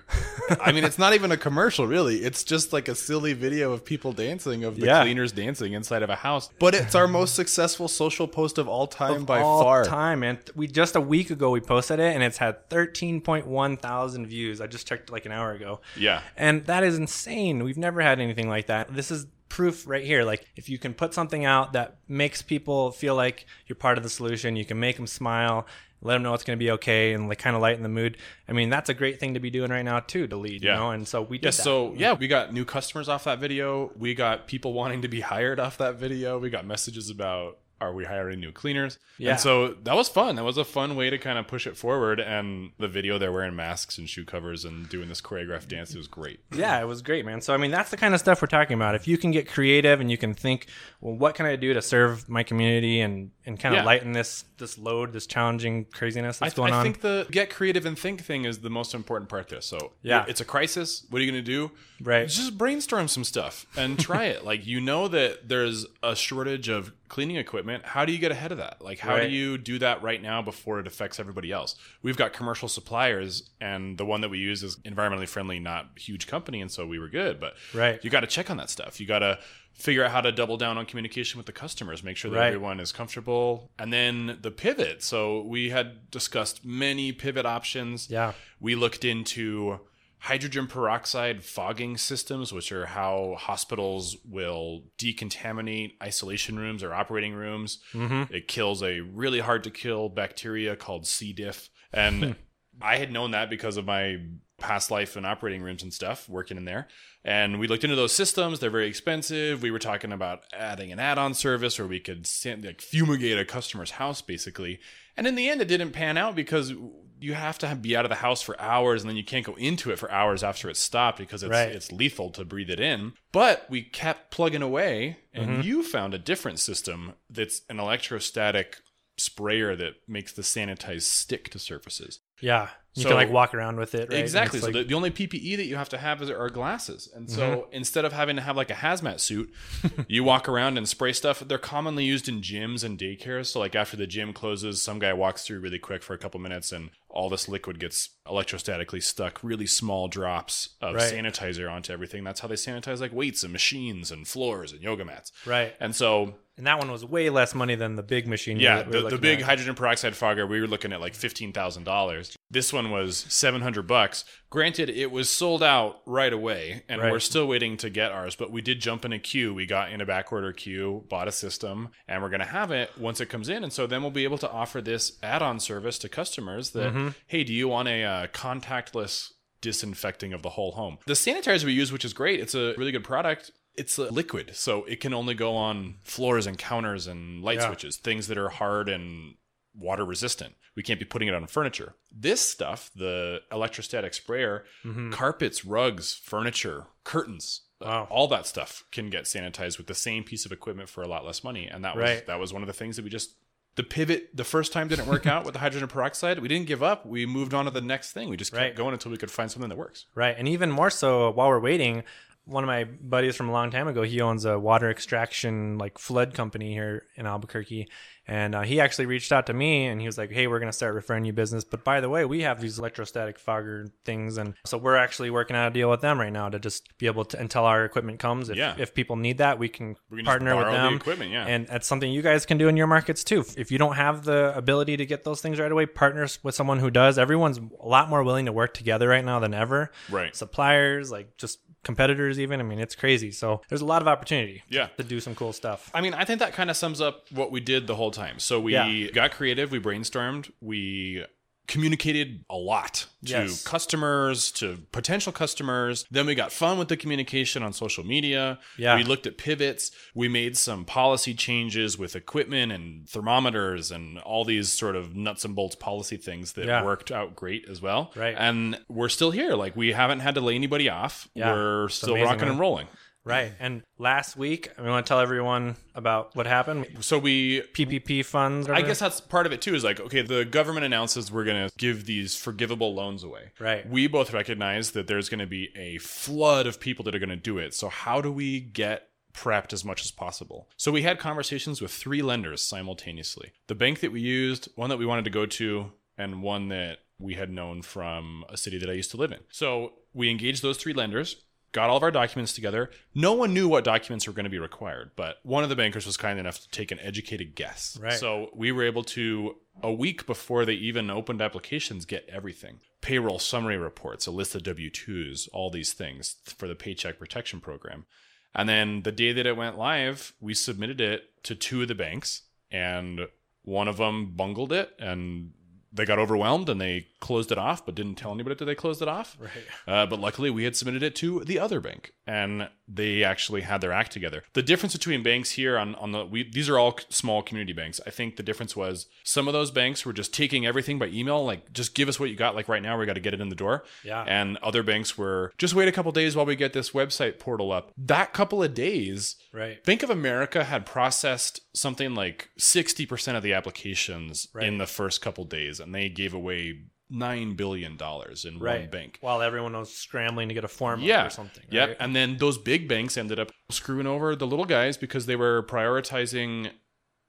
I 0.62 0.72
mean, 0.72 0.84
it's 0.84 1.00
not 1.00 1.14
even 1.14 1.32
a 1.32 1.38
commercial, 1.38 1.88
really. 1.88 2.18
It's 2.20 2.44
just 2.44 2.72
like 2.72 2.88
a 2.88 2.96
silly 2.96 3.34
video 3.34 3.72
of 3.74 3.84
people 3.84 4.14
dancing, 4.14 4.64
of 4.64 4.80
the 4.80 4.86
Yeah. 4.86 5.02
cleaners 5.02 5.32
dancing 5.32 5.74
inside 5.74 6.04
of 6.04 6.10
a 6.10 6.16
house. 6.16 6.50
But 6.60 6.76
it's 6.76 6.94
our 6.96 7.08
most 7.08 7.36
successful 7.36 7.88
social 7.88 8.28
post 8.28 8.58
of 8.58 8.68
all 8.68 8.88
time 8.88 9.26
by 9.26 9.42
all 9.42 9.64
far. 9.64 9.84
time, 9.84 10.24
and 10.24 10.38
we 10.56 10.68
just 10.68 10.96
a 10.96 11.02
week 11.02 11.30
ago 11.32 11.50
we 11.52 11.60
posted 11.62 12.00
it, 12.00 12.14
and 12.14 12.21
it's 12.24 12.38
had 12.38 12.70
13.1 12.70 13.80
thousand 13.80 14.28
views. 14.28 14.62
I 14.62 14.68
just 14.68 14.88
checked 14.88 15.12
like 15.12 15.26
an 15.26 15.32
hour 15.32 15.52
ago. 15.54 15.82
Yeah. 15.98 16.22
and 16.38 16.66
that 16.66 16.84
is 16.84 16.98
insane. 16.98 17.64
We've 17.64 17.78
never 17.78 18.02
had 18.02 18.20
anything 18.20 18.50
like 18.50 18.68
that. 18.68 18.94
This 18.94 19.12
is 19.12 19.28
proof 19.50 19.88
right 19.88 20.04
here. 20.04 20.24
Like 20.24 20.46
if 20.56 20.70
you 20.70 20.78
can 20.78 20.94
put 20.94 21.14
something 21.14 21.46
out 21.46 21.74
that 21.74 21.98
makes 22.08 22.42
people 22.42 22.92
feel 22.92 23.16
like 23.16 23.46
you're 23.68 23.76
part 23.76 23.98
of 23.98 24.04
the 24.04 24.10
solution, 24.10 24.56
you 24.56 24.66
can 24.66 24.80
make 24.80 24.96
them 24.96 25.08
smile. 25.08 25.68
Let 26.04 26.14
them 26.16 26.24
know 26.24 26.34
it's 26.34 26.44
going 26.44 26.58
to 26.58 26.60
be 26.66 26.72
okay, 26.72 27.14
and 27.14 27.30
like 27.30 27.38
kind 27.38 27.56
of 27.56 27.62
lighten 27.62 27.84
the 27.84 27.90
mood. 27.90 28.18
I 28.50 28.54
mean, 28.54 28.72
that's 28.72 28.90
a 28.90 28.94
great 28.96 29.20
thing 29.20 29.36
to 29.36 29.40
be 29.40 29.52
doing 29.52 29.70
right 29.70 29.84
now 29.86 30.00
too 30.00 30.26
to 30.26 30.36
lead. 30.36 30.64
Yeah. 30.64 30.72
You 30.74 30.80
know, 30.80 30.90
and 30.90 31.08
so 31.08 31.22
we 31.22 31.38
did 31.38 31.46
Yeah, 31.46 31.52
that. 31.52 31.62
so 31.62 31.94
yeah, 31.96 32.14
we 32.14 32.28
got 32.28 32.52
new 32.52 32.66
customers 32.66 33.08
off 33.08 33.26
that 33.26 33.38
video. 33.38 33.92
We 33.96 34.16
got 34.16 34.48
people 34.48 34.74
wanting 34.74 35.04
to 35.04 35.08
be 35.08 35.20
hired 35.22 35.60
off 35.60 35.78
that 35.78 35.98
video. 35.98 36.40
We 36.40 36.50
got 36.50 36.66
messages 36.66 37.12
about 37.12 37.60
are 37.82 37.94
we 37.94 38.06
hiring 38.06 38.40
new 38.40 38.52
cleaners? 38.52 39.00
Yeah. 39.18 39.32
And 39.32 39.40
so 39.40 39.70
that 39.84 39.96
was 39.96 40.08
fun. 40.08 40.36
That 40.36 40.44
was 40.44 40.58
a 40.58 40.64
fun 40.64 40.96
way 40.96 41.10
to 41.10 41.18
kind 41.18 41.40
of 41.40 41.48
push 41.48 41.66
it 41.66 41.76
forward. 41.76 42.20
And 42.20 42.72
the 42.78 42.88
video, 42.88 43.18
they're 43.18 43.32
wearing 43.32 43.56
masks 43.56 43.98
and 43.98 44.08
shoe 44.08 44.24
covers 44.24 44.64
and 44.64 44.88
doing 44.88 45.10
this 45.10 45.20
choreographed 45.20 45.68
dance. 45.68 45.94
It 45.94 45.98
was 45.98 46.08
great. 46.08 46.40
Yeah, 46.54 46.80
it 46.80 46.86
was 46.86 47.02
great, 47.02 47.26
man. 47.26 47.42
So 47.42 47.54
I 47.54 47.58
mean, 47.58 47.72
that's 47.72 47.90
the 47.90 47.98
kind 47.98 48.14
of 48.14 48.20
stuff 48.20 48.42
we're 48.42 48.48
talking 48.48 48.76
about. 48.76 48.96
If 48.96 49.08
you 49.08 49.18
can 49.18 49.32
get 49.32 49.50
creative 49.50 50.00
and 50.00 50.12
you 50.12 50.18
can 50.18 50.34
think, 50.34 50.68
well, 51.02 51.16
what 51.16 51.36
can 51.36 51.46
I 51.46 51.56
do 51.56 51.74
to 51.74 51.82
serve 51.82 52.30
my 52.30 52.44
community 52.44 53.02
and 53.02 53.32
and 53.46 53.60
kind 53.60 53.74
of 53.74 53.80
Yeah. 53.80 53.86
lighten 53.86 54.12
this 54.14 54.46
this 54.58 54.78
load, 54.78 55.12
this 55.14 55.26
challenging 55.26 55.86
craziness 55.86 56.38
that's 56.38 56.54
th- 56.54 56.56
going 56.56 56.72
I 56.72 56.84
think 56.84 57.02
the 57.02 57.26
get 57.32 57.50
creative 57.50 57.86
and 57.88 57.98
think 57.98 58.24
thing 58.24 58.46
is 58.46 58.60
the 58.60 58.70
most 58.70 58.94
important 58.94 59.28
part 59.30 59.50
there. 59.50 59.62
So 59.62 59.94
Yeah. 60.04 60.24
it's 60.28 60.40
a 60.40 60.46
crisis. 60.46 61.04
What 61.10 61.20
are 61.20 61.26
you 61.26 61.32
going 61.32 61.44
to 61.44 61.52
do? 61.52 61.72
Right. 62.00 62.28
Just 62.28 62.58
brainstorm 62.60 63.08
some 63.08 63.24
stuff 63.24 63.66
and 63.76 64.00
try 64.08 64.26
it. 64.26 64.46
Like 64.46 64.68
you 64.68 64.80
know 64.80 65.08
that 65.08 65.50
there's 65.50 65.88
a 66.04 66.16
shortage 66.16 66.68
of 66.70 66.94
cleaning 67.08 67.38
equipment. 67.38 67.84
How 67.88 68.06
do 68.06 68.12
you 68.14 68.20
get 68.20 68.32
ahead 68.32 68.52
of 68.52 68.60
that? 68.60 68.82
Like 68.82 69.00
how 69.00 69.16
Right. 69.16 69.28
do 69.28 69.34
you 69.34 69.58
do 69.58 69.80
that 69.80 70.04
right 70.04 70.22
now 70.22 70.44
before 70.44 70.80
it 70.80 70.86
affects 70.86 71.20
everybody 71.20 71.52
else? 71.52 71.76
We've 72.04 72.16
got 72.16 72.34
commercial 72.34 72.68
suppliers, 72.70 73.50
and 73.60 73.98
the 73.98 74.06
one 74.06 74.22
that 74.22 74.30
we 74.30 74.38
use 74.38 74.62
is 74.64 74.78
environmentally 74.78 75.28
friendly, 75.28 75.60
not 75.60 75.90
huge 75.98 76.28
company, 76.28 76.62
and 76.62 76.72
so 76.72 76.86
we 76.86 77.00
were 77.00 77.10
good. 77.10 77.40
But 77.40 77.56
Right. 77.74 78.00
you 78.04 78.10
got 78.12 78.22
to 78.22 78.28
check 78.28 78.50
on 78.52 78.58
that 78.58 78.70
stuff. 78.70 79.00
You 79.00 79.08
got 79.08 79.20
to 79.20 79.40
figure 79.74 80.04
out 80.04 80.12
how 80.12 80.22
to 80.22 80.32
double 80.32 80.58
down 80.58 80.78
on 80.78 80.86
communication 80.86 81.38
with 81.38 81.48
the 81.48 81.52
customers, 81.52 82.04
make 82.04 82.18
sure 82.18 82.30
that 82.32 82.38
Right. 82.38 82.48
everyone 82.48 82.80
is 82.80 82.92
comfortable, 82.92 83.72
and 83.80 83.92
then 83.92 84.38
the 84.42 84.52
pivot. 84.52 85.02
So 85.02 85.42
we 85.42 85.70
had 85.70 86.12
discussed 86.12 86.64
many 86.64 87.12
pivot 87.12 87.46
options. 87.46 88.10
Yeah. 88.10 88.34
We 88.60 88.76
looked 88.76 89.04
into 89.04 89.80
hydrogen 90.20 90.68
peroxide 90.68 91.44
fogging 91.44 91.98
systems, 91.98 92.54
which 92.54 92.72
are 92.72 92.86
how 92.86 93.36
hospitals 93.40 94.18
will 94.24 94.84
decontaminate 95.00 95.94
isolation 96.04 96.60
rooms 96.60 96.84
or 96.84 96.94
operating 96.94 97.34
rooms. 97.34 97.80
Mm-hmm. 97.94 98.32
It 98.32 98.48
kills 98.48 98.84
a 98.84 99.00
really 99.00 99.40
hard 99.40 99.64
to 99.64 99.72
kill 99.72 100.10
bacteria 100.10 100.76
called 100.76 101.08
C. 101.08 101.34
diff. 101.34 101.70
And 101.92 102.36
I 102.80 102.98
had 102.98 103.12
known 103.12 103.32
that 103.32 103.50
because 103.50 103.78
of 103.78 103.86
my 103.86 104.18
past 104.62 104.90
life 104.92 105.16
and 105.16 105.26
operating 105.26 105.62
rooms 105.62 105.84
and 105.84 105.94
stuff, 105.94 106.30
working 106.30 106.56
in 106.58 106.66
there. 106.66 106.88
And 107.24 107.60
we 107.60 107.68
looked 107.68 107.84
into 107.84 107.96
those 107.96 108.14
systems. 108.14 108.60
They're 108.60 108.70
very 108.70 108.88
expensive. 108.88 109.62
We 109.62 109.72
were 109.72 109.80
talking 109.80 110.12
about 110.12 110.44
adding 110.54 110.92
an 110.92 111.00
add-on 111.00 111.34
service 111.34 111.78
where 111.78 111.88
we 111.88 112.00
could 112.00 112.26
send, 112.26 112.64
like 112.64 112.82
fumigate 112.82 113.38
a 113.38 113.46
customer's 113.46 113.92
house, 113.92 114.22
basically. 114.22 114.80
And 115.18 115.28
in 115.28 115.36
the 115.36 115.50
end, 115.50 115.62
it 115.62 115.68
didn't 115.68 115.92
pan 115.92 116.18
out 116.18 116.36
because 116.36 116.74
you 117.20 117.34
have 117.34 117.60
to 117.60 117.76
be 117.76 117.96
out 117.96 118.06
of 118.06 118.10
the 118.10 118.16
house 118.16 118.42
for 118.42 118.60
hours, 118.60 119.02
and 119.04 119.10
then 119.10 119.18
you 119.18 119.24
can't 119.24 119.46
go 119.46 119.54
into 119.56 119.92
it 119.92 120.00
for 120.00 120.10
hours 120.12 120.44
after 120.44 120.68
it's 120.70 120.80
stopped 120.80 121.20
because 121.20 121.44
it's 121.44 121.52
Right. 121.52 121.70
it's 121.72 121.92
lethal 121.92 122.32
to 122.32 122.44
breathe 122.44 122.70
it 122.72 122.80
in. 122.80 123.14
But 123.32 123.68
we 123.70 123.84
kept 123.84 124.32
plugging 124.32 124.64
away, 124.64 125.18
and 125.34 125.50
Mm-hmm. 125.50 125.62
you 125.62 125.84
found 125.84 126.16
a 126.16 126.18
different 126.18 126.60
system 126.60 127.14
that's 127.30 127.62
an 127.70 127.80
electrostatic 127.80 128.78
sprayer 129.18 129.76
that 129.76 129.94
makes 130.08 130.32
the 130.34 130.42
sanitized 130.42 131.04
stick 131.04 131.50
to 131.52 131.60
surfaces. 131.60 132.22
yeah, 132.42 132.70
you 132.94 133.04
So- 133.04 133.10
can 133.10 133.18
like 133.18 133.30
walk 133.32 133.54
around 133.54 133.78
with 133.78 133.96
it. 133.96 134.10
Right? 134.12 134.20
Exactly. 134.20 134.60
So 134.60 134.66
like- 134.68 134.74
Mm-hmm. 134.76 134.82
the, 134.84 134.88
the 134.90 134.94
only 134.96 135.12
PPE 135.12 135.56
that 135.58 135.66
you 135.66 135.76
have 135.78 135.90
to 135.90 135.98
have 135.98 136.22
is 136.22 136.30
are 136.30 136.50
glasses. 136.50 137.10
And 137.16 137.30
so 137.30 137.68
instead 137.72 138.04
of 138.06 138.12
having 138.14 138.36
to 138.36 138.42
have 138.42 138.58
like 138.58 138.70
a 138.70 138.74
hazmat 138.76 139.20
suit, 139.22 139.50
you 140.08 140.24
walk 140.24 140.50
around 140.50 140.78
and 140.78 140.88
spray 140.90 141.14
stuff. 141.14 141.40
They're 141.48 141.58
commonly 141.58 142.04
used 142.04 142.28
in 142.28 142.42
gyms 142.42 142.84
and 142.84 143.00
daycares. 143.00 143.48
So 143.48 143.60
like 143.60 143.76
after 143.76 143.96
the 143.96 144.08
gym 144.08 144.34
closes, 144.34 144.82
some 144.82 145.00
guy 145.00 145.14
walks 145.14 145.46
through 145.46 145.60
really 145.62 145.80
quick 145.80 146.04
for 146.04 146.14
a 146.14 146.18
couple 146.18 146.40
minutes 146.40 146.72
and 146.72 146.90
all 147.10 147.30
this 147.30 147.48
liquid 147.50 147.80
gets 147.80 148.10
electrostatically 148.28 149.02
stuck, 149.04 149.44
really 149.44 149.68
small 149.68 150.08
drops 150.08 150.70
of 150.82 150.96
Right. 150.96 151.14
sanitizer 151.14 151.72
onto 151.72 151.92
everything. 151.94 152.24
That's 152.24 152.40
how 152.42 152.48
they 152.48 152.56
sanitize 152.56 153.00
like 153.00 153.14
weights 153.14 153.44
and 153.44 153.52
machines 153.54 154.12
and 154.12 154.28
floors 154.28 154.72
and 154.72 154.82
yoga 154.82 155.06
mats. 155.06 155.32
right. 155.46 155.76
And 155.80 155.96
so 155.96 156.36
And 156.62 156.68
that 156.68 156.78
one 156.78 156.92
was 156.92 157.04
way 157.04 157.32
less 157.32 157.56
money 157.56 157.74
than 157.74 157.96
the 157.96 158.04
big 158.04 158.28
machine. 158.28 158.60
yeah, 158.60 158.88
we 158.88 158.96
were 159.02 159.10
the, 159.10 159.16
the 159.16 159.18
big 159.18 159.40
at. 159.40 159.46
hydrogen 159.48 159.74
peroxide 159.74 160.16
fogger, 160.16 160.46
we 160.46 160.62
were 160.62 160.68
looking 160.68 160.94
at 160.94 161.02
like 161.02 161.16
fifteen 161.16 161.52
thousand 161.52 161.86
dollars. 161.86 162.36
This 162.52 162.72
one 162.72 162.92
was 162.92 163.26
seven 163.30 163.62
hundred 163.62 163.88
bucks. 163.88 164.26
Granted, 164.52 164.88
it 164.92 165.10
was 165.10 165.28
sold 165.28 165.64
out 165.64 166.02
right 166.06 166.32
away, 166.32 166.84
and 166.88 167.02
Right. 167.02 167.12
we're 167.12 167.20
still 167.20 167.48
waiting 167.48 167.78
to 167.78 167.90
get 167.90 168.12
ours. 168.12 168.36
But 168.36 168.52
we 168.52 168.62
did 168.62 168.80
jump 168.80 169.06
in 169.06 169.12
a 169.12 169.18
queue. 169.18 169.56
We 169.56 169.66
got 169.66 169.92
in 169.92 170.02
a 170.02 170.06
back 170.06 170.32
order 170.32 170.54
queue, 170.54 171.04
bought 171.10 171.28
a 171.28 171.32
system, 171.32 171.90
and 172.08 172.22
we're 172.22 172.30
gonna 172.30 172.46
have 172.46 172.70
it 172.70 172.92
once 172.96 173.20
it 173.20 173.26
comes 173.26 173.50
in. 173.50 173.64
And 173.64 173.74
so 173.74 173.88
then 173.88 174.04
we'll 174.04 174.12
be 174.12 174.24
able 174.24 174.38
to 174.38 174.52
offer 174.52 174.82
this 174.82 175.18
add-on 175.24 175.60
service 175.60 175.98
to 175.98 176.10
customers 176.10 176.70
that, 176.72 176.94
Mm-hmm. 176.94 177.08
hey, 177.26 177.44
do 177.44 177.54
you 177.54 177.70
want 177.70 177.88
a 177.88 178.04
uh, 178.04 178.28
contactless 178.28 179.32
disinfecting 179.62 180.34
of 180.34 180.42
the 180.42 180.50
whole 180.52 180.74
home? 180.74 180.98
The 181.08 181.14
sanitizer 181.14 181.66
we 181.66 181.74
use, 181.74 181.92
which 181.92 182.06
is 182.06 182.14
great, 182.14 182.40
it's 182.40 182.54
a 182.56 182.74
really 182.78 182.92
good 182.92 183.04
product. 183.04 183.52
It's 183.82 183.98
a 183.98 184.10
liquid, 184.12 184.56
so 184.56 184.84
it 184.86 185.00
can 185.00 185.14
only 185.14 185.34
go 185.34 185.56
on 185.56 185.96
floors 186.04 186.46
and 186.48 186.58
counters 186.58 187.08
and 187.08 187.44
light 187.44 187.58
Yeah. 187.60 187.68
switches, 187.68 187.98
things 187.98 188.28
that 188.28 188.38
are 188.38 188.50
hard 188.50 188.88
and 188.90 189.36
water 189.74 190.06
resistant. 190.06 190.54
We 190.76 190.84
can't 190.84 191.00
be 191.00 191.06
putting 191.06 191.28
it 191.28 191.34
on 191.34 191.46
furniture. 191.48 191.96
This 192.12 192.42
stuff, 192.42 192.92
the 192.96 193.42
electrostatic 193.52 194.14
sprayer, 194.14 194.66
Mm-hmm. 194.86 195.12
carpets, 195.12 195.66
rugs, 195.66 196.14
furniture, 196.14 196.88
curtains, 197.04 197.62
Wow. 197.80 198.08
all 198.12 198.28
that 198.28 198.46
stuff 198.46 198.84
can 198.92 199.10
get 199.10 199.24
sanitized 199.24 199.78
with 199.78 199.88
the 199.88 199.96
same 199.96 200.24
piece 200.24 200.46
of 200.46 200.52
equipment 200.52 200.88
for 200.90 201.02
a 201.04 201.08
lot 201.08 201.26
less 201.26 201.44
money. 201.44 201.66
And 201.68 201.84
that 201.84 201.96
was 201.96 202.04
Right. 202.04 202.26
that 202.28 202.40
was 202.40 202.54
one 202.54 202.62
of 202.64 202.68
the 202.68 202.74
things 202.82 202.96
that 202.98 203.04
we 203.04 203.10
just 203.10 203.32
the 203.76 203.84
pivot 203.84 204.30
the 204.36 204.44
first 204.44 204.74
time 204.74 204.90
didn't 204.90 205.08
work 205.08 205.26
out 205.26 205.46
with 205.46 205.54
the 205.54 205.60
hydrogen 205.60 205.88
peroxide. 205.88 206.40
We 206.40 206.50
didn't 206.50 206.68
give 206.68 206.84
up. 206.84 207.06
We 207.06 207.26
moved 207.26 207.54
on 207.54 207.64
to 207.66 207.72
the 207.72 207.80
next 207.80 208.12
thing. 208.12 208.28
We 208.28 208.36
just 208.36 208.52
kept 208.52 208.62
Right. 208.62 208.76
going 208.76 208.92
until 208.94 209.12
we 209.14 209.18
could 209.18 209.32
find 209.32 209.50
something 209.50 209.70
that 209.70 209.78
works. 209.78 210.08
Right. 210.14 210.36
And 210.38 210.46
even 210.48 210.70
more 210.70 210.90
so 210.90 211.32
while 211.32 211.48
we're 211.48 211.60
waiting, 211.72 212.04
one 212.52 212.64
of 212.64 212.68
my 212.68 212.84
buddies 212.84 213.36
from 213.36 213.50
a 213.50 213.52
long 213.52 213.72
time 213.72 213.88
ago, 213.88 214.02
he 214.04 214.22
owns 214.22 214.46
a 214.46 214.60
water 214.60 214.90
extraction 214.90 215.78
like 215.78 215.98
flood 215.98 216.34
company 216.34 216.72
here 216.74 217.04
in 217.16 217.26
Albuquerque. 217.26 217.88
And 218.28 218.54
uh, 218.54 218.62
he 218.62 218.80
actually 218.80 219.08
reached 219.08 219.32
out 219.32 219.48
to 219.48 219.54
me 219.54 219.88
and 219.88 220.00
he 220.00 220.06
was 220.06 220.18
like, 220.18 220.32
Hey, 220.32 220.46
we're 220.46 220.60
going 220.60 220.70
to 220.72 220.78
start 220.78 220.94
referring 220.94 221.26
you 221.26 221.34
business. 221.34 221.64
But 221.64 221.84
by 221.84 222.00
the 222.02 222.08
way, 222.08 222.24
we 222.24 222.44
have 222.44 222.62
these 222.62 222.78
electrostatic 222.78 223.40
fogger 223.40 223.88
things. 224.06 224.38
And 224.38 224.54
so 224.64 224.78
we're 224.78 224.96
actually 224.96 225.32
working 225.32 225.56
out 225.56 225.68
a 225.68 225.74
deal 225.74 225.90
with 225.90 226.02
them 226.02 226.20
right 226.20 226.32
now 226.32 226.48
to 226.48 226.60
just 226.60 226.96
be 227.00 227.08
able 227.08 227.26
to, 227.26 227.40
until 227.40 227.66
our 227.66 227.84
equipment 227.84 228.20
comes, 228.20 228.50
if, 228.50 228.58
Yeah. 228.58 228.76
if 228.78 228.94
people 228.94 229.16
need 229.16 229.40
that, 229.40 229.58
we 229.58 229.68
can, 229.70 229.96
partner 230.24 230.56
with 230.56 230.66
borrow 230.66 230.72
the 230.72 230.78
them. 230.78 230.94
equipment, 230.96 231.32
yeah. 231.32 231.46
And 231.48 231.68
that's 231.68 231.88
something 231.88 232.12
you 232.12 232.22
guys 232.22 232.46
can 232.46 232.58
do 232.60 232.68
in 232.68 232.78
your 232.78 232.88
markets 232.88 233.24
too. 233.24 233.44
If 233.58 233.72
you 233.72 233.80
don't 233.80 233.96
have 233.96 234.24
the 234.24 234.56
ability 234.56 234.98
to 234.98 235.06
get 235.06 235.24
those 235.24 235.42
things 235.42 235.60
right 235.60 235.72
away, 235.72 235.88
partners 235.88 236.40
with 236.44 236.54
someone 236.54 236.78
who 236.80 236.92
does. 236.92 237.18
Everyone's 237.18 237.58
a 237.58 237.88
lot 237.88 238.08
more 238.08 238.24
willing 238.24 238.46
to 238.46 238.52
work 238.54 238.76
together 238.76 239.10
right 239.10 239.26
now 239.26 239.40
than 239.40 239.54
ever 239.56 239.92
Right. 240.12 240.34
suppliers, 240.36 241.12
like 241.12 241.38
just 241.38 241.60
competitors 241.84 242.40
even. 242.40 242.60
I 242.60 242.64
mean, 242.64 242.80
it's 242.80 242.96
crazy. 242.96 243.32
So 243.32 243.62
there's 243.70 243.82
a 243.82 243.86
lot 243.86 244.02
of 244.02 244.08
opportunity 244.08 244.64
Yeah. 244.70 244.88
to 244.98 245.04
do 245.04 245.20
some 245.20 245.36
cool 245.36 245.54
stuff. 245.54 245.90
I 245.94 246.02
mean, 246.02 246.14
I 246.14 246.26
think 246.26 246.40
that 246.40 246.54
kind 246.54 246.70
of 246.70 246.78
sums 246.78 247.02
up 247.02 247.26
what 247.32 247.52
we 247.52 247.60
did 247.60 247.88
the 247.88 247.96
whole 247.96 248.12
time. 248.12 248.40
So 248.40 248.60
we 248.60 248.74
Yeah. 248.74 249.12
got 249.12 249.32
creative, 249.32 249.72
we 249.72 249.80
brainstormed, 249.80 250.52
we 250.62 251.26
communicated 251.72 252.44
a 252.50 252.56
lot 252.56 253.06
to 253.26 253.32
Yes. 253.32 253.64
customers, 253.64 254.52
to 254.52 254.80
potential 254.92 255.32
customers. 255.32 256.06
Then 256.12 256.26
we 256.26 256.36
got 256.36 256.52
fun 256.52 256.78
with 256.78 256.90
the 256.90 256.98
communication 256.98 257.64
on 257.64 257.72
social 257.72 258.04
media. 258.06 258.60
Yeah. 258.78 258.98
We 258.98 259.04
looked 259.06 259.26
at 259.26 259.38
pivots. 259.38 259.92
We 260.14 260.28
made 260.28 260.58
some 260.58 260.84
policy 260.84 261.34
changes 261.34 261.98
with 261.98 262.14
equipment 262.16 262.74
and 262.74 263.08
thermometers 263.08 263.90
and 263.90 264.20
all 264.20 264.44
these 264.44 264.70
sort 264.74 264.98
of 264.98 265.16
nuts 265.16 265.46
and 265.46 265.56
bolts 265.56 265.76
policy 265.76 266.18
things 266.18 266.54
that 266.54 266.66
Yeah. 266.66 266.84
worked 266.84 267.10
out 267.10 267.36
great 267.38 267.70
as 267.70 267.82
well. 267.82 268.12
Right. 268.18 268.36
And 268.38 268.78
we're 268.90 269.08
still 269.10 269.32
here. 269.32 269.54
Like 269.56 269.76
we 269.78 269.94
haven't 269.94 270.20
had 270.20 270.36
to 270.36 270.42
lay 270.42 270.56
anybody 270.56 270.90
off. 270.90 271.30
Yeah. 271.34 271.54
We're 271.54 271.88
still 271.88 272.10
amazing, 272.16 272.28
rocking 272.28 272.50
and 272.50 272.60
rolling. 272.60 272.88
Right. 273.24 273.54
And 273.60 273.84
last 273.98 274.36
week, 274.36 274.70
we 274.80 274.90
want 274.90 275.06
to 275.06 275.10
tell 275.10 275.20
everyone 275.20 275.76
about 275.94 276.36
what 276.36 276.48
happened. 276.48 276.88
So 277.02 277.20
we 277.20 277.62
PPP 277.74 278.26
funds. 278.26 278.68
I 278.68 278.82
guess 278.82 279.00
that's 279.00 279.22
part 279.22 279.46
of 279.46 279.52
it 279.52 279.62
too. 279.62 279.76
Is 279.76 279.84
like, 279.84 280.00
okay, 280.00 280.22
the 280.22 280.46
government 280.46 280.86
announces 280.86 281.32
we're 281.32 281.44
going 281.44 281.68
to 281.70 281.76
give 281.78 282.06
these 282.06 282.36
forgivable 282.36 282.94
loans 282.94 283.24
away. 283.24 283.52
Right. 283.60 283.88
We 283.88 284.08
both 284.08 284.34
recognize 284.34 284.92
that 284.92 285.08
there's 285.08 285.30
going 285.30 285.40
to 285.40 285.48
be 285.48 285.70
a 285.76 285.98
flood 286.00 286.68
of 286.68 286.80
people 286.80 287.06
that 287.06 287.16
are 287.16 287.20
going 287.20 287.30
to 287.30 287.36
do 287.36 287.58
it. 287.58 287.74
So 287.74 287.90
how 287.90 288.22
do 288.22 288.32
we 288.32 288.60
get 288.60 289.10
prepped 289.34 289.72
as 289.72 289.86
much 289.86 290.04
as 290.04 290.12
possible? 290.12 290.68
So 290.78 290.92
we 290.92 291.04
had 291.04 291.20
conversations 291.20 291.82
with 291.82 291.92
three 291.92 292.22
lenders 292.22 292.62
simultaneously. 292.62 293.54
The 293.68 293.76
bank 293.76 294.00
that 294.00 294.12
we 294.12 294.22
used, 294.22 294.70
one 294.76 294.90
that 294.90 294.98
we 294.98 295.06
wanted 295.06 295.26
to 295.26 295.32
go 295.32 295.46
to, 295.46 295.92
and 296.18 296.42
one 296.42 296.70
that 296.70 297.00
we 297.20 297.36
had 297.36 297.52
known 297.52 297.82
from 297.82 298.44
a 298.50 298.58
city 298.58 298.78
that 298.80 298.90
I 298.90 298.94
used 298.94 299.12
to 299.12 299.18
live 299.18 299.32
in. 299.32 299.40
So 299.52 299.94
we 300.14 300.30
engaged 300.30 300.62
those 300.64 300.78
three 300.78 300.94
lenders 300.94 301.38
got 301.72 301.90
all 301.90 301.98
of 301.98 302.04
our 302.04 302.12
documents 302.12 302.54
together. 302.54 302.90
No 303.16 303.34
one 303.34 303.54
knew 303.54 303.68
what 303.68 303.84
documents 303.84 304.28
were 304.28 304.34
going 304.34 304.46
to 304.46 304.50
be 304.50 304.60
required, 304.60 305.12
but 305.16 305.38
one 305.44 305.64
of 305.64 305.70
the 305.70 305.76
bankers 305.76 306.06
was 306.06 306.18
kind 306.18 306.40
enough 306.40 306.60
to 306.60 306.70
take 306.70 306.92
an 306.92 307.00
educated 307.00 307.56
guess. 307.56 307.98
Right. 308.02 308.14
So 308.14 308.50
we 308.54 308.72
were 308.72 308.84
able 308.84 309.04
to, 309.06 309.56
a 309.82 309.92
week 309.92 310.26
before 310.26 310.66
they 310.66 310.74
even 310.74 311.10
opened 311.10 311.42
applications, 311.42 312.06
get 312.06 312.28
everything 312.30 312.80
payroll 313.02 313.40
summary 313.40 313.78
reports, 313.78 314.28
a 314.28 314.32
list 314.32 314.56
of 314.56 314.64
W 314.64 314.90
2s, 314.90 315.50
all 315.52 315.70
these 315.70 315.92
things 315.92 316.36
for 316.46 316.68
the 316.68 316.76
Paycheck 316.76 317.20
Protection 317.20 317.60
Program. 317.60 318.06
And 318.54 318.70
then 318.70 319.02
the 319.02 319.12
day 319.12 319.34
that 319.34 319.46
it 319.46 319.58
went 319.58 319.78
live, 319.78 320.34
we 320.40 320.54
submitted 320.54 321.02
it 321.02 321.44
to 321.44 321.56
two 321.56 321.82
of 321.82 321.88
the 321.88 321.96
banks, 321.96 322.44
and 322.70 323.22
one 323.64 323.88
of 323.88 323.98
them 323.98 324.34
bungled 324.36 324.72
it 324.72 324.94
and 325.00 325.52
they 325.94 326.06
got 326.06 326.20
overwhelmed 326.20 326.70
and 326.70 326.80
they 326.80 327.08
closed 327.20 327.52
it 327.52 327.58
off, 327.58 327.86
but 327.86 327.96
didn't 327.96 328.16
tell 328.16 328.34
anybody 328.34 328.56
that 328.56 328.66
they 328.66 328.76
closed 328.76 329.02
it 329.02 329.08
off. 329.08 329.38
Right. 329.40 329.52
Uh, 329.88 330.06
but 330.06 330.20
luckily, 330.20 330.50
we 330.50 330.64
had 330.64 330.76
submitted 330.76 331.04
it 331.04 331.16
to 331.18 331.42
the 331.42 331.60
other 331.60 331.82
bank, 331.82 332.14
and 332.26 332.70
they 332.94 333.24
actually 333.24 333.62
had 333.62 333.80
their 333.82 333.92
act 333.92 334.12
together. 334.12 334.44
The 334.54 334.62
difference 334.64 334.94
between 334.94 335.24
banks 335.24 335.52
here 335.52 335.78
on 335.78 335.96
on 335.96 336.12
the 336.12 336.26
we 336.26 336.50
these 336.50 336.68
are 336.70 336.78
all 336.78 337.00
small 337.10 337.42
community 337.42 337.74
banks. 337.74 338.00
I 338.06 338.10
think 338.10 338.36
the 338.36 338.44
difference 338.44 338.76
was 338.76 339.08
some 339.24 339.48
of 339.48 339.54
those 339.54 339.72
banks 339.72 340.06
were 340.06 340.14
just 340.14 340.34
taking 340.34 340.66
everything 340.66 341.00
by 341.00 341.08
email, 341.08 341.44
like 341.46 341.72
just 341.74 341.96
give 341.96 342.10
us 342.10 342.20
what 342.20 342.30
you 342.30 342.36
got. 342.36 342.56
Like 342.56 342.68
right 342.68 342.82
now, 342.82 342.98
we 343.00 343.06
got 343.06 343.14
to 343.14 343.20
get 343.22 343.34
it 343.34 343.42
in 343.42 343.50
the 343.50 343.56
door. 343.56 343.84
Yeah. 344.04 344.24
And 344.28 344.58
other 344.58 344.84
banks 344.84 345.18
were 345.18 345.52
just 345.58 345.74
wait 345.74 345.88
a 345.88 345.92
couple 345.92 346.12
days 346.12 346.36
while 346.36 346.46
we 346.46 346.56
get 346.56 346.74
this 346.74 346.92
website 346.92 347.40
portal 347.40 347.72
up. 347.72 347.92
That 347.98 348.34
couple 348.34 348.62
of 348.64 348.74
days, 348.74 349.36
Right. 349.54 349.84
Bank 349.84 350.02
of 350.04 350.10
America 350.10 350.64
had 350.64 350.86
processed 350.86 351.62
something 351.76 352.16
like 352.16 352.50
60% 352.60 353.36
of 353.36 353.44
the 353.44 353.54
applications 353.54 354.48
Right. 354.54 354.66
in 354.68 354.78
the 354.78 354.88
first 354.88 355.22
couple 355.22 355.44
days, 355.46 355.80
and 355.80 355.94
they 355.94 356.10
gave 356.10 356.34
away 356.34 356.80
$9 357.12 357.58
billion 357.58 357.98
in 358.46 358.60
one 358.60 358.90
bank. 358.90 359.18
While 359.22 359.42
everyone 359.42 359.74
was 359.74 359.94
scrambling 359.94 360.48
to 360.50 360.54
get 360.54 360.64
a 360.64 360.68
form 360.70 361.02
Yeah. 361.02 361.28
or 361.28 361.30
something. 361.30 361.64
Yep. 361.70 361.88
right? 361.90 361.98
And 362.00 362.16
then 362.16 362.38
those 362.38 362.58
big 362.58 362.88
banks 362.88 363.18
ended 363.18 363.40
up 363.40 363.52
screwing 363.70 364.08
over 364.08 364.36
the 364.36 364.48
little 364.48 364.66
guys 364.66 364.98
because 364.98 365.26
they 365.26 365.36
were 365.36 365.64
prioritizing 365.64 366.72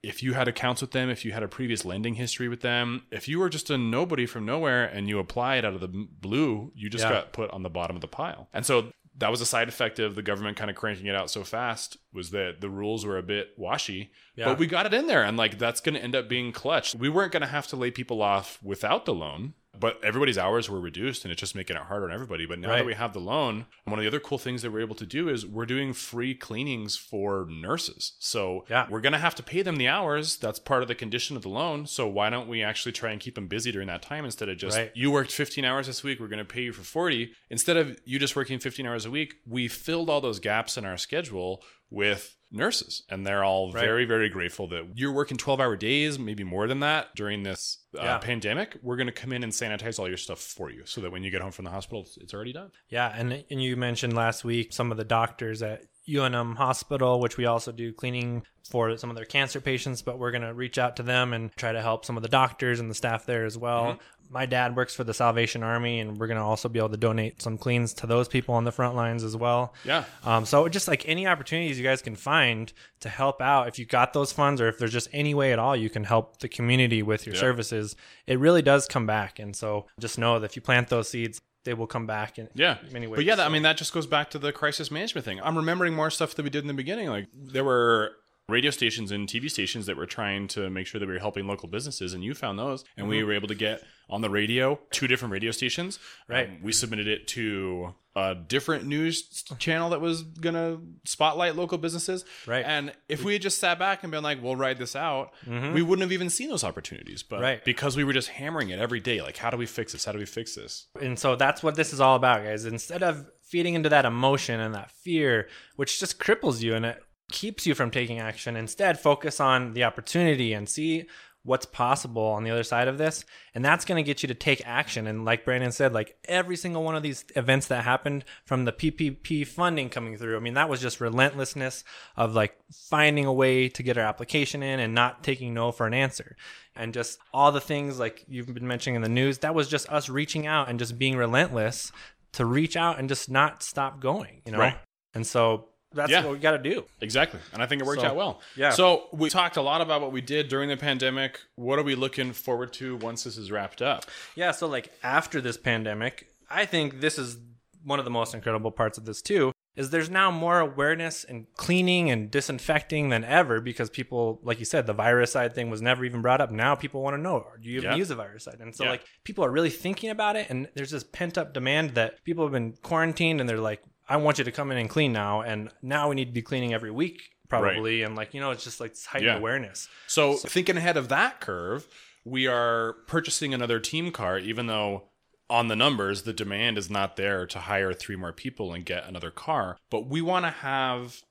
if 0.01 0.21
you 0.21 0.33
had 0.33 0.49
accounts 0.49 0.81
with 0.81 0.91
them, 0.91 1.09
if 1.09 1.23
you 1.23 1.31
had 1.31 1.43
a 1.43 1.47
previous 1.47 1.85
lending 1.85 2.15
history 2.15 2.49
with 2.49 2.59
them, 2.59 3.03
if 3.09 3.29
you 3.29 3.39
were 3.39 3.47
just 3.49 3.69
a 3.69 3.77
nobody 3.77 4.25
from 4.25 4.45
nowhere 4.45 4.83
and 4.83 5.07
you 5.07 5.17
applied 5.17 5.63
out 5.63 5.73
of 5.73 5.79
the 5.79 5.87
blue, 5.87 6.73
you 6.75 6.89
just 6.89 7.05
Yeah. 7.05 7.11
got 7.11 7.31
put 7.31 7.49
on 7.51 7.63
the 7.63 7.69
bottom 7.69 7.95
of 7.95 8.01
the 8.01 8.07
pile. 8.09 8.49
And 8.53 8.65
so 8.65 8.91
that 9.15 9.31
was 9.31 9.39
a 9.39 9.45
side 9.45 9.69
effect 9.69 9.99
of 9.99 10.15
the 10.15 10.21
government 10.21 10.57
kind 10.57 10.69
of 10.69 10.75
cranking 10.75 11.05
it 11.05 11.15
out 11.15 11.29
so 11.29 11.43
fast 11.45 11.97
was 12.11 12.31
that 12.31 12.59
the 12.59 12.69
rules 12.69 13.05
were 13.05 13.17
a 13.17 13.23
bit 13.23 13.51
washy 13.57 14.11
Yeah. 14.35 14.45
but 14.45 14.57
we 14.57 14.65
got 14.67 14.85
it 14.87 14.93
in 14.93 15.05
there 15.07 15.23
and 15.23 15.37
like 15.37 15.57
that's 15.59 15.79
going 15.79 15.93
to 15.93 16.01
end 16.03 16.15
up 16.15 16.27
being 16.27 16.51
clutch 16.51 16.95
we 16.95 17.09
weren't 17.09 17.31
going 17.31 17.41
to 17.41 17.47
have 17.47 17.67
to 17.67 17.75
lay 17.75 17.91
people 17.91 18.23
off 18.23 18.59
without 18.63 19.05
the 19.05 19.13
loan 19.13 19.53
but 19.79 19.99
everybody's 20.03 20.37
hours 20.37 20.69
were 20.69 20.79
reduced 20.79 21.25
and 21.25 21.31
it's 21.31 21.39
just 21.39 21.55
making 21.55 21.75
it 21.75 21.81
harder 21.83 22.05
on 22.05 22.11
everybody 22.13 22.45
but 22.45 22.59
now 22.59 22.69
Right. 22.69 22.77
that 22.77 22.85
we 22.85 22.93
have 22.93 23.13
the 23.13 23.19
loan 23.19 23.65
one 23.85 23.97
of 23.99 24.03
the 24.03 24.07
other 24.07 24.19
cool 24.19 24.37
things 24.37 24.61
that 24.61 24.71
we're 24.71 24.81
able 24.81 24.95
to 24.95 25.05
do 25.05 25.29
is 25.29 25.45
we're 25.45 25.65
doing 25.65 25.93
free 25.93 26.35
cleanings 26.35 26.95
for 26.95 27.47
nurses 27.49 28.13
so 28.19 28.65
Yeah. 28.69 28.85
we're 28.89 29.01
going 29.01 29.13
to 29.13 29.19
have 29.19 29.35
to 29.35 29.43
pay 29.43 29.61
them 29.63 29.77
the 29.77 29.87
hours 29.87 30.37
that's 30.37 30.59
part 30.59 30.81
of 30.83 30.87
the 30.87 30.95
condition 30.95 31.35
of 31.35 31.41
the 31.41 31.49
loan 31.49 31.87
so 31.87 32.07
why 32.07 32.29
don't 32.29 32.47
we 32.47 32.61
actually 32.61 32.91
try 32.91 33.11
and 33.11 33.19
keep 33.19 33.35
them 33.35 33.47
busy 33.47 33.71
during 33.71 33.87
that 33.87 34.01
time 34.03 34.25
instead 34.25 34.47
of 34.49 34.57
just 34.57 34.77
Right. 34.77 34.91
you 34.93 35.09
worked 35.11 35.31
15 35.31 35.65
hours 35.65 35.87
this 35.87 36.03
week 36.03 36.19
we're 36.19 36.27
going 36.27 36.37
to 36.39 36.45
pay 36.45 36.61
you 36.63 36.71
for 36.73 36.83
40 36.83 37.31
instead 37.49 37.77
of 37.77 37.97
you 38.05 38.19
just 38.19 38.35
working 38.35 38.59
15 38.59 38.85
hours 38.85 39.05
a 39.05 39.11
week 39.11 39.35
we 39.47 39.67
filled 39.67 40.09
all 40.09 40.21
those 40.21 40.39
gaps 40.39 40.77
in 40.77 40.85
our 40.85 40.97
schedule 40.97 41.63
with 41.93 42.35
nurses 42.51 43.03
and 43.09 43.25
they're 43.25 43.43
all 43.43 43.71
Right. 43.71 43.81
very 43.81 44.05
very 44.05 44.29
grateful 44.29 44.67
that 44.67 44.83
you're 44.95 45.11
working 45.11 45.37
12 45.37 45.59
hour 45.59 45.75
days 45.75 46.19
maybe 46.19 46.43
more 46.43 46.67
than 46.67 46.81
that 46.81 47.07
during 47.15 47.41
this 47.43 47.79
uh, 47.97 48.03
Yeah. 48.03 48.17
pandemic 48.19 48.77
we're 48.83 48.95
going 48.95 49.07
to 49.07 49.11
come 49.13 49.31
in 49.33 49.43
and 49.43 49.51
sanitize 49.51 49.97
all 49.97 50.07
your 50.07 50.17
stuff 50.17 50.39
for 50.39 50.69
you 50.69 50.83
so 50.85 51.01
that 51.01 51.11
when 51.11 51.23
you 51.23 51.31
get 51.31 51.41
home 51.41 51.51
from 51.51 51.65
the 51.65 51.71
hospital 51.71 52.01
it's, 52.01 52.15
it's 52.17 52.33
already 52.33 52.53
done 52.53 52.69
Yeah, 52.89 53.11
and 53.15 53.43
and 53.49 53.63
you 53.63 53.75
mentioned 53.75 54.13
last 54.13 54.43
week 54.43 54.71
some 54.71 54.91
of 54.91 54.97
the 54.97 55.03
doctors 55.03 55.63
at 55.63 55.81
UNM 56.07 56.55
Hospital, 56.55 57.19
which 57.19 57.37
we 57.37 57.45
also 57.45 57.71
do 57.71 57.93
cleaning 57.93 58.43
for 58.69 58.95
some 58.97 59.09
of 59.09 59.15
their 59.15 59.25
cancer 59.25 59.59
patients, 59.61 60.01
but 60.01 60.17
we're 60.17 60.31
going 60.31 60.41
to 60.43 60.53
reach 60.53 60.77
out 60.77 60.95
to 60.97 61.03
them 61.03 61.33
and 61.33 61.51
try 61.55 61.71
to 61.71 61.81
help 61.81 62.05
some 62.05 62.15
of 62.17 62.23
the 62.23 62.29
doctors 62.29 62.79
and 62.79 62.89
the 62.89 62.95
staff 62.95 63.25
there 63.25 63.45
as 63.45 63.57
well. 63.57 63.83
Mm-hmm. 63.83 63.97
My 64.33 64.45
dad 64.47 64.75
works 64.75 64.95
for 64.95 65.03
the 65.03 65.13
Salvation 65.13 65.61
Army, 65.63 65.99
and 65.99 66.17
we're 66.17 66.27
going 66.27 66.39
to 66.39 66.43
also 66.43 66.67
be 66.69 66.79
able 66.79 66.89
to 66.89 66.97
donate 66.97 67.41
some 67.41 67.57
cleans 67.57 67.93
to 67.95 68.07
those 68.07 68.27
people 68.27 68.55
on 68.55 68.63
the 68.63 68.71
front 68.71 68.95
lines 68.95 69.23
as 69.23 69.35
well. 69.35 69.73
yeah 69.83 70.05
Um, 70.23 70.45
so 70.45 70.67
just 70.69 70.87
like 70.87 71.07
any 71.07 71.27
opportunities 71.27 71.77
you 71.77 71.83
guys 71.83 72.01
can 72.01 72.15
find 72.15 72.71
to 73.01 73.09
help 73.09 73.41
out, 73.41 73.67
if 73.67 73.77
you 73.77 73.85
got 73.85 74.13
those 74.13 74.31
funds 74.31 74.59
or 74.59 74.67
if 74.69 74.79
there's 74.79 74.93
just 74.93 75.09
any 75.13 75.33
way 75.35 75.51
at 75.53 75.59
all 75.59 75.75
you 75.75 75.89
can 75.89 76.05
help 76.05 76.39
the 76.39 76.47
community 76.47 77.03
with 77.03 77.27
your 77.27 77.35
Yeah. 77.35 77.41
services, 77.41 77.95
it 78.25 78.39
really 78.39 78.61
does 78.63 78.87
come 78.87 79.05
back. 79.05 79.37
And 79.39 79.55
so 79.55 79.85
just 79.99 80.17
know 80.17 80.39
that 80.39 80.51
if 80.51 80.55
you 80.55 80.61
plant 80.63 80.87
those 80.87 81.09
seeds, 81.09 81.39
they 81.63 81.73
will 81.73 81.87
come 81.87 82.05
back 82.05 82.37
in 82.39 82.49
Yeah, 82.53 82.77
many 82.91 83.07
ways. 83.07 83.17
But 83.17 83.25
yeah, 83.25 83.35
that, 83.35 83.45
I 83.45 83.49
mean 83.49 83.63
that 83.63 83.77
just 83.77 83.93
goes 83.93 84.07
back 84.07 84.29
to 84.31 84.39
the 84.39 84.51
crisis 84.51 84.91
management 84.91 85.25
thing. 85.25 85.39
I'm 85.41 85.55
remembering 85.57 85.93
more 85.93 86.09
stuff 86.09 86.35
that 86.35 86.43
we 86.43 86.49
did 86.49 86.63
in 86.63 86.67
the 86.67 86.73
beginning. 86.73 87.09
Like 87.09 87.27
there 87.33 87.63
were 87.63 88.11
radio 88.49 88.71
stations 88.71 89.11
and 89.11 89.27
TV 89.27 89.49
stations 89.49 89.85
that 89.85 89.95
were 89.95 90.05
trying 90.05 90.47
to 90.49 90.69
make 90.69 90.85
sure 90.85 90.99
that 90.99 91.07
we 91.07 91.13
were 91.13 91.19
helping 91.19 91.47
local 91.47 91.69
businesses, 91.69 92.13
and 92.13 92.23
you 92.23 92.33
found 92.33 92.59
those, 92.59 92.83
and 92.97 93.05
Mm-hmm. 93.05 93.09
we 93.09 93.23
were 93.23 93.33
able 93.33 93.47
to 93.47 93.55
get 93.55 93.81
on 94.09 94.21
the 94.21 94.29
radio 94.29 94.79
two 94.91 95.07
different 95.07 95.31
radio 95.31 95.51
stations. 95.51 95.97
Right. 96.27 96.49
Um, 96.49 96.57
we 96.61 96.71
submitted 96.73 97.07
it 97.07 97.27
to 97.29 97.95
a 98.15 98.35
different 98.35 98.85
news 98.85 99.43
channel 99.57 99.89
that 99.89 99.99
was 99.99 100.21
gonna 100.21 100.77
spotlight 101.03 101.55
local 101.55 101.77
businesses. 101.79 102.23
Right. 102.45 102.63
And 102.65 102.93
if 103.09 103.23
we 103.23 103.33
had 103.33 103.41
just 103.41 103.59
sat 103.59 103.79
back 103.79 104.03
and 104.03 104.11
been 104.11 104.21
like, 104.23 104.41
"We'll 104.41 104.55
ride 104.55 104.77
this 104.77 104.95
out," 104.95 105.31
we 105.47 105.81
wouldn't 105.81 106.03
have 106.03 106.11
even 106.11 106.29
seen 106.29 106.49
those 106.49 106.63
opportunities. 106.63 107.23
But 107.23 107.37
Mm-hmm. 107.37 107.43
Right. 107.43 107.65
because 107.65 107.97
we 107.97 108.03
were 108.03 108.13
just 108.13 108.29
hammering 108.29 108.69
it 108.69 108.77
every 108.79 108.99
day, 108.99 109.21
like, 109.21 109.37
how 109.37 109.49
do 109.49 109.57
we 109.57 109.65
fix 109.65 109.93
this? 109.93 110.05
How 110.05 110.11
do 110.11 110.19
we 110.19 110.25
fix 110.25 110.53
this? 110.55 110.87
And 111.01 111.17
so 111.17 111.35
that's 111.35 111.63
what 111.63 111.75
this 111.75 111.91
is 111.91 111.99
all 111.99 112.15
about, 112.15 112.43
guys. 112.43 112.65
Instead 112.65 113.01
of 113.01 113.25
feeding 113.41 113.73
into 113.73 113.89
that 113.89 114.05
emotion 114.05 114.59
and 114.59 114.75
that 114.75 114.91
fear, 114.91 115.47
which 115.75 115.99
just 115.99 116.19
cripples 116.19 116.61
you 116.61 116.75
and 116.75 116.85
it 116.85 117.03
keeps 117.31 117.65
you 117.65 117.73
from 117.73 117.89
taking 117.89 118.19
action, 118.19 118.55
instead 118.55 118.99
focus 118.99 119.39
on 119.39 119.73
the 119.73 119.83
opportunity 119.83 120.53
and 120.53 120.69
see 120.69 121.05
what's 121.45 121.65
possible 121.65 122.23
on 122.23 122.43
the 122.43 122.51
other 122.51 122.63
side 122.63 122.87
of 122.87 122.97
this. 122.97 123.25
And 123.53 123.63
that's 123.63 123.83
going 123.83 124.03
to 124.03 124.07
get 124.07 124.23
you 124.23 124.27
to 124.27 124.33
take 124.33 124.61
action. 124.65 125.07
And 125.07 125.25
like 125.25 125.43
Brandon 125.43 125.71
said, 125.71 125.93
like 125.93 126.15
every 126.25 126.55
single 126.55 126.83
one 126.83 126.95
of 126.95 127.03
these 127.03 127.25
events 127.35 127.67
that 127.67 127.83
happened 127.83 128.23
from 128.45 128.63
the 128.63 128.71
PPP 128.71 129.45
funding 129.45 129.89
coming 129.89 130.17
through, 130.17 130.37
I 130.37 130.39
mean, 130.39 130.53
that 130.53 130.69
was 130.69 130.81
just 130.81 131.01
relentlessness 131.01 131.83
of 132.15 132.33
like 132.33 132.57
finding 132.89 133.25
a 133.25 133.33
way 133.33 133.67
to 133.69 133.83
get 133.83 133.97
our 133.97 134.05
application 134.05 134.63
in 134.63 134.79
and 134.79 134.95
not 134.95 135.23
taking 135.23 135.53
no 135.53 135.71
for 135.71 135.85
an 135.85 135.93
answer. 135.93 136.37
And 136.75 136.93
just 136.93 137.19
all 137.33 137.51
the 137.51 137.61
things 137.61 137.99
like 137.99 138.23
you've 138.27 138.53
been 138.53 138.67
mentioning 138.67 138.95
in 138.95 139.01
the 139.01 139.09
news, 139.09 139.39
that 139.39 139.53
was 139.53 139.67
just 139.67 139.89
us 139.89 140.07
reaching 140.07 140.47
out 140.47 140.69
and 140.69 140.79
just 140.79 140.97
being 140.97 141.17
relentless 141.17 141.91
to 142.31 142.45
reach 142.45 142.77
out 142.77 142.99
and 142.99 143.09
just 143.09 143.29
not 143.29 143.61
stop 143.61 143.99
going, 143.99 144.41
you 144.45 144.53
know? 144.53 144.59
Right. 144.59 144.77
And 145.13 145.27
so 145.27 145.69
that's 145.93 146.11
Yeah. 146.11 146.23
what 146.23 146.33
we 146.33 146.39
got 146.39 146.51
to 146.51 146.57
do. 146.57 146.85
Exactly. 147.01 147.39
And 147.53 147.61
I 147.61 147.65
think 147.65 147.81
it 147.81 147.85
worked 147.85 148.01
So, 148.01 148.07
out 148.07 148.15
well. 148.15 148.41
yeah. 148.55 148.71
So 148.71 149.07
we 149.11 149.29
talked 149.29 149.57
a 149.57 149.61
lot 149.61 149.81
about 149.81 150.01
what 150.01 150.11
we 150.11 150.21
did 150.21 150.49
during 150.49 150.69
the 150.69 150.77
pandemic. 150.77 151.39
What 151.55 151.79
are 151.79 151.83
we 151.83 151.95
looking 151.95 152.33
forward 152.33 152.73
to 152.73 152.97
once 152.97 153.23
this 153.23 153.37
is 153.37 153.51
wrapped 153.51 153.81
up? 153.81 154.05
Yeah, 154.35 154.51
so 154.51 154.67
like 154.67 154.91
after 155.03 155.41
this 155.41 155.57
pandemic, 155.57 156.27
I 156.49 156.65
think 156.65 156.99
this 157.01 157.17
is 157.17 157.37
one 157.83 157.99
of 157.99 158.05
the 158.05 158.11
most 158.11 158.33
incredible 158.33 158.71
parts 158.71 158.97
of 158.97 159.05
this 159.05 159.21
too 159.21 159.51
is 159.75 159.89
there's 159.89 160.09
now 160.09 160.29
more 160.29 160.59
awareness 160.59 161.23
and 161.23 161.47
cleaning 161.55 162.11
and 162.11 162.29
disinfecting 162.29 163.09
than 163.09 163.23
ever 163.23 163.59
because 163.59 163.89
people 163.89 164.39
like 164.43 164.59
you 164.59 164.65
said 164.65 164.85
the 164.85 164.93
virucide 164.93 165.53
thing 165.55 165.69
was 165.69 165.81
never 165.81 166.05
even 166.05 166.21
brought 166.21 166.39
up 166.39 166.51
now 166.51 166.75
people 166.75 167.01
want 167.01 167.15
to 167.15 167.21
know 167.21 167.43
do 167.61 167.67
you 167.69 167.77
even 167.79 167.89
Yeah. 167.91 167.95
use 167.97 168.11
a 168.11 168.15
virucide 168.15 168.59
and 168.61 168.73
so 168.75 168.83
Yeah. 168.83 168.91
like 168.91 169.03
people 169.23 169.43
are 169.43 169.49
really 169.51 169.71
thinking 169.71 170.09
about 170.11 170.35
it 170.35 170.49
and 170.49 170.69
there's 170.75 170.91
this 170.91 171.03
pent 171.03 171.37
up 171.37 171.53
demand 171.53 171.95
that 171.95 172.23
people 172.23 172.45
have 172.45 172.53
been 172.53 172.73
quarantined 172.83 173.41
and 173.41 173.49
they're 173.49 173.57
like 173.57 173.81
I 174.07 174.17
want 174.17 174.37
you 174.37 174.43
to 174.43 174.51
come 174.51 174.71
in 174.71 174.77
and 174.77 174.89
clean 174.89 175.11
now 175.13 175.41
and 175.41 175.69
now 175.81 176.09
we 176.09 176.15
need 176.15 176.25
to 176.25 176.31
be 176.31 176.41
cleaning 176.41 176.73
every 176.73 176.91
week 176.91 177.31
probably 177.49 178.01
and 178.03 178.15
like 178.15 178.33
you 178.33 178.41
know 178.41 178.51
it's 178.51 178.63
just 178.63 178.79
like 178.79 178.91
this 178.91 179.05
heightened 179.05 179.27
Yeah. 179.27 179.37
awareness 179.37 179.87
So 180.07 180.33
thinking 180.35 180.77
ahead 180.77 180.97
of 180.97 181.09
that 181.09 181.39
curve, 181.39 181.87
we 182.25 182.47
are 182.47 182.93
purchasing 183.07 183.53
another 183.53 183.79
team 183.79 184.11
car, 184.11 184.37
even 184.39 184.67
though 184.67 185.03
on 185.49 185.67
the 185.67 185.75
numbers, 185.75 186.23
the 186.23 186.33
demand 186.33 186.77
is 186.77 186.89
not 186.89 187.15
there 187.15 187.45
to 187.45 187.59
hire 187.59 187.93
three 187.93 188.15
more 188.15 188.31
people 188.31 188.73
and 188.73 188.85
get 188.85 189.05
another 189.07 189.29
car. 189.29 189.77
But 189.91 190.07
we 190.07 190.21
want 190.21 190.45
to 190.45 190.51
have 190.51 191.21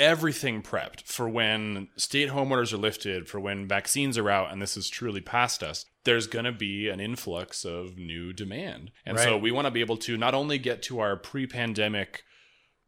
everything 0.00 0.62
prepped 0.62 1.02
for 1.02 1.28
when 1.28 1.88
stay 1.96 2.24
at 2.24 2.30
home 2.30 2.50
orders 2.50 2.72
are 2.72 2.78
lifted, 2.78 3.28
for 3.28 3.38
when 3.38 3.68
vaccines 3.68 4.18
are 4.18 4.30
out, 4.30 4.50
and 4.50 4.60
this 4.60 4.76
is 4.76 4.88
truly 4.88 5.20
past 5.20 5.62
us. 5.62 5.84
There's 6.04 6.26
going 6.26 6.46
to 6.46 6.52
be 6.52 6.88
an 6.88 6.98
influx 6.98 7.64
of 7.64 7.96
new 7.98 8.32
demand. 8.32 8.90
And 9.04 9.18
so 9.18 9.36
we 9.36 9.52
want 9.52 9.66
to 9.66 9.70
be 9.70 9.80
able 9.80 9.98
to 9.98 10.16
not 10.16 10.34
only 10.34 10.58
get 10.58 10.82
to 10.84 10.98
our 11.00 11.14
pre 11.16 11.46
pandemic 11.46 12.24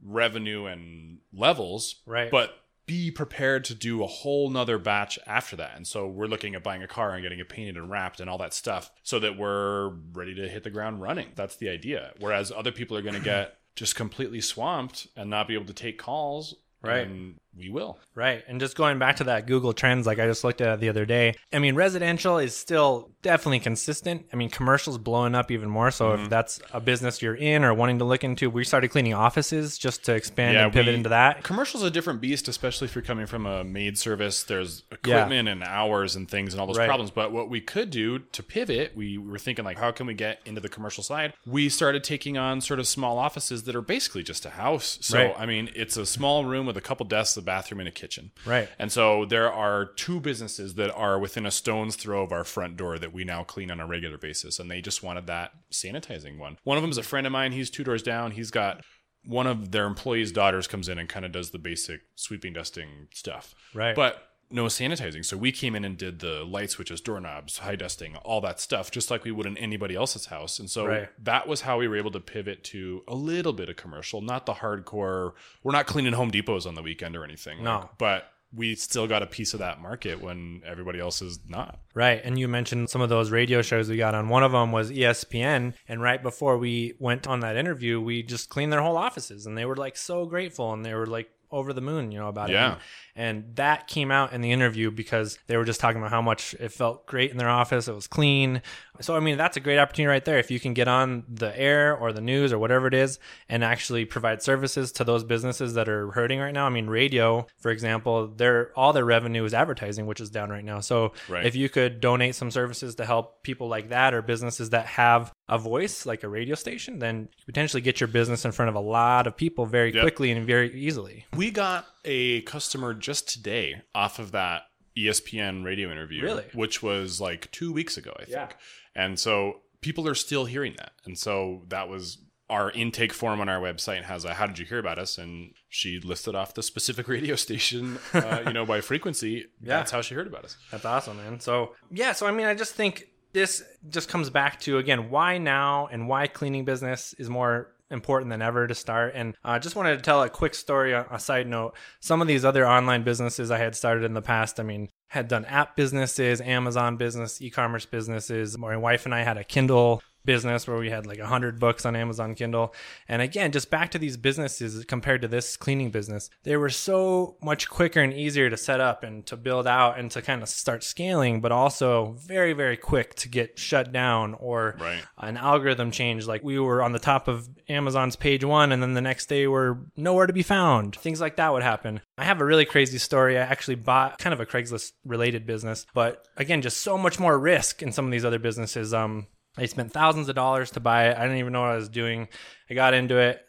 revenue 0.05 0.65
and 0.67 1.19
levels, 1.33 1.97
Right. 2.07 2.31
but 2.31 2.59
be 2.87 3.11
prepared 3.11 3.65
to 3.67 3.75
do 3.75 4.03
a 4.03 4.07
whole 4.09 4.51
nother 4.51 4.77
batch 4.79 5.19
after 5.27 5.55
that. 5.57 5.77
And 5.77 5.87
so 5.87 6.09
we're 6.09 6.27
looking 6.27 6.55
at 6.57 6.65
buying 6.65 6.83
a 6.83 6.89
car 6.89 7.13
and 7.13 7.23
getting 7.23 7.39
it 7.39 7.49
painted 7.49 7.77
and 7.77 7.89
wrapped 7.89 8.19
and 8.19 8.29
all 8.29 8.39
that 8.39 8.53
stuff 8.55 8.91
so 9.05 9.21
that 9.21 9.37
we're 9.39 9.91
ready 10.13 10.35
to 10.35 10.49
hit 10.49 10.65
the 10.65 10.71
ground 10.71 11.01
running. 11.01 11.29
That's 11.37 11.57
the 11.57 11.69
idea. 11.69 12.13
Whereas 12.19 12.51
other 12.51 12.73
people 12.73 12.97
are 12.97 13.03
going 13.03 13.15
to 13.15 13.21
get 13.21 13.59
just 13.77 13.95
completely 13.95 14.41
swamped 14.41 15.07
and 15.17 15.31
not 15.31 15.47
be 15.49 15.55
able 15.55 15.67
to 15.67 15.73
take 15.73 15.97
calls. 15.99 16.57
Right. 16.83 17.07
And 17.07 17.37
we 17.57 17.69
will. 17.71 17.99
Right. 18.15 18.43
And 18.49 18.59
just 18.61 18.77
going 18.77 18.99
back 18.99 19.17
to 19.17 19.25
that 19.25 19.47
Google 19.47 19.73
Trends, 19.73 20.07
like 20.07 20.19
I 20.19 20.27
just 20.27 20.43
looked 20.45 20.61
at 20.61 20.75
it 20.75 20.81
the 20.81 20.89
other 20.89 21.05
day, 21.05 21.35
I 21.53 21.59
mean, 21.59 21.75
residential 21.75 22.39
is 22.39 22.57
still 22.57 23.11
definitely 23.23 23.61
consistent. 23.61 24.27
I 24.33 24.37
mean, 24.37 24.51
commercial's 24.51 24.99
blowing 24.99 25.35
up 25.35 25.51
even 25.51 25.69
more. 25.69 25.91
So 25.91 26.11
Mm-hmm. 26.11 26.25
if 26.25 26.31
that's 26.31 26.61
a 26.73 26.81
business 26.81 27.23
you're 27.23 27.35
in 27.37 27.65
or 27.65 27.73
wanting 27.75 27.99
to 28.01 28.05
look 28.05 28.25
into, 28.25 28.51
we 28.51 28.65
started 28.65 28.89
cleaning 28.89 29.15
offices 29.15 29.79
just 29.79 30.05
to 30.07 30.15
expand 30.15 30.55
Yeah, 30.55 30.65
and 30.65 30.73
pivot 30.73 30.89
we- 30.93 30.97
into 30.97 31.09
that. 31.11 31.43
Commercial's 31.45 31.83
a 31.85 31.91
different 31.91 32.21
beast, 32.21 32.49
especially 32.49 32.87
if 32.87 32.95
you're 32.95 33.03
coming 33.03 33.27
from 33.27 33.47
a 33.47 33.63
maid 33.65 33.97
service. 33.99 34.43
There's 34.43 34.83
equipment 34.91 35.49
and 35.49 35.63
hours 35.63 36.17
and 36.17 36.29
things 36.29 36.53
and 36.55 36.61
all 36.61 36.67
those 36.67 36.79
Right. 36.79 36.87
problems. 36.89 37.11
But 37.11 37.33
what 37.33 37.49
we 37.49 37.61
could 37.61 37.91
do 37.91 38.19
to 38.21 38.43
pivot, 38.43 38.97
we 38.97 39.19
were 39.19 39.39
thinking 39.39 39.65
like, 39.65 39.79
how 39.79 39.91
can 39.93 40.07
we 40.07 40.15
get 40.15 40.41
into 40.45 40.61
the 40.61 40.69
commercial 40.69 41.03
side? 41.05 41.33
We 41.47 41.69
started 41.69 42.03
taking 42.03 42.37
on 42.39 42.61
sort 42.61 42.81
of 42.81 42.87
small 42.87 43.19
offices 43.19 43.63
that 43.65 43.77
are 43.77 43.83
basically 43.83 44.23
just 44.23 44.45
a 44.47 44.51
house. 44.51 44.99
So 45.01 45.19
Right. 45.19 45.35
I 45.39 45.47
mean, 45.47 45.71
it's 45.77 45.97
a 45.97 46.07
small 46.07 46.45
room 46.45 46.67
with 46.67 46.77
a 46.77 46.81
couple 46.81 47.07
desks, 47.07 47.37
a 47.43 47.45
bathroom, 47.45 47.81
and 47.81 47.89
a 47.89 47.93
kitchen. 47.93 48.31
Right. 48.47 48.69
And 48.79 48.91
so 48.91 49.25
there 49.25 49.53
are 49.53 49.85
two 49.85 50.21
businesses 50.21 50.75
that 50.75 50.93
are 50.95 51.19
within 51.19 51.45
a 51.45 51.51
stone's 51.51 51.97
throw 51.97 52.23
of 52.23 52.33
our 52.33 52.45
front 52.45 52.77
door 52.77 52.99
that 52.99 53.13
we 53.13 53.25
now 53.25 53.45
clean 53.45 53.71
on 53.71 53.81
a 53.81 53.87
regular 53.87 54.17
basis. 54.19 54.59
And 54.59 54.71
they 54.71 54.81
just 54.81 55.03
wanted 55.03 55.27
that 55.27 55.53
sanitizing 55.71 56.39
one. 56.39 56.59
One 56.65 56.79
of 56.79 56.83
them 56.83 56.91
is 56.91 56.99
a 56.99 57.03
friend 57.03 57.27
of 57.27 57.33
mine. 57.33 57.53
He's 57.53 57.71
two 57.71 57.85
doors 57.85 58.03
down. 58.03 58.31
He's 58.31 58.51
got 58.51 58.83
one 59.25 59.47
of 59.47 59.71
their 59.71 59.87
employees' 59.87 60.33
daughters 60.33 60.67
comes 60.67 60.89
in 60.89 60.99
and 60.99 61.09
kind 61.09 61.25
of 61.25 61.33
does 61.33 61.51
the 61.51 61.59
basic 61.59 62.01
sweeping, 62.15 62.53
dusting 62.53 63.09
stuff. 63.13 63.55
Right. 63.75 63.95
But 63.95 64.23
no 64.53 64.67
sanitizing. 64.67 65.25
So 65.25 65.37
we 65.37 65.53
came 65.53 65.75
in 65.75 65.85
and 65.85 65.97
did 65.97 66.19
the 66.21 66.45
light 66.45 66.71
switches, 66.71 67.01
doorknobs, 67.01 67.59
high 67.59 67.77
dusting, 67.77 68.17
all 68.17 68.41
that 68.43 68.61
stuff, 68.61 68.91
just 68.91 69.11
like 69.11 69.25
we 69.25 69.31
would 69.31 69.47
in 69.47 69.57
anybody 69.59 69.95
else's 69.95 70.27
house. 70.27 70.59
And 70.59 70.69
so 70.71 70.87
Right. 70.87 71.09
that 71.25 71.49
was 71.49 71.63
how 71.63 71.79
we 71.79 71.89
were 71.89 71.97
able 71.97 72.11
to 72.13 72.21
pivot 72.21 72.63
to 72.65 73.03
a 73.09 73.15
little 73.15 73.53
bit 73.53 73.69
of 73.69 73.77
commercial, 73.77 74.21
not 74.21 74.47
the 74.47 74.55
hardcore. 74.55 75.33
We're 75.63 75.73
not 75.73 75.87
cleaning 75.87 76.13
Home 76.15 76.31
Depots 76.31 76.67
on 76.67 76.75
the 76.75 76.83
weekend 76.83 77.17
or 77.17 77.25
anything. 77.25 77.63
No. 77.63 77.79
like, 77.79 77.99
but 77.99 78.29
we 78.55 78.75
still 78.75 79.07
got 79.07 79.23
a 79.23 79.27
piece 79.27 79.55
of 79.55 79.61
that 79.61 79.81
market 79.81 80.21
when 80.21 80.61
everybody 80.67 81.01
else 81.01 81.23
is 81.23 81.39
not. 81.49 81.81
Right. 81.95 82.21
And 82.23 82.39
you 82.39 82.49
mentioned 82.49 82.91
some 82.91 83.01
of 83.01 83.09
those 83.09 83.31
radio 83.31 83.63
shows 83.63 83.89
we 83.89 83.97
got 83.97 84.15
on. 84.15 84.29
One 84.29 84.43
of 84.43 84.53
them 84.53 84.73
was 84.73 84.91
ESPN. 84.91 85.73
And 85.89 86.03
right 86.03 86.23
before 86.23 86.59
we 86.59 86.93
went 86.99 87.27
on 87.27 87.41
that 87.41 87.57
interview, 87.57 87.99
we 88.01 88.23
just 88.23 88.51
cleaned 88.51 88.71
their 88.71 88.83
whole 88.83 88.99
offices. 88.99 89.47
And 89.47 89.57
they 89.57 89.65
were 89.65 89.77
like 89.77 89.97
so 89.97 90.27
grateful 90.27 90.73
and 90.75 90.85
they 90.85 90.93
were 90.95 91.07
like 91.07 91.31
over 91.51 91.73
the 91.73 91.81
moon, 91.81 92.13
you 92.13 92.19
know, 92.19 92.29
about 92.29 92.51
it. 92.51 92.55
Yeah. 92.55 92.73
it. 92.75 92.79
And, 93.15 93.55
that 93.57 93.87
came 93.89 94.11
out 94.11 94.33
in 94.33 94.41
the 94.41 94.53
interview 94.53 94.91
because 94.91 95.39
they 95.47 95.57
were 95.57 95.65
just 95.65 95.81
talking 95.81 95.99
about 96.01 96.11
how 96.11 96.23
much 96.23 96.55
it 96.59 96.71
felt 96.73 97.07
great 97.07 97.31
in 97.31 97.37
their 97.37 97.49
office. 97.49 97.87
It 97.89 97.95
was 97.95 98.07
clean. 98.07 98.63
So, 99.01 99.17
I 99.17 99.21
mean, 99.21 99.37
that's 99.37 99.57
a 99.57 99.61
great 99.61 99.79
opportunity 99.79 100.09
right 100.11 100.25
there. 100.25 100.39
If 100.39 100.51
you 100.51 100.59
can 100.61 100.75
get 100.75 100.89
on 100.89 101.25
the 101.29 101.59
air 101.59 101.97
or 101.97 102.13
the 102.13 102.21
news 102.21 102.53
or 102.53 102.59
whatever 102.59 102.87
it 102.87 102.95
is 102.95 103.19
and 103.49 103.65
actually 103.65 104.05
provide 104.05 104.43
services 104.43 104.93
to 104.93 105.05
those 105.05 105.25
businesses 105.25 105.75
that 105.75 105.89
are 105.89 106.11
hurting 106.13 106.39
right 106.41 106.53
now. 106.55 106.67
I 106.67 106.71
mean, 106.71 106.87
radio, 106.89 107.47
for 107.59 107.71
example, 107.71 108.29
their 108.29 108.73
all 108.79 108.93
their 108.93 109.05
revenue 109.05 109.45
is 109.45 109.53
advertising, 109.55 110.07
which 110.07 110.21
is 110.21 110.31
down 110.31 110.51
right 110.51 110.65
now. 110.65 110.81
So 110.81 111.13
Right. 111.29 111.45
if 111.45 111.55
you 111.57 111.69
could 111.69 112.01
donate 112.01 112.35
some 112.35 112.51
services 112.51 112.95
to 112.97 113.05
help 113.05 113.43
people 113.43 113.69
like 113.69 113.89
that 113.91 114.15
or 114.15 114.23
businesses 114.23 114.71
that 114.71 114.87
have 114.87 115.33
a 115.49 115.59
voice 115.59 116.07
like 116.07 116.23
a 116.23 116.29
radio 116.29 116.55
station, 116.55 116.99
then 116.99 117.29
you 117.37 117.45
potentially 117.45 117.81
get 117.83 118.01
your 118.01 118.09
business 118.09 118.45
in 118.45 118.53
front 118.53 118.69
of 118.69 118.75
a 118.75 118.81
lot 118.81 119.27
of 119.27 119.37
people 119.37 119.67
very 119.67 119.93
Yep. 119.93 120.03
quickly 120.03 120.31
and 120.31 120.47
very 120.47 120.73
easily. 120.75 121.27
We 121.37 121.51
got 121.51 121.87
a 122.05 122.41
customer 122.43 122.95
just 123.03 123.29
today 123.29 123.83
off 123.95 124.19
of 124.19 124.33
that 124.33 124.63
ESPN 124.97 125.65
radio 125.65 125.91
interview, 125.91 126.23
Really? 126.23 126.45
which 126.55 126.83
was 126.83 127.21
like 127.21 127.51
two 127.51 127.73
weeks 127.73 127.97
ago, 127.97 128.13
I 128.17 128.25
think. 128.25 128.31
Yeah. 128.31 128.49
And 128.95 129.19
so 129.19 129.61
people 129.81 130.07
are 130.09 130.15
still 130.15 130.45
hearing 130.45 130.75
that. 130.79 130.93
And 131.05 131.19
so 131.19 131.63
that 131.69 131.89
was 131.89 132.19
our 132.51 132.71
intake 132.73 133.15
form 133.15 133.41
on 133.41 133.49
our 133.49 133.61
website 133.61 134.03
has 134.03 134.27
a 134.27 134.35
how 134.35 134.47
did 134.47 134.59
you 134.59 134.67
hear 134.67 134.79
about 134.79 134.99
us? 134.99 135.17
And 135.17 135.55
she 135.71 135.99
listed 136.01 136.35
off 136.35 136.53
the 136.53 136.63
specific 136.63 137.09
radio 137.17 137.35
station, 137.35 137.99
uh, 138.13 138.43
you 138.47 138.53
know, 138.53 138.67
by 138.67 138.81
frequency. 138.81 139.47
Yeah. 139.63 139.79
That's 139.79 139.91
how 139.93 140.03
she 140.03 140.15
heard 140.15 140.27
about 140.27 140.45
us. 140.45 140.57
That's 140.71 140.85
awesome, 140.85 141.17
man. 141.19 141.41
So, 141.41 141.75
yeah, 141.91 142.13
so 142.13 142.27
I 142.27 142.33
mean, 142.33 142.47
I 142.47 142.55
just 142.55 142.75
think 142.75 143.07
this 143.33 143.63
just 143.89 144.09
comes 144.09 144.29
back 144.29 144.61
to 144.63 144.77
again 144.79 145.09
why 145.09 145.39
now 145.39 145.87
and 145.87 146.09
why 146.09 146.27
cleaning 146.27 146.65
business 146.65 147.15
is 147.17 147.31
more 147.31 147.73
important 147.93 148.31
than 148.31 148.43
ever 148.43 148.67
to 148.67 148.75
start. 148.75 149.13
And 149.15 149.37
I 149.45 149.59
just 149.59 149.77
wanted 149.77 149.97
to 149.97 150.03
tell 150.03 150.23
a 150.23 150.29
quick 150.29 150.55
story, 150.55 150.93
a 150.93 151.07
a 151.11 151.19
side 151.19 151.47
note. 151.47 151.75
Some 152.01 152.23
of 152.23 152.29
these 152.29 152.45
other 152.45 152.67
online 152.67 153.03
businesses 153.03 153.51
I 153.51 153.59
had 153.59 153.77
started 153.77 154.05
in 154.05 154.15
the 154.15 154.23
past, 154.23 154.59
I 154.59 154.63
mean, 154.63 154.89
had 155.09 155.29
done 155.29 155.45
app 155.45 155.77
businesses, 155.77 156.41
Amazon 156.41 156.97
business, 156.97 157.43
e-commerce 157.43 157.85
businesses. 157.87 158.57
My 158.57 158.77
wife 158.77 159.05
and 159.05 159.15
I 159.15 159.23
had 159.23 159.37
a 159.37 159.45
Kindle 159.45 160.03
business 160.25 160.67
where 160.67 160.77
we 160.79 160.91
had 160.91 161.07
like 161.07 161.19
100 161.19 161.59
books 161.59 161.85
on 161.85 161.97
Amazon 161.97 162.35
Kindle. 162.35 162.75
And 163.09 163.21
again, 163.23 163.53
just 163.53 163.71
back 163.71 163.91
to 163.93 163.99
these 163.99 164.17
businesses 164.17 164.85
compared 164.85 165.23
to 165.23 165.29
this 165.29 165.57
cleaning 165.57 165.91
business, 165.91 166.31
they 166.45 166.57
were 166.57 166.69
so 166.71 167.37
much 167.43 167.69
quicker 167.69 168.01
and 168.01 168.13
easier 168.13 168.49
to 168.51 168.57
set 168.57 168.81
up 168.81 169.03
and 169.03 169.25
to 169.27 169.37
build 169.37 169.67
out 169.67 169.99
and 169.99 170.11
to 170.13 170.23
kind 170.23 170.43
of 170.43 170.49
start 170.49 170.85
scaling, 170.85 171.41
but 171.41 171.53
also 171.53 172.17
very, 172.27 172.53
very 172.53 172.77
quick 172.77 173.15
to 173.17 173.29
get 173.29 173.59
shut 173.59 173.93
down 173.93 174.35
or 174.35 174.77
Right. 174.81 175.03
an 175.19 175.37
algorithm 175.37 175.91
change. 175.91 176.27
Like 176.27 176.43
we 176.43 176.59
were 176.59 176.83
on 176.83 176.93
the 176.93 176.99
top 176.99 177.29
of 177.29 177.49
Amazon's 177.69 178.17
page 178.17 178.45
one, 178.45 178.73
and 178.73 178.83
then 178.83 178.95
the 178.95 179.01
next 179.01 179.27
day 179.27 179.47
we're 179.47 179.77
nowhere 179.97 180.27
to 180.27 180.33
be 180.33 180.43
found. 180.43 180.97
Things 180.97 181.21
like 181.21 181.37
that 181.37 181.53
would 181.53 181.63
happen. 181.63 182.01
I 182.19 182.25
have 182.25 182.41
a 182.41 182.45
really 182.45 182.65
crazy 182.65 182.99
story. 182.99 183.39
I 183.39 183.43
actually 183.43 183.77
bought 183.77 184.19
kind 184.19 184.33
of 184.35 184.41
a 184.41 184.47
Craigslist 184.47 184.93
related 185.05 185.47
business, 185.47 185.87
but 185.95 186.27
again, 186.37 186.63
just 186.63 186.81
so 186.81 186.97
much 186.99 187.19
more 187.19 187.39
risk 187.39 187.83
in 187.83 187.93
some 187.93 188.05
of 188.07 188.11
these 188.13 188.25
other 188.25 188.39
businesses. 188.39 188.93
Um, 188.95 189.27
I 189.57 189.67
spent 189.67 189.93
thousands 189.93 190.29
of 190.29 190.35
dollars 190.35 190.71
to 190.73 190.81
buy 190.81 191.09
it. 191.09 191.17
I 191.17 191.23
didn't 191.23 191.39
even 191.39 191.53
know 191.53 191.61
what 191.61 191.71
I 191.71 191.77
was 191.77 191.89
doing. 191.89 192.29
I 192.71 192.75
got 192.75 192.95
into 192.95 193.17
it. 193.19 193.45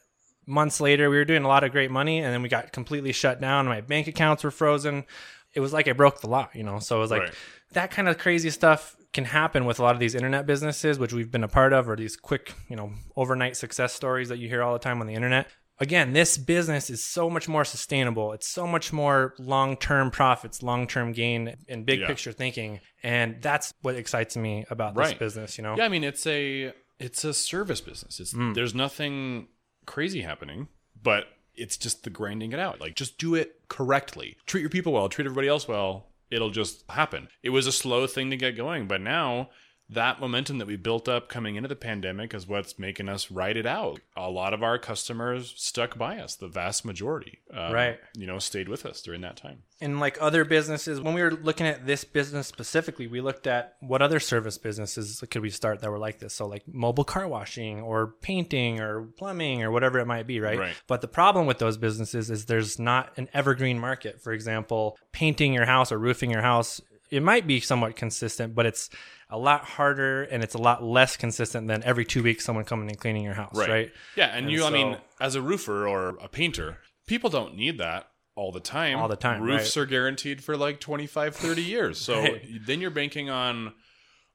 Months 0.46 0.82
later, 0.82 1.10
we 1.10 1.16
were 1.16 1.26
doing 1.26 1.44
a 1.44 1.48
lot 1.48 1.64
of 1.64 1.72
great 1.72 1.90
money, 1.90 2.20
and 2.20 2.34
then 2.34 2.42
we 2.42 2.50
got 2.50 2.74
completely 2.74 3.14
shut 3.14 3.40
down. 3.40 3.66
My 3.66 3.80
bank 3.82 4.08
accounts 4.08 4.44
were 4.44 4.52
frozen. 4.52 5.06
It 5.54 5.62
was 5.62 5.72
like 5.72 5.88
I 5.88 5.94
broke 5.94 6.20
the 6.20 6.28
law, 6.30 6.50
you 6.54 6.64
know. 6.64 6.80
So 6.80 6.98
it 6.98 7.00
was 7.00 7.12
like 7.12 7.22
Right. 7.22 7.34
that 7.72 7.92
kind 7.92 8.10
of 8.10 8.18
crazy 8.18 8.50
stuff 8.50 8.98
can 9.14 9.26
happen 9.26 9.64
with 9.66 9.80
a 9.80 9.84
lot 9.84 9.94
of 9.94 10.00
these 10.00 10.16
internet 10.16 10.46
businesses, 10.46 11.00
which 11.00 11.14
we've 11.14 11.32
been 11.32 11.44
a 11.44 11.48
part 11.48 11.72
of, 11.72 11.88
or 11.88 11.96
these 11.96 12.18
quick, 12.18 12.54
you 12.68 12.76
know, 12.76 12.92
overnight 13.16 13.56
success 13.56 13.94
stories 13.94 14.28
that 14.30 14.40
you 14.40 14.50
hear 14.50 14.62
all 14.64 14.74
the 14.74 14.80
time 14.80 15.00
on 15.00 15.08
the 15.08 15.14
internet. 15.14 15.48
Again, 15.84 16.14
this 16.14 16.38
business 16.38 16.90
is 16.90 17.04
so 17.04 17.30
much 17.30 17.50
more 17.50 17.66
sustainable. 17.66 18.32
It's 18.32 18.48
so 18.48 18.66
much 18.66 18.94
more 18.94 19.34
long 19.38 19.76
term 19.76 20.12
profits, 20.12 20.64
long 20.64 20.88
term 20.88 21.12
gain, 21.12 21.58
and 21.68 21.86
big 21.86 22.00
Yeah. 22.00 22.08
picture 22.08 22.32
thinking. 22.32 22.80
And 23.04 23.42
that's 23.42 23.74
what 23.82 23.96
excites 23.96 24.38
me 24.38 24.64
about 24.70 24.96
this 24.96 25.14
business, 25.14 25.58
you 25.58 25.64
know? 25.64 25.76
Yeah, 25.78 25.84
I 25.84 25.90
mean 25.90 26.06
it's 26.06 26.26
a 26.26 26.72
it's 27.00 27.26
a 27.26 27.34
service 27.34 27.82
business. 27.82 28.22
It's 28.22 28.34
Mm. 28.34 28.56
there's 28.56 28.74
nothing 28.74 29.50
crazy 29.86 30.22
happening, 30.22 30.70
but 31.02 31.28
it's 31.54 31.76
just 31.76 32.04
the 32.06 32.10
grinding 32.10 32.54
it 32.54 32.60
out. 32.60 32.80
Like 32.80 32.96
just 32.96 33.18
do 33.18 33.36
it 33.36 33.60
correctly. 33.68 34.38
Treat 34.46 34.62
your 34.62 34.70
people 34.70 34.94
well, 34.94 35.10
treat 35.10 35.26
everybody 35.26 35.50
else 35.50 35.68
well. 35.68 36.08
It'll 36.32 36.50
just 36.50 36.90
happen. 36.90 37.28
It 37.44 37.50
was 37.50 37.68
a 37.68 37.74
slow 37.74 38.08
thing 38.08 38.30
to 38.30 38.38
get 38.38 38.56
going, 38.56 38.88
but 38.88 39.02
now 39.02 39.50
that 39.94 40.20
momentum 40.20 40.58
that 40.60 40.68
we 40.68 40.76
built 40.76 41.08
up 41.10 41.30
coming 41.30 41.56
into 41.56 41.68
the 41.70 41.76
pandemic 41.76 42.34
is 42.34 42.48
what's 42.48 42.78
making 42.78 43.10
us 43.10 43.32
ride 43.32 43.58
it 43.58 43.66
out. 43.66 44.00
A 44.16 44.30
lot 44.30 44.54
of 44.54 44.62
our 44.64 44.78
customers 44.78 45.54
stuck 45.58 45.98
by 45.98 46.18
us, 46.20 46.36
the 46.36 46.48
vast 46.48 46.86
majority. 46.86 47.40
um, 47.54 47.72
Right. 47.74 48.00
You 48.16 48.28
know, 48.28 48.40
stayed 48.40 48.70
with 48.70 48.86
us 48.86 49.02
during 49.02 49.22
that 49.22 49.36
time. 49.38 49.64
And 49.82 50.00
like 50.00 50.18
other 50.22 50.46
businesses 50.46 51.02
when 51.02 51.14
we 51.14 51.22
were 51.22 51.32
looking 51.32 51.66
at 51.68 51.86
this 51.86 52.04
business 52.06 52.48
specifically 52.48 53.08
we 53.08 53.20
looked 53.20 53.48
at 53.48 53.76
what 53.82 54.02
other 54.02 54.20
service 54.20 54.58
businesses 54.58 55.22
could 55.30 55.42
we 55.42 55.50
start 55.50 55.82
that 55.82 55.90
were 55.92 56.00
like 56.00 56.20
this 56.20 56.34
so 56.34 56.48
like 56.48 56.64
mobile 56.68 57.04
car 57.04 57.28
washing 57.28 57.82
or 57.82 58.14
painting 58.22 58.80
or 58.80 59.02
plumbing 59.18 59.62
or 59.62 59.72
whatever 59.72 60.00
it 60.00 60.06
might 60.08 60.26
be 60.26 60.40
right, 60.40 60.58
Right. 60.58 60.76
but 60.88 61.02
the 61.02 61.10
problem 61.10 61.48
with 61.48 61.58
those 61.58 61.76
businesses 61.78 62.30
is 62.32 62.46
there's 62.46 62.80
not 62.80 63.12
an 63.18 63.28
evergreen 63.34 63.78
market 63.78 64.22
for 64.22 64.32
example 64.32 64.98
painting 65.12 65.52
your 65.54 65.66
house 65.66 65.92
or 65.92 65.98
roofing 65.98 66.32
your 66.32 66.44
house 66.44 66.80
it 67.12 67.22
might 67.22 67.46
be 67.46 67.60
somewhat 67.60 67.98
consistent 67.98 68.56
but 68.56 68.66
it's 68.66 68.90
a 69.34 69.38
lot 69.38 69.64
harder 69.66 70.24
and 70.24 70.44
it's 70.44 70.54
a 70.54 70.60
lot 70.60 70.84
less 70.84 71.18
consistent 71.18 71.68
than 71.68 71.82
every 71.84 72.06
two 72.06 72.22
weeks 72.22 72.46
someone 72.46 72.64
coming 72.66 72.88
and 72.88 73.00
cleaning 73.00 73.24
your 73.24 73.34
house 73.34 73.56
right, 73.56 73.92
Yeah, 74.16 74.28
and, 74.28 74.46
And 74.46 74.52
you, 74.52 74.64
I 74.64 74.70
mean, 74.70 74.98
as 75.20 75.34
a 75.34 75.42
roofer 75.42 75.88
or 75.88 76.10
a 76.22 76.28
painter, 76.28 76.78
people 77.08 77.32
don't 77.32 77.56
need 77.56 77.80
that 77.80 78.10
all 78.36 78.52
the 78.52 78.60
time. 78.60 79.00
All 79.00 79.08
the 79.08 79.16
time, 79.16 79.42
Roofs 79.42 79.76
are 79.76 79.88
guaranteed 79.88 80.44
for 80.44 80.56
like 80.56 80.80
25, 80.80 81.36
30 81.36 81.62
years. 81.64 82.00
So 82.00 82.22
Right. 82.22 82.42
then 82.66 82.80
you're 82.80 82.92
banking 82.92 83.32
on 83.32 83.74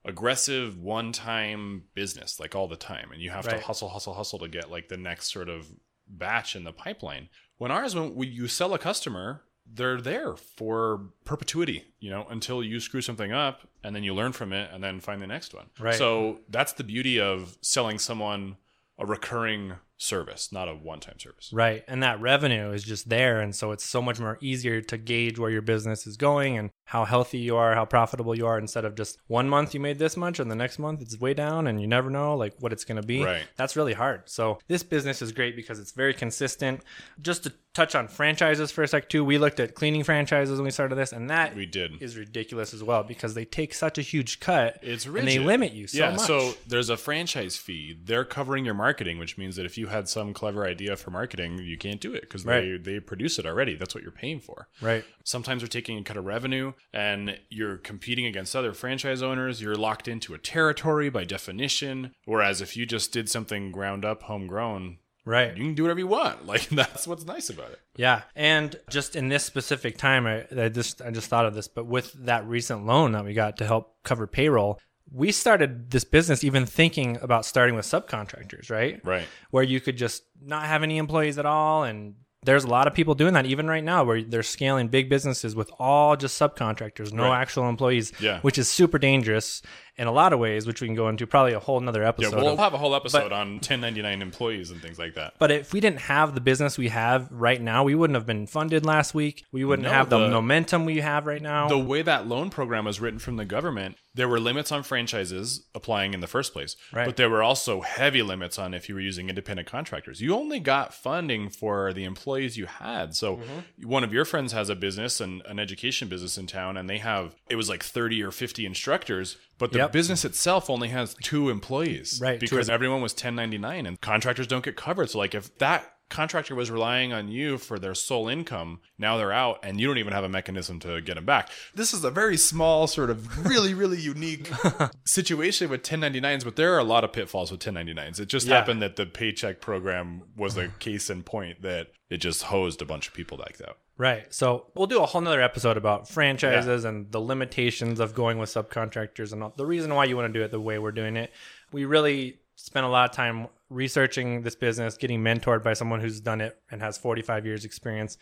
aggressive 0.05 0.77
one-time 0.77 1.83
business 1.93 2.39
like 2.39 2.55
all 2.55 2.67
the 2.67 2.75
time 2.77 3.11
and 3.11 3.21
you 3.21 3.29
have 3.29 3.45
Right. 3.45 3.59
to 3.59 3.65
hustle 3.65 3.89
hustle 3.89 4.13
hustle 4.13 4.39
to 4.39 4.47
get 4.47 4.71
like 4.71 4.87
the 4.87 4.97
next 4.97 5.31
sort 5.31 5.49
of 5.49 5.67
batch 6.07 6.55
in 6.55 6.63
the 6.63 6.71
pipeline 6.71 7.29
when 7.57 7.69
ours 7.71 7.95
when 7.95 8.15
we, 8.15 8.27
you 8.27 8.47
sell 8.47 8.73
a 8.73 8.79
customer 8.79 9.43
they're 9.71 10.01
there 10.01 10.35
for 10.35 11.01
perpetuity 11.25 11.83
you 11.99 12.09
know 12.09 12.25
until 12.29 12.63
you 12.63 12.79
screw 12.79 13.01
something 13.01 13.31
up 13.31 13.67
and 13.83 13.95
then 13.95 14.03
you 14.03 14.13
learn 14.13 14.31
from 14.31 14.51
it 14.53 14.69
and 14.73 14.83
then 14.83 14.99
find 14.99 15.21
the 15.21 15.27
next 15.27 15.53
one 15.53 15.67
Right. 15.79 15.95
so 15.95 16.39
that's 16.49 16.73
the 16.73 16.83
beauty 16.83 17.19
of 17.19 17.57
selling 17.61 17.99
someone 17.99 18.57
a 18.97 19.05
recurring 19.05 19.73
service 19.97 20.51
not 20.51 20.67
a 20.67 20.73
one-time 20.73 21.19
service 21.19 21.51
Right. 21.53 21.83
And 21.87 22.01
that 22.03 22.21
revenue 22.21 22.71
is 22.71 22.83
just 22.83 23.09
there. 23.09 23.41
And 23.41 23.53
so 23.55 23.71
it's 23.71 23.83
so 23.83 24.01
much 24.01 24.17
more 24.19 24.37
easier 24.41 24.79
to 24.81 24.97
gauge 24.97 25.37
where 25.37 25.49
your 25.49 25.61
business 25.61 26.07
is 26.07 26.15
going 26.15 26.57
and 26.57 26.69
how 26.89 27.05
healthy 27.05 27.37
you 27.37 27.55
are, 27.55 27.75
how 27.75 27.85
profitable 27.85 28.35
you 28.35 28.47
are, 28.47 28.57
instead 28.57 28.83
of 28.83 28.95
just 28.95 29.19
one 29.27 29.47
month 29.47 29.75
you 29.75 29.79
made 29.79 29.99
this 29.99 30.17
much 30.17 30.39
and 30.39 30.49
the 30.49 30.55
next 30.55 30.79
month 30.79 31.01
it's 31.03 31.19
way 31.19 31.35
down 31.35 31.67
and 31.67 31.79
you 31.79 31.85
never 31.85 32.09
know 32.09 32.35
like 32.35 32.53
what 32.59 32.73
it's 32.73 32.83
going 32.83 32.99
to 32.99 33.05
be. 33.05 33.23
Right. 33.23 33.43
That's 33.57 33.75
really 33.75 33.93
hard. 33.93 34.23
So 34.25 34.57
this 34.67 34.81
business 34.81 35.21
is 35.21 35.31
great 35.31 35.55
because 35.55 35.77
it's 35.77 35.91
very 35.91 36.15
consistent. 36.15 36.81
Just 37.21 37.43
to 37.43 37.53
touch 37.75 37.93
on 37.93 38.07
franchises 38.07 38.71
for 38.71 38.81
a 38.81 38.87
sec 38.87 39.07
too, 39.07 39.23
we 39.23 39.37
looked 39.37 39.59
at 39.59 39.75
cleaning 39.75 40.03
franchises 40.03 40.57
when 40.57 40.65
we 40.65 40.71
started 40.71 40.95
this 40.95 41.11
and 41.13 41.29
that 41.29 41.55
We 41.55 41.67
did. 41.67 42.01
is 42.01 42.17
ridiculous 42.17 42.73
as 42.73 42.83
well 42.83 43.03
because 43.03 43.35
they 43.35 43.45
take 43.45 43.75
such 43.75 43.99
a 43.99 44.01
huge 44.01 44.39
cut 44.39 44.79
It's 44.81 45.05
and 45.05 45.27
they 45.27 45.37
limit 45.37 45.73
you 45.73 45.85
so 45.85 45.99
yeah, 45.99 46.11
much. 46.13 46.21
so 46.21 46.53
there's 46.67 46.89
a 46.89 46.97
franchise 46.97 47.55
fee. 47.55 47.95
They're 48.03 48.25
covering 48.25 48.65
your 48.65 48.73
marketing, 48.73 49.19
which 49.19 49.37
means 49.37 49.55
that 49.57 49.65
if 49.67 49.77
you 49.77 49.85
had 49.87 50.09
some 50.09 50.33
clever 50.33 50.65
idea 50.65 50.95
for 50.95 51.11
marketing, 51.11 51.59
you 51.59 51.77
can't 51.77 52.01
do 52.01 52.15
it 52.15 52.21
because 52.21 52.45
they, 52.45 52.71
Right. 52.71 52.83
they 52.83 52.99
produce 52.99 53.37
it 53.37 53.45
already. 53.45 53.75
That's 53.75 53.93
what 53.93 54.01
you're 54.01 54.11
paying 54.11 54.39
for. 54.39 54.67
right. 54.81 55.05
Sometimes 55.23 55.61
they're 55.61 55.67
taking 55.67 55.99
a 55.99 56.03
cut 56.03 56.17
of 56.17 56.25
revenue 56.25 56.73
and 56.93 57.37
you're 57.49 57.77
competing 57.77 58.25
against 58.25 58.55
other 58.55 58.73
franchise 58.73 59.21
owners. 59.21 59.61
You're 59.61 59.75
locked 59.75 60.07
into 60.07 60.33
a 60.33 60.37
territory 60.37 61.09
by 61.09 61.23
definition. 61.23 62.11
Whereas 62.25 62.61
if 62.61 62.75
you 62.77 62.85
just 62.85 63.11
did 63.11 63.29
something 63.29 63.71
ground 63.71 64.05
up, 64.05 64.23
homegrown, 64.23 64.97
Right. 65.25 65.55
you 65.55 65.63
can 65.63 65.75
do 65.75 65.83
whatever 65.83 65.99
you 65.99 66.07
want. 66.07 66.45
Like 66.47 66.69
that's 66.69 67.07
what's 67.07 67.25
nice 67.25 67.49
about 67.49 67.71
it. 67.71 67.79
Yeah, 67.95 68.21
and 68.35 68.75
just 68.89 69.15
in 69.15 69.27
this 69.29 69.43
specific 69.43 69.97
time, 69.97 70.25
I, 70.25 70.45
I 70.57 70.69
just 70.69 71.01
I 71.01 71.11
just 71.11 71.27
thought 71.29 71.45
of 71.45 71.53
this, 71.53 71.67
but 71.67 71.85
with 71.85 72.13
that 72.25 72.47
recent 72.47 72.85
loan 72.85 73.11
that 73.11 73.25
we 73.25 73.33
got 73.33 73.57
to 73.57 73.65
help 73.67 73.95
cover 74.03 74.25
payroll, 74.25 74.79
we 75.11 75.31
started 75.31 75.91
this 75.91 76.03
business 76.03 76.43
even 76.43 76.65
thinking 76.65 77.17
about 77.21 77.45
starting 77.45 77.75
with 77.75 77.85
subcontractors, 77.85 78.71
right? 78.71 79.01
Right. 79.03 79.27
Where 79.51 79.63
you 79.63 79.79
could 79.81 79.97
just 79.97 80.23
not 80.41 80.65
have 80.65 80.81
any 80.81 80.97
employees 80.97 81.37
at 81.37 81.45
all, 81.45 81.83
and 81.83 82.15
there's 82.43 82.63
a 82.63 82.67
lot 82.67 82.87
of 82.87 82.93
people 82.93 83.15
doing 83.15 83.33
that 83.33 83.45
even 83.45 83.67
right 83.67 83.83
now, 83.83 84.03
where 84.03 84.21
they're 84.21 84.43
scaling 84.43 84.87
big 84.87 85.09
businesses 85.09 85.55
with 85.55 85.69
all 85.77 86.15
just 86.15 86.39
subcontractors, 86.39 87.11
no 87.11 87.23
Right. 87.23 87.41
actual 87.41 87.67
employees, 87.67 88.13
Yeah. 88.19 88.39
which 88.41 88.57
is 88.57 88.69
super 88.69 88.97
dangerous 88.97 89.61
in 89.97 90.07
a 90.07 90.11
lot 90.13 90.31
of 90.31 90.39
ways, 90.39 90.65
which 90.65 90.79
we 90.79 90.87
can 90.87 90.95
go 90.95 91.09
into 91.09 91.27
probably 91.27 91.51
a 91.51 91.59
whole 91.59 91.81
nother 91.81 92.03
Yeah, 92.03 92.07
episode. 92.07 92.35
we'll 92.41 92.53
of. 92.53 92.59
have 92.59 92.73
a 92.73 92.77
whole 92.77 92.95
episode 92.95 93.33
on 93.33 93.59
1099 93.59 94.21
employees 94.21 94.71
and 94.71 94.81
things 94.81 94.97
like 94.97 95.15
that. 95.15 95.33
But 95.39 95.51
if 95.51 95.73
we 95.73 95.81
didn't 95.81 95.99
have 95.99 96.33
the 96.35 96.39
business 96.39 96.77
we 96.77 96.87
have 96.87 97.27
right 97.29 97.61
now, 97.61 97.83
we 97.83 97.95
wouldn't 97.95 98.15
have 98.15 98.25
been 98.25 98.47
funded 98.47 98.85
last 98.85 99.13
week. 99.13 99.43
We 99.51 99.65
wouldn't 99.65 99.85
No, 99.89 99.93
have 99.93 100.09
the, 100.09 100.17
the- 100.19 100.29
momentum 100.29 100.85
we 100.85 100.99
have 101.01 101.25
right 101.25 101.41
now. 101.41 101.67
the 101.67 101.77
way 101.77 102.01
that 102.01 102.27
loan 102.27 102.49
program 102.49 102.85
was 102.85 103.01
written 103.01 103.19
from 103.19 103.35
the 103.35 103.43
government, 103.43 103.97
there 104.15 104.29
were 104.29 104.39
limits 104.39 104.71
on 104.71 104.83
franchises 104.83 105.67
applying 105.75 106.13
in 106.13 106.21
the 106.21 106.27
first 106.27 106.53
place. 106.53 106.77
Right. 106.93 107.05
But 107.05 107.17
there 107.17 107.29
were 107.29 107.43
also 107.43 107.81
heavy 107.81 108.21
limits 108.21 108.57
on 108.57 108.73
if 108.73 108.87
you 108.87 108.95
were 108.95 109.01
using 109.01 109.27
independent 109.27 109.67
contractors. 109.67 110.21
You 110.21 110.33
only 110.33 110.61
got 110.61 110.93
funding 110.93 111.49
for 111.49 111.91
the 111.91 112.05
employees 112.05 112.28
you 112.37 112.65
had. 112.67 113.15
So 113.15 113.37
Mm-hmm. 113.37 113.87
one 113.89 114.03
of 114.03 114.13
your 114.13 114.25
friends 114.25 114.51
has 114.53 114.69
a 114.69 114.75
business 114.75 115.19
and 115.21 115.41
an 115.45 115.59
education 115.59 116.07
business 116.09 116.37
in 116.37 116.47
town, 116.47 116.77
and 116.77 116.89
they 116.89 116.97
have 116.99 117.35
it 117.49 117.55
was 117.55 117.69
like 117.69 117.83
30 117.83 118.21
or 118.23 118.31
50 118.31 118.65
instructors, 118.65 119.37
but 119.57 119.71
the 119.71 119.79
Yep. 119.79 119.91
business 119.91 120.25
itself 120.25 120.69
only 120.69 120.89
has 120.89 121.15
two 121.23 121.49
employees. 121.49 122.19
Right, 122.21 122.39
Because 122.39 122.69
everyone 122.69 123.01
was 123.01 123.13
1099 123.13 123.85
and 123.85 123.99
contractors 124.01 124.47
don't 124.47 124.63
get 124.63 124.75
covered. 124.75 125.09
So 125.09 125.17
like 125.19 125.33
if 125.35 125.57
that 125.59 125.93
contractor 126.09 126.55
was 126.55 126.69
relying 126.71 127.13
on 127.13 127.27
you 127.29 127.57
for 127.57 127.77
their 127.79 127.93
sole 127.95 128.27
income, 128.27 128.79
now 128.97 129.17
they're 129.17 129.31
out 129.31 129.59
and 129.63 129.79
you 129.79 129.87
don't 129.87 129.97
even 129.99 130.13
have 130.13 130.23
a 130.23 130.29
mechanism 130.29 130.79
to 130.81 130.99
get 131.01 131.15
them 131.15 131.25
back. 131.25 131.49
This 131.75 131.93
is 131.93 132.03
a 132.03 132.11
very 132.11 132.35
small 132.37 132.87
sort 132.87 133.09
of 133.09 133.45
really 133.45 133.73
really 133.73 133.99
unique 133.99 134.49
situation 135.05 135.69
with 135.69 135.83
1099s, 135.83 136.43
but 136.43 136.55
there 136.55 136.73
are 136.73 136.79
a 136.79 136.83
lot 136.83 137.03
of 137.03 137.13
pitfalls 137.13 137.51
with 137.51 137.59
1099s. 137.61 138.19
It 138.19 138.27
just 138.27 138.47
Yeah. 138.47 138.55
happened 138.55 138.81
that 138.81 138.95
the 138.95 139.05
paycheck 139.05 139.61
program 139.61 140.23
was 140.35 140.57
a 140.57 140.67
case 140.79 141.09
in 141.09 141.23
point 141.23 141.61
that 141.61 141.87
it 142.09 142.17
just 142.17 142.43
hosed 142.43 142.81
a 142.81 142.85
bunch 142.85 143.07
of 143.07 143.13
people 143.13 143.37
like 143.37 143.57
that. 143.57 143.75
right. 143.97 144.33
So 144.33 144.67
we'll 144.75 144.87
do 144.87 145.01
a 145.03 145.05
whole 145.05 145.21
nother 145.21 145.41
episode 145.41 145.75
about 145.77 146.07
franchises 146.07 146.85
and 146.85 147.11
the 147.11 147.19
limitations 147.19 147.99
of 147.99 148.13
going 148.15 148.37
with 148.37 148.49
subcontractors 148.49 149.33
and 149.33 149.51
the 149.57 149.65
reason 149.65 149.93
why 149.93 150.05
you 150.05 150.15
want 150.15 150.31
to 150.33 150.39
do 150.39 150.43
it 150.43 150.51
the 150.51 150.59
way 150.59 150.79
we're 150.79 150.91
doing 150.93 151.17
it. 151.17 151.31
We 151.71 151.85
really 151.85 152.39
spent 152.55 152.85
a 152.85 152.89
lot 152.89 153.09
of 153.09 153.15
time 153.15 153.47
researching 153.69 154.41
this 154.41 154.55
business, 154.55 154.97
getting 154.97 155.21
mentored 155.21 155.63
by 155.63 155.73
someone 155.73 155.99
who's 155.99 156.19
done 156.19 156.41
it 156.41 156.59
and 156.71 156.81
has 156.81 156.97
45 156.97 157.45
years 157.45 157.65
experience. 157.65 158.17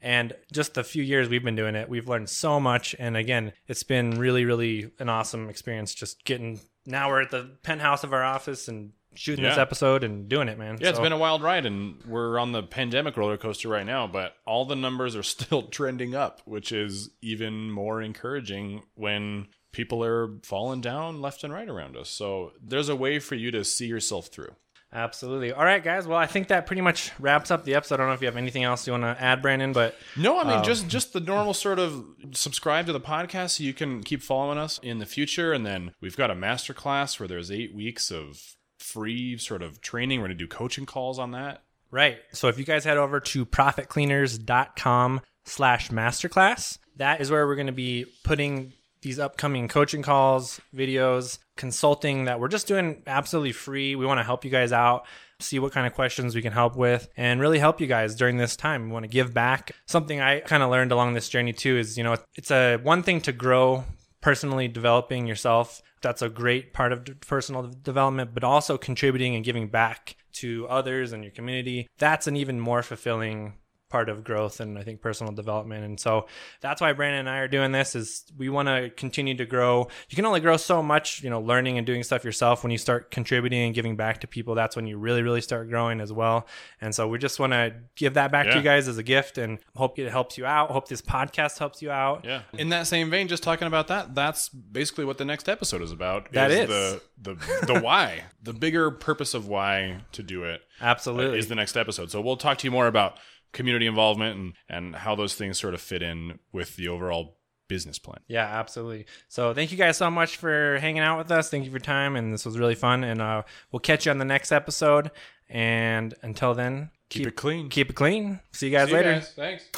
And 0.00 0.32
just 0.52 0.74
the 0.74 0.84
few 0.84 1.02
years 1.02 1.28
we've 1.28 1.44
been 1.44 1.56
doing 1.56 1.74
it, 1.74 1.88
we've 1.88 2.08
learned 2.08 2.28
so 2.28 2.60
much. 2.60 2.94
And 2.98 3.16
again, 3.16 3.52
it's 3.66 3.82
been 3.82 4.18
really, 4.18 4.44
really 4.44 4.90
an 4.98 5.08
awesome 5.08 5.48
experience 5.48 5.94
just 5.94 6.24
getting 6.24 6.60
now 6.86 7.08
we're 7.08 7.22
at 7.22 7.30
the 7.30 7.50
penthouse 7.62 8.04
of 8.04 8.12
our 8.12 8.24
office 8.24 8.68
and 8.68 8.92
shooting 9.14 9.44
this 9.44 9.58
episode 9.58 10.04
and 10.04 10.28
doing 10.28 10.48
it, 10.48 10.58
man. 10.58 10.78
Yeah, 10.80 10.90
it's 10.90 10.98
been 10.98 11.12
a 11.12 11.18
wild 11.18 11.42
ride, 11.42 11.66
and 11.66 12.02
we're 12.04 12.38
on 12.38 12.52
the 12.52 12.62
pandemic 12.62 13.16
roller 13.16 13.36
coaster 13.36 13.68
right 13.68 13.86
now, 13.86 14.06
but 14.06 14.34
all 14.46 14.64
the 14.64 14.76
numbers 14.76 15.14
are 15.14 15.22
still 15.22 15.62
trending 15.62 16.14
up, 16.14 16.40
which 16.44 16.72
is 16.72 17.10
even 17.20 17.70
more 17.70 18.02
encouraging 18.02 18.82
when 18.94 19.48
people 19.72 20.04
are 20.04 20.38
falling 20.42 20.80
down 20.80 21.20
left 21.20 21.44
and 21.44 21.52
right 21.52 21.68
around 21.68 21.96
us. 21.96 22.08
So 22.08 22.52
there's 22.62 22.88
a 22.88 22.96
way 22.96 23.18
for 23.18 23.34
you 23.34 23.50
to 23.50 23.64
see 23.64 23.86
yourself 23.86 24.26
through. 24.26 24.54
Absolutely. 24.94 25.52
All 25.52 25.64
right, 25.64 25.82
guys. 25.82 26.06
Well, 26.06 26.18
I 26.18 26.26
think 26.26 26.48
that 26.48 26.66
pretty 26.66 26.82
much 26.82 27.12
wraps 27.18 27.50
up 27.50 27.64
the 27.64 27.74
episode. 27.74 27.94
I 27.94 27.98
don't 27.98 28.08
know 28.08 28.12
if 28.12 28.20
you 28.20 28.26
have 28.26 28.36
anything 28.36 28.62
else 28.62 28.86
you 28.86 28.92
want 28.92 29.04
to 29.04 29.16
add, 29.18 29.40
Brandon, 29.40 29.72
but 29.72 29.94
No, 30.16 30.38
I 30.38 30.44
mean 30.44 30.58
um, 30.58 30.64
just 30.64 30.86
just 30.88 31.14
the 31.14 31.20
normal 31.20 31.54
sort 31.54 31.78
of 31.78 32.04
subscribe 32.32 32.84
to 32.86 32.92
the 32.92 33.00
podcast 33.00 33.56
so 33.56 33.64
you 33.64 33.72
can 33.72 34.02
keep 34.02 34.22
following 34.22 34.58
us 34.58 34.78
in 34.82 34.98
the 34.98 35.06
future, 35.06 35.52
and 35.54 35.64
then 35.64 35.94
we've 36.02 36.16
got 36.16 36.30
a 36.30 36.34
master 36.34 36.74
class 36.74 37.18
where 37.18 37.26
there's 37.26 37.50
eight 37.50 37.74
weeks 37.74 38.10
of 38.10 38.56
free 38.78 39.38
sort 39.38 39.62
of 39.62 39.80
training. 39.80 40.20
We're 40.20 40.26
gonna 40.26 40.34
do 40.34 40.46
coaching 40.46 40.84
calls 40.84 41.18
on 41.18 41.30
that. 41.30 41.62
right. 41.90 42.18
So 42.32 42.48
if 42.48 42.58
you 42.58 42.64
guys 42.64 42.84
head 42.84 42.98
over 42.98 43.18
to 43.18 43.46
profitcleaners.com 43.46 45.20
slash 45.44 45.90
masterclass, 45.90 46.78
that 46.96 47.20
is 47.20 47.30
where 47.30 47.46
we're 47.46 47.54
going 47.56 47.66
to 47.66 47.72
be 47.72 48.06
putting 48.24 48.72
these 49.02 49.18
upcoming 49.18 49.68
coaching 49.68 50.02
calls, 50.02 50.60
videos, 50.74 51.38
consulting 51.56 52.24
that 52.24 52.40
we're 52.40 52.48
just 52.48 52.66
doing 52.66 53.02
absolutely 53.06 53.52
free. 53.52 53.94
We 53.94 54.06
want 54.06 54.18
to 54.18 54.24
help 54.24 54.44
you 54.44 54.50
guys 54.50 54.72
out. 54.72 55.06
See 55.40 55.58
what 55.58 55.72
kind 55.72 55.88
of 55.88 55.94
questions 55.94 56.34
we 56.34 56.42
can 56.42 56.52
help 56.52 56.76
with 56.76 57.08
and 57.16 57.40
really 57.40 57.58
help 57.58 57.80
you 57.80 57.88
guys 57.88 58.14
during 58.14 58.36
this 58.36 58.54
time. 58.54 58.86
We 58.86 58.92
want 58.92 59.04
to 59.04 59.08
give 59.08 59.34
back. 59.34 59.72
Something 59.86 60.20
I 60.20 60.38
kind 60.40 60.62
of 60.62 60.70
learned 60.70 60.92
along 60.92 61.14
this 61.14 61.28
journey 61.28 61.52
too 61.52 61.76
is, 61.76 61.98
you 61.98 62.04
know, 62.04 62.16
it's 62.36 62.52
a 62.52 62.76
one 62.76 63.02
thing 63.02 63.20
to 63.22 63.32
grow 63.32 63.84
personally 64.20 64.68
developing 64.68 65.26
yourself. 65.26 65.82
That's 66.00 66.22
a 66.22 66.28
great 66.28 66.72
part 66.72 66.92
of 66.92 67.06
personal 67.26 67.62
development, 67.82 68.34
but 68.34 68.44
also 68.44 68.78
contributing 68.78 69.34
and 69.34 69.44
giving 69.44 69.66
back 69.68 70.16
to 70.34 70.66
others 70.68 71.12
and 71.12 71.24
your 71.24 71.32
community. 71.32 71.88
That's 71.98 72.26
an 72.26 72.36
even 72.36 72.60
more 72.60 72.82
fulfilling 72.82 73.54
part 73.92 74.08
of 74.08 74.24
growth 74.24 74.58
and 74.58 74.78
I 74.78 74.82
think 74.82 75.02
personal 75.02 75.34
development. 75.34 75.84
And 75.84 76.00
so 76.00 76.26
that's 76.62 76.80
why 76.80 76.94
Brandon 76.94 77.20
and 77.20 77.28
I 77.28 77.38
are 77.40 77.46
doing 77.46 77.72
this 77.72 77.94
is 77.94 78.24
we 78.38 78.48
want 78.48 78.68
to 78.68 78.88
continue 78.88 79.36
to 79.36 79.44
grow. 79.44 79.86
You 80.08 80.16
can 80.16 80.24
only 80.24 80.40
grow 80.40 80.56
so 80.56 80.82
much, 80.82 81.22
you 81.22 81.28
know, 81.28 81.40
learning 81.40 81.76
and 81.76 81.86
doing 81.86 82.02
stuff 82.02 82.24
yourself. 82.24 82.64
When 82.64 82.72
you 82.72 82.78
start 82.78 83.10
contributing 83.10 83.60
and 83.60 83.74
giving 83.74 83.94
back 83.94 84.22
to 84.22 84.26
people, 84.26 84.54
that's 84.54 84.74
when 84.74 84.86
you 84.86 84.96
really, 84.96 85.22
really 85.22 85.42
start 85.42 85.68
growing 85.68 86.00
as 86.00 86.10
well. 86.10 86.46
And 86.80 86.94
so 86.94 87.06
we 87.06 87.18
just 87.18 87.38
want 87.38 87.52
to 87.52 87.74
give 87.94 88.14
that 88.14 88.32
back 88.32 88.46
to 88.46 88.56
you 88.56 88.62
guys 88.62 88.88
as 88.88 88.96
a 88.96 89.02
gift 89.02 89.36
and 89.36 89.58
hope 89.76 89.98
it 89.98 90.10
helps 90.10 90.38
you 90.38 90.46
out. 90.46 90.70
Hope 90.70 90.88
this 90.88 91.02
podcast 91.02 91.58
helps 91.58 91.82
you 91.82 91.90
out. 91.90 92.24
Yeah. 92.24 92.42
In 92.54 92.70
that 92.70 92.86
same 92.86 93.10
vein, 93.10 93.28
just 93.28 93.42
talking 93.42 93.68
about 93.68 93.88
that, 93.88 94.14
that's 94.14 94.48
basically 94.48 95.04
what 95.04 95.18
the 95.18 95.26
next 95.26 95.50
episode 95.50 95.82
is 95.82 95.92
about. 95.92 96.32
That 96.32 96.50
is. 96.50 96.68
the 96.68 97.02
the 97.20 97.34
the 97.66 97.80
why, 97.82 98.24
the 98.42 98.52
bigger 98.52 98.90
purpose 98.90 99.34
of 99.34 99.48
why 99.48 99.98
to 100.12 100.22
do 100.22 100.44
it 100.44 100.62
uh, 100.80 100.84
Absolutely. 100.86 101.38
is 101.38 101.48
the 101.48 101.54
next 101.54 101.76
episode. 101.76 102.10
So 102.10 102.20
we'll 102.20 102.36
talk 102.36 102.58
to 102.58 102.66
you 102.66 102.70
more 102.70 102.86
about 102.86 103.18
community 103.52 103.86
involvement 103.86 104.36
and 104.38 104.52
and 104.68 104.96
how 104.96 105.14
those 105.14 105.34
things 105.34 105.58
sort 105.58 105.74
of 105.74 105.80
fit 105.80 106.02
in 106.02 106.38
with 106.52 106.76
the 106.76 106.88
overall 106.88 107.36
business 107.68 107.98
plan. 107.98 108.18
Yeah, 108.28 108.44
absolutely. 108.44 109.06
So 109.28 109.54
thank 109.54 109.72
you 109.72 109.78
guys 109.78 109.96
so 109.96 110.10
much 110.10 110.36
for 110.36 110.78
hanging 110.78 111.02
out 111.02 111.16
with 111.18 111.30
us. 111.30 111.48
Thank 111.50 111.64
you 111.64 111.70
for 111.70 111.76
your 111.76 111.80
time, 111.80 112.16
and 112.16 112.32
this 112.32 112.44
was 112.44 112.58
really 112.58 112.74
fun. 112.74 113.02
And 113.04 113.22
uh, 113.22 113.42
we'll 113.70 113.80
catch 113.80 114.04
you 114.06 114.12
on 114.12 114.18
the 114.18 114.24
next 114.26 114.52
episode. 114.52 115.10
And 115.48 116.14
until 116.22 116.54
then, 116.54 116.90
Keep, 117.10 117.26
it 117.26 117.36
clean. 117.36 117.68
keep 117.68 117.90
it 117.90 117.94
clean. 117.94 118.40
See 118.52 118.66
you 118.68 118.72
guys 118.72 118.88
See 118.88 118.92
you 118.92 118.96
later. 118.98 119.12
guys. 119.14 119.32
Thanks. 119.34 119.68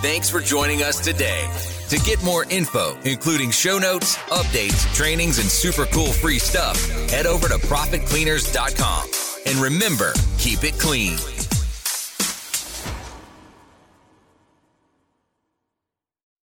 Thanks 0.00 0.30
for 0.30 0.40
joining 0.40 0.82
us 0.82 1.00
today. 1.00 1.48
To 1.88 1.98
get 2.00 2.22
more 2.22 2.44
info, 2.50 2.98
including 3.04 3.50
show 3.50 3.78
notes, 3.78 4.16
updates, 4.28 4.94
trainings, 4.94 5.38
and 5.38 5.48
super 5.48 5.86
cool 5.86 6.06
free 6.12 6.38
stuff, 6.38 6.78
head 7.10 7.26
over 7.26 7.48
to 7.48 7.54
profitcleaners.com. 7.54 9.08
And 9.46 9.56
remember, 9.58 10.12
keep 10.38 10.64
it 10.64 10.78
clean. 10.78 11.16